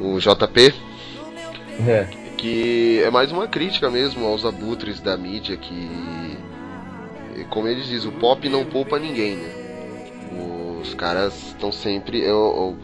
o 0.00 0.18
JP, 0.18 0.74
É, 1.86 2.08
que 2.36 3.02
é 3.04 3.10
mais 3.10 3.30
uma 3.30 3.46
crítica 3.46 3.90
mesmo 3.90 4.26
aos 4.26 4.44
abutres 4.44 5.00
da 5.00 5.16
mídia 5.16 5.56
que. 5.56 6.38
Como 7.50 7.68
eles 7.68 7.86
dizem, 7.86 8.08
o 8.08 8.12
pop 8.12 8.48
não 8.48 8.64
poupa 8.64 8.98
ninguém, 8.98 9.36
né? 9.36 9.57
Os 10.80 10.94
caras 10.94 11.48
estão 11.48 11.72
sempre. 11.72 12.22
É, 12.24 12.30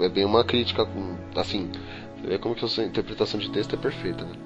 é 0.05 0.09
bem 0.09 0.25
uma 0.25 0.45
crítica, 0.45 0.85
com- 0.85 1.17
assim. 1.37 1.71
Você 2.21 2.27
vê 2.29 2.39
como 2.39 2.55
que 2.55 2.65
a 2.65 2.69
sua 2.69 2.85
interpretação 2.85 3.39
de 3.39 3.51
texto 3.51 3.75
é 3.75 3.79
perfeita, 3.79 4.25
né? 4.25 4.37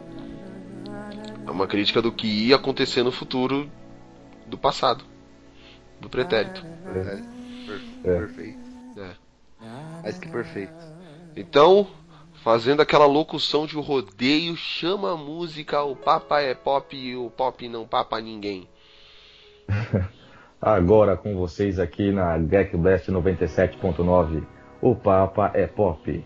É 1.46 1.50
uma 1.50 1.66
crítica 1.66 2.02
do 2.02 2.12
que 2.12 2.26
ia 2.26 2.56
acontecer 2.56 3.02
no 3.02 3.10
futuro 3.12 3.70
do 4.46 4.58
passado. 4.58 5.04
Do 6.00 6.08
pretérito. 6.08 6.64
É, 6.86 6.92
per- 7.66 7.80
É. 8.04 8.18
Perfeito. 8.18 8.58
É. 8.98 9.10
Mais 10.02 10.18
que 10.18 10.28
perfeito. 10.28 10.72
Então, 11.36 11.86
fazendo 12.44 12.80
aquela 12.82 13.06
locução 13.06 13.66
de 13.66 13.76
rodeio, 13.76 14.56
chama 14.56 15.12
a 15.12 15.16
música 15.16 15.82
O 15.82 15.96
Papa 15.96 16.40
é 16.40 16.54
Pop 16.54 16.96
e 16.96 17.16
o 17.16 17.30
Pop 17.30 17.66
não 17.68 17.86
papa 17.86 18.20
ninguém. 18.20 18.68
agora 20.60 21.16
com 21.16 21.34
vocês 21.34 21.78
aqui 21.78 22.10
na 22.12 22.38
Gek 22.38 22.76
Blast 22.76 23.08
97.9. 23.10 24.42
O 24.80 24.94
Papa 24.94 25.50
é 25.54 25.66
Pop. 25.66 26.24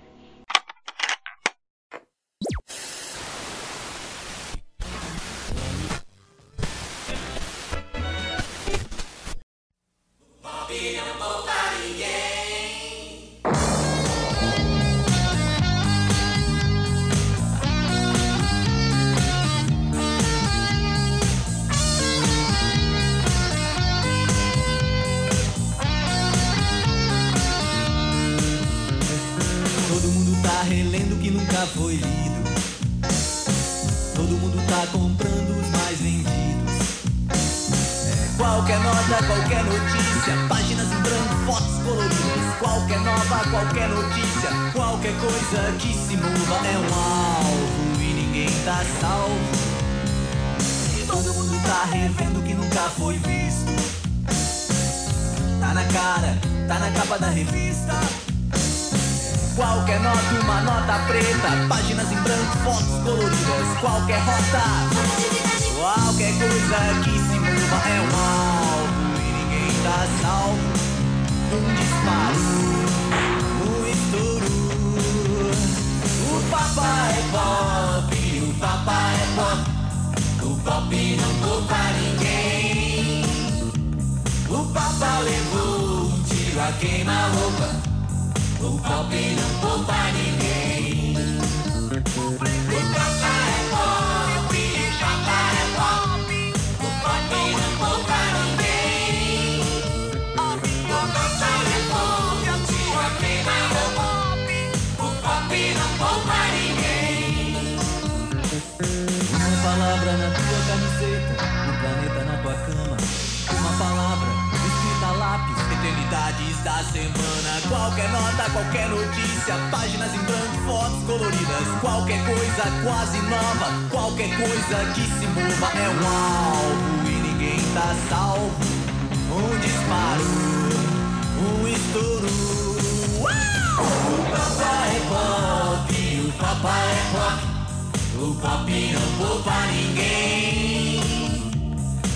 Pop 138.82 138.92
não 138.92 139.26
poupa 139.26 139.66
ninguém. 139.66 141.00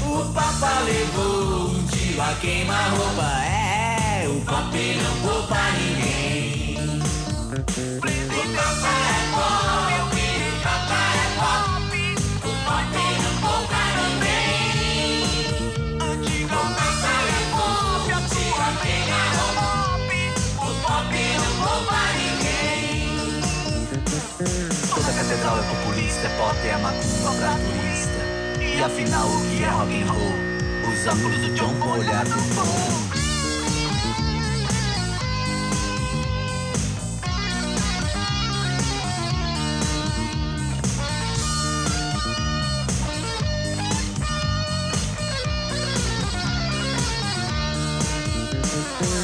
O 0.02 0.32
papa 0.32 0.80
levou 0.80 1.68
um 1.70 1.86
tiro 1.86 2.20
a 2.20 2.34
queima-roupa. 2.40 3.22
É, 3.44 4.26
o 4.28 4.40
pop 4.40 4.76
não 4.76 5.30
poupa 5.30 5.58
ninguém. 5.78 5.95
Pop, 26.46 26.68
é 26.68 26.76
macumba 26.76 27.32
pra 27.38 27.54
turista. 27.54 28.22
E 28.60 28.82
afinal, 28.82 29.26
o 29.26 29.40
que 29.48 29.64
é 29.64 29.68
rock 29.68 30.02
and 30.02 30.12
roll? 30.12 30.34
Os 30.92 31.06
óculos 31.06 31.38
do 31.38 31.54
John 31.54 31.74
com 31.80 31.88
o 31.88 31.98
olhar 31.98 32.24
do 32.24 32.36
Tom. 32.54 32.96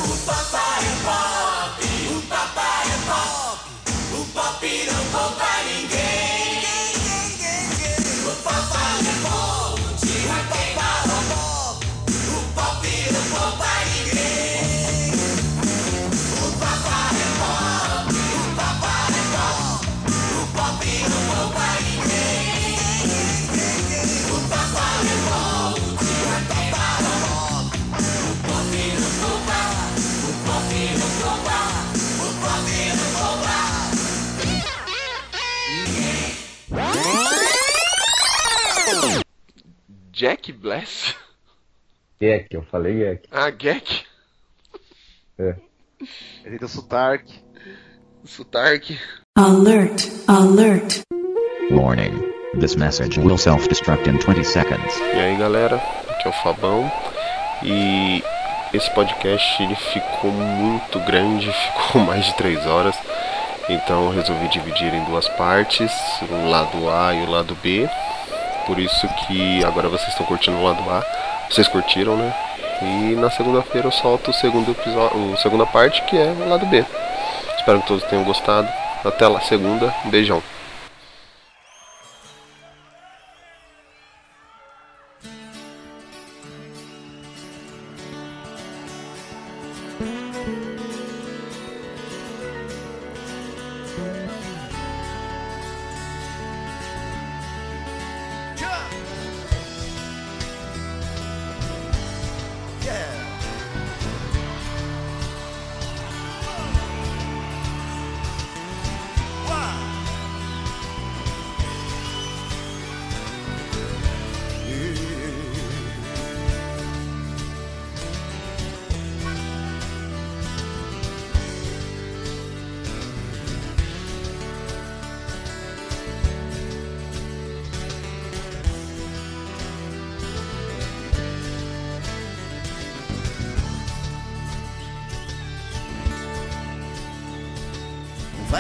O 0.05 0.19
papai 0.27 0.81
é 0.85 0.97
pop, 1.05 1.81
o 2.17 2.23
papai 2.29 2.85
é 2.87 2.99
pop, 3.07 3.61
o 4.13 4.25
pop 4.33 4.87
não 4.87 5.05
poupa 5.21 5.52
Bless? 40.63 41.17
Gek, 42.21 42.55
eu 42.55 42.63
falei 42.63 42.95
Gek. 42.95 43.29
Ah, 43.33 43.51
Gek? 43.51 44.05
É. 45.37 45.57
Ele 46.45 46.57
deu 46.57 46.69
sotaque. 46.69 47.35
Sotaque. 48.25 48.97
Alert, 49.37 50.07
alert. 50.29 51.01
Warning. 51.69 52.13
This 52.61 52.77
message 52.77 53.19
will 53.19 53.39
self-destruct 53.39 54.09
in 54.09 54.19
20 54.19 54.45
seconds. 54.45 54.97
E 54.99 55.19
aí 55.19 55.37
galera, 55.37 55.83
aqui 56.09 56.29
é 56.29 56.31
o 56.31 56.33
Fabão 56.33 56.89
e 57.65 58.23
esse 58.73 58.89
podcast 58.95 59.61
ele 59.61 59.75
ficou 59.75 60.31
muito 60.31 61.01
grande, 61.01 61.51
ficou 61.83 62.03
mais 62.03 62.25
de 62.25 62.37
3 62.37 62.67
horas, 62.67 62.97
então 63.69 64.05
eu 64.05 64.13
resolvi 64.13 64.47
dividir 64.49 64.95
em 64.95 65.05
duas 65.07 65.29
partes, 65.31 65.91
o 66.23 66.49
lado 66.49 66.89
A 66.89 67.13
e 67.15 67.25
o 67.25 67.31
lado 67.31 67.57
B. 67.61 67.89
Por 68.67 68.79
isso 68.79 69.09
que 69.27 69.65
agora 69.65 69.89
vocês 69.89 70.09
estão 70.09 70.27
curtindo 70.27 70.57
o 70.57 70.65
lado 70.65 70.83
A, 70.91 71.05
vocês 71.51 71.69
curtiram, 71.69 72.17
né? 72.17 72.35
E 72.81 73.15
na 73.17 73.31
segunda-feira 73.31 73.87
eu 73.89 73.93
solto 73.93 74.31
o 74.31 74.35
segundo 74.35 74.71
episódio, 74.71 75.35
a 75.35 75.37
segunda 75.37 75.67
parte 75.67 76.03
que 76.03 76.17
é 76.17 76.33
o 76.33 76.49
lado 76.49 76.67
B. 76.67 76.85
Espero 77.57 77.81
que 77.81 77.87
todos 77.87 78.05
tenham 78.05 78.25
gostado. 78.25 78.69
Até 79.05 79.27
lá 79.27 79.41
segunda, 79.41 79.93
um 80.05 80.11
beijão. 80.11 80.43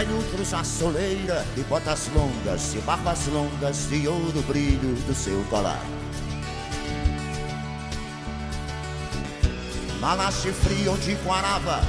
Velho 0.05 0.23
cruza 0.33 0.59
a 0.59 0.65
soleira 0.65 1.47
de 1.55 1.63
botas 1.65 2.11
longas 2.15 2.75
e 2.75 2.79
barbas 2.79 3.27
longas 3.29 3.89
de 3.89 4.09
ouro 4.09 4.43
brilho 4.43 4.95
do 5.07 5.15
seu 5.15 5.45
colar. 5.45 5.83
Malache 10.01 10.51
frio 10.53 10.97
de 10.99 11.15
Guarava, 11.25 11.83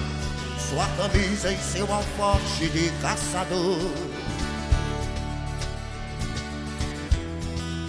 sua 0.69 0.85
camisa 0.95 1.52
e 1.52 1.57
seu 1.57 1.91
alforje 1.91 2.69
de 2.69 2.91
caçador. 3.02 3.80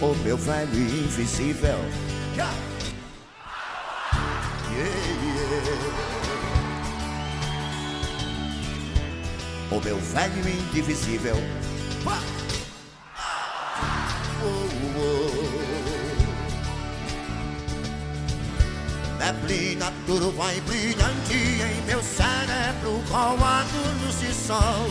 O 0.01 0.15
meu 0.23 0.37
velho 0.37 0.73
invisível. 0.73 1.77
Meu 9.85 9.97
velho 9.99 10.49
indivisível. 10.49 11.35
Oh, 14.43 14.69
oh. 14.97 15.35
Neblina, 19.19 19.93
brilhante 20.61 21.33
em 21.33 21.85
meu 21.85 22.01
cérebro 22.01 22.99
colado 23.09 23.79
no 24.01 24.11
sol. 24.33 24.89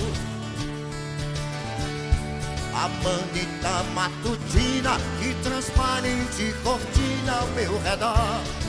A 2.73 2.89
manita 3.03 3.83
matutina 3.95 4.97
que 5.19 5.35
transparente 5.43 6.55
cortina 6.63 7.41
ao 7.41 7.49
meu 7.49 7.81
redor. 7.83 8.64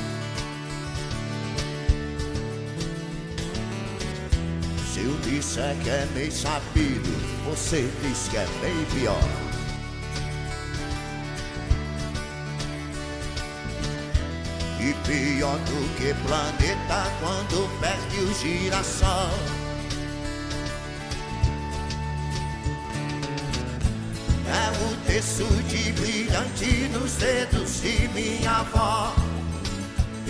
Disser 5.36 5.76
que 5.84 5.90
é 5.90 6.08
meio 6.14 6.32
sabido, 6.32 7.10
você 7.46 7.90
diz 8.02 8.28
que 8.30 8.38
é 8.38 8.48
bem 8.62 8.86
pior. 8.94 9.20
E 14.80 14.94
pior 15.06 15.58
do 15.60 15.96
que 15.98 16.14
planeta 16.26 17.12
quando 17.20 17.80
perde 17.82 18.20
o 18.20 18.34
girassol. 18.34 19.30
É 24.48 24.86
o 24.86 25.06
terço 25.06 25.44
de 25.68 25.92
brilhante 25.94 26.88
nos 26.94 27.14
dedos 27.16 27.82
de 27.82 28.08
minha 28.10 28.52
avó. 28.52 29.25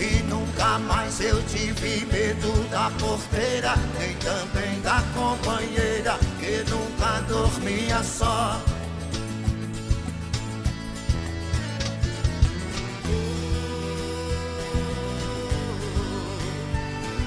E 0.08 0.22
nunca 0.22 0.78
mais 0.78 1.20
eu 1.20 1.42
tive 1.48 2.06
medo 2.06 2.52
da 2.70 2.90
porteira, 3.00 3.74
nem 3.98 4.14
também 4.18 4.80
da 4.80 5.02
companheira 5.12 6.16
que 6.38 6.64
nunca 6.70 7.20
dormia 7.22 8.00
só. 8.04 8.62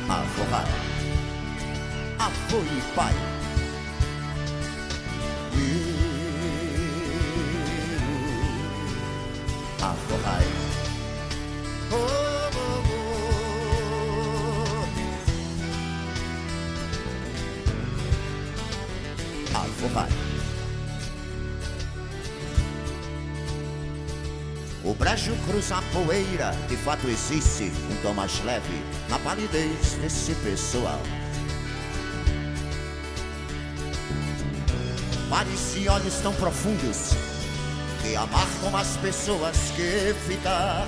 Avô, 0.08 0.44
avô 2.18 2.64
e 2.64 2.96
pai. 2.96 3.39
O 24.84 24.94
brejo 24.94 25.36
cruza 25.46 25.78
a 25.78 25.82
poeira, 25.94 26.52
de 26.70 26.78
fato 26.78 27.06
existe 27.08 27.72
um 27.92 28.02
tom 28.02 28.14
mais 28.14 28.42
leve 28.46 28.82
na 29.10 29.20
palidez 29.20 29.96
desse 30.02 30.34
pessoal. 30.36 31.02
Mares 35.28 35.76
e 35.76 35.88
olhos 35.90 36.16
tão 36.22 36.34
profundos 36.34 37.12
que 38.02 38.16
amargam 38.16 38.76
as 38.78 38.96
pessoas 38.98 39.58
que 39.76 40.14
ficar. 40.28 40.88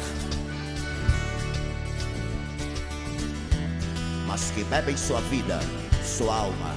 Mas 4.26 4.52
que 4.52 4.64
bebem 4.64 4.96
sua 4.96 5.20
vida, 5.22 5.60
sua 6.06 6.34
alma, 6.34 6.76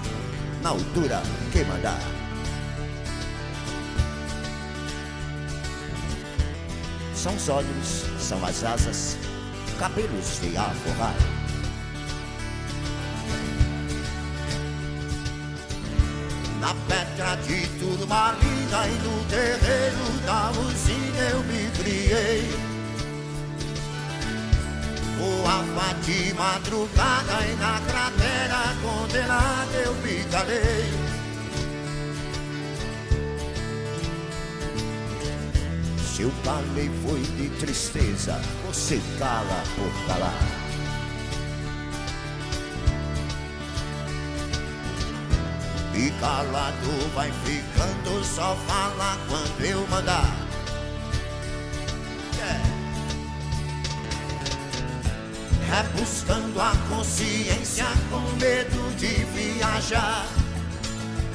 na 0.63 0.71
altura 0.71 1.23
que 1.53 1.63
mandar. 1.65 2.14
São 7.25 7.35
os 7.37 7.49
olhos, 7.49 8.05
são 8.19 8.45
as 8.45 8.63
asas, 8.63 9.17
cabelos 9.79 10.41
de 10.43 10.55
aforrar. 10.59 11.15
Na 16.61 16.75
pedra 16.87 17.35
de 17.37 17.67
turmalina 17.79 18.89
e 18.89 18.99
no 19.03 19.25
terreiro 19.31 20.19
da 20.27 20.51
usina 20.51 21.31
eu 21.31 21.43
me 21.45 21.71
criei. 21.79 22.51
Voava 25.17 25.95
de 26.03 26.35
madrugada 26.35 27.47
e 27.47 27.55
na 27.55 27.81
cratera 27.89 28.77
condenada 28.83 29.77
eu 29.83 29.95
me 29.95 30.23
calei. 30.25 31.04
Eu 36.25 36.31
falei 36.43 36.91
foi 37.03 37.21
de 37.21 37.51
tristeza, 37.61 38.41
você 38.65 38.99
cala 39.19 39.63
por 39.77 40.07
calar. 40.07 40.33
E 45.95 46.11
calado 46.19 47.15
vai 47.15 47.31
ficando, 47.45 48.25
só 48.25 48.57
fala 48.67 49.19
quando 49.29 49.65
eu 49.67 49.87
mandar. 49.89 50.35
É 55.77 55.83
buscando 55.99 56.61
a 56.61 56.73
consciência 56.89 57.87
com 58.09 58.21
medo 58.41 58.97
de 58.97 59.25
viajar 59.35 60.25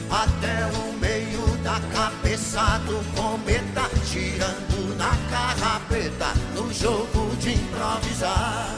até 0.10 0.66
o 0.80 0.94
meio 0.94 1.45
da 1.61 1.80
cabeça 1.94 2.80
do 2.88 3.03
cometa, 3.14 3.90
girando 4.06 4.69
na 5.00 5.16
carrapeta, 5.32 6.34
no 6.54 6.72
jogo 6.74 7.36
de 7.38 7.54
improvisar. 7.54 8.76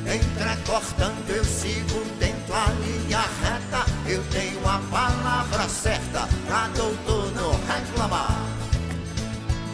Entrecortando 0.00 1.30
eu 1.30 1.44
sigo 1.44 2.02
dentro 2.18 2.54
a 2.54 2.66
linha 2.80 3.20
reta, 3.42 3.84
eu 4.08 4.24
tenho 4.30 4.66
a 4.66 4.80
palavra 4.90 5.68
certa 5.68 6.26
pra 6.46 6.68
doutor 6.68 7.30
não 7.32 7.52
reclamar. 7.66 8.40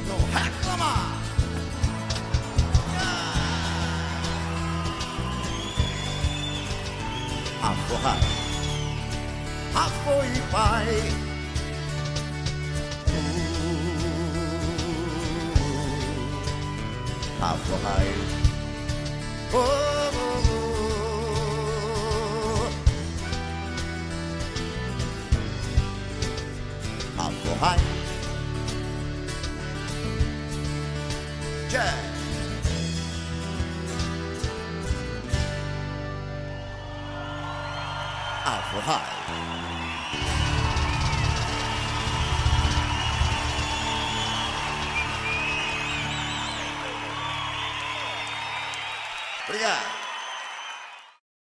Não 0.09 0.18
reclamar. 0.32 1.16
Ah. 2.98 3.32
Aforrar 7.62 8.47
avô 9.77 10.24
e 10.24 10.40
pai. 10.51 11.26
Uh, 17.47 17.52
avô, 17.52 17.77
pai. 17.78 18.06
Oh, 19.52 19.59
oh, 19.59 20.43
oh. 27.18 27.23
Avô, 27.23 27.52
pai. 27.60 27.78
Yeah. 31.70 32.05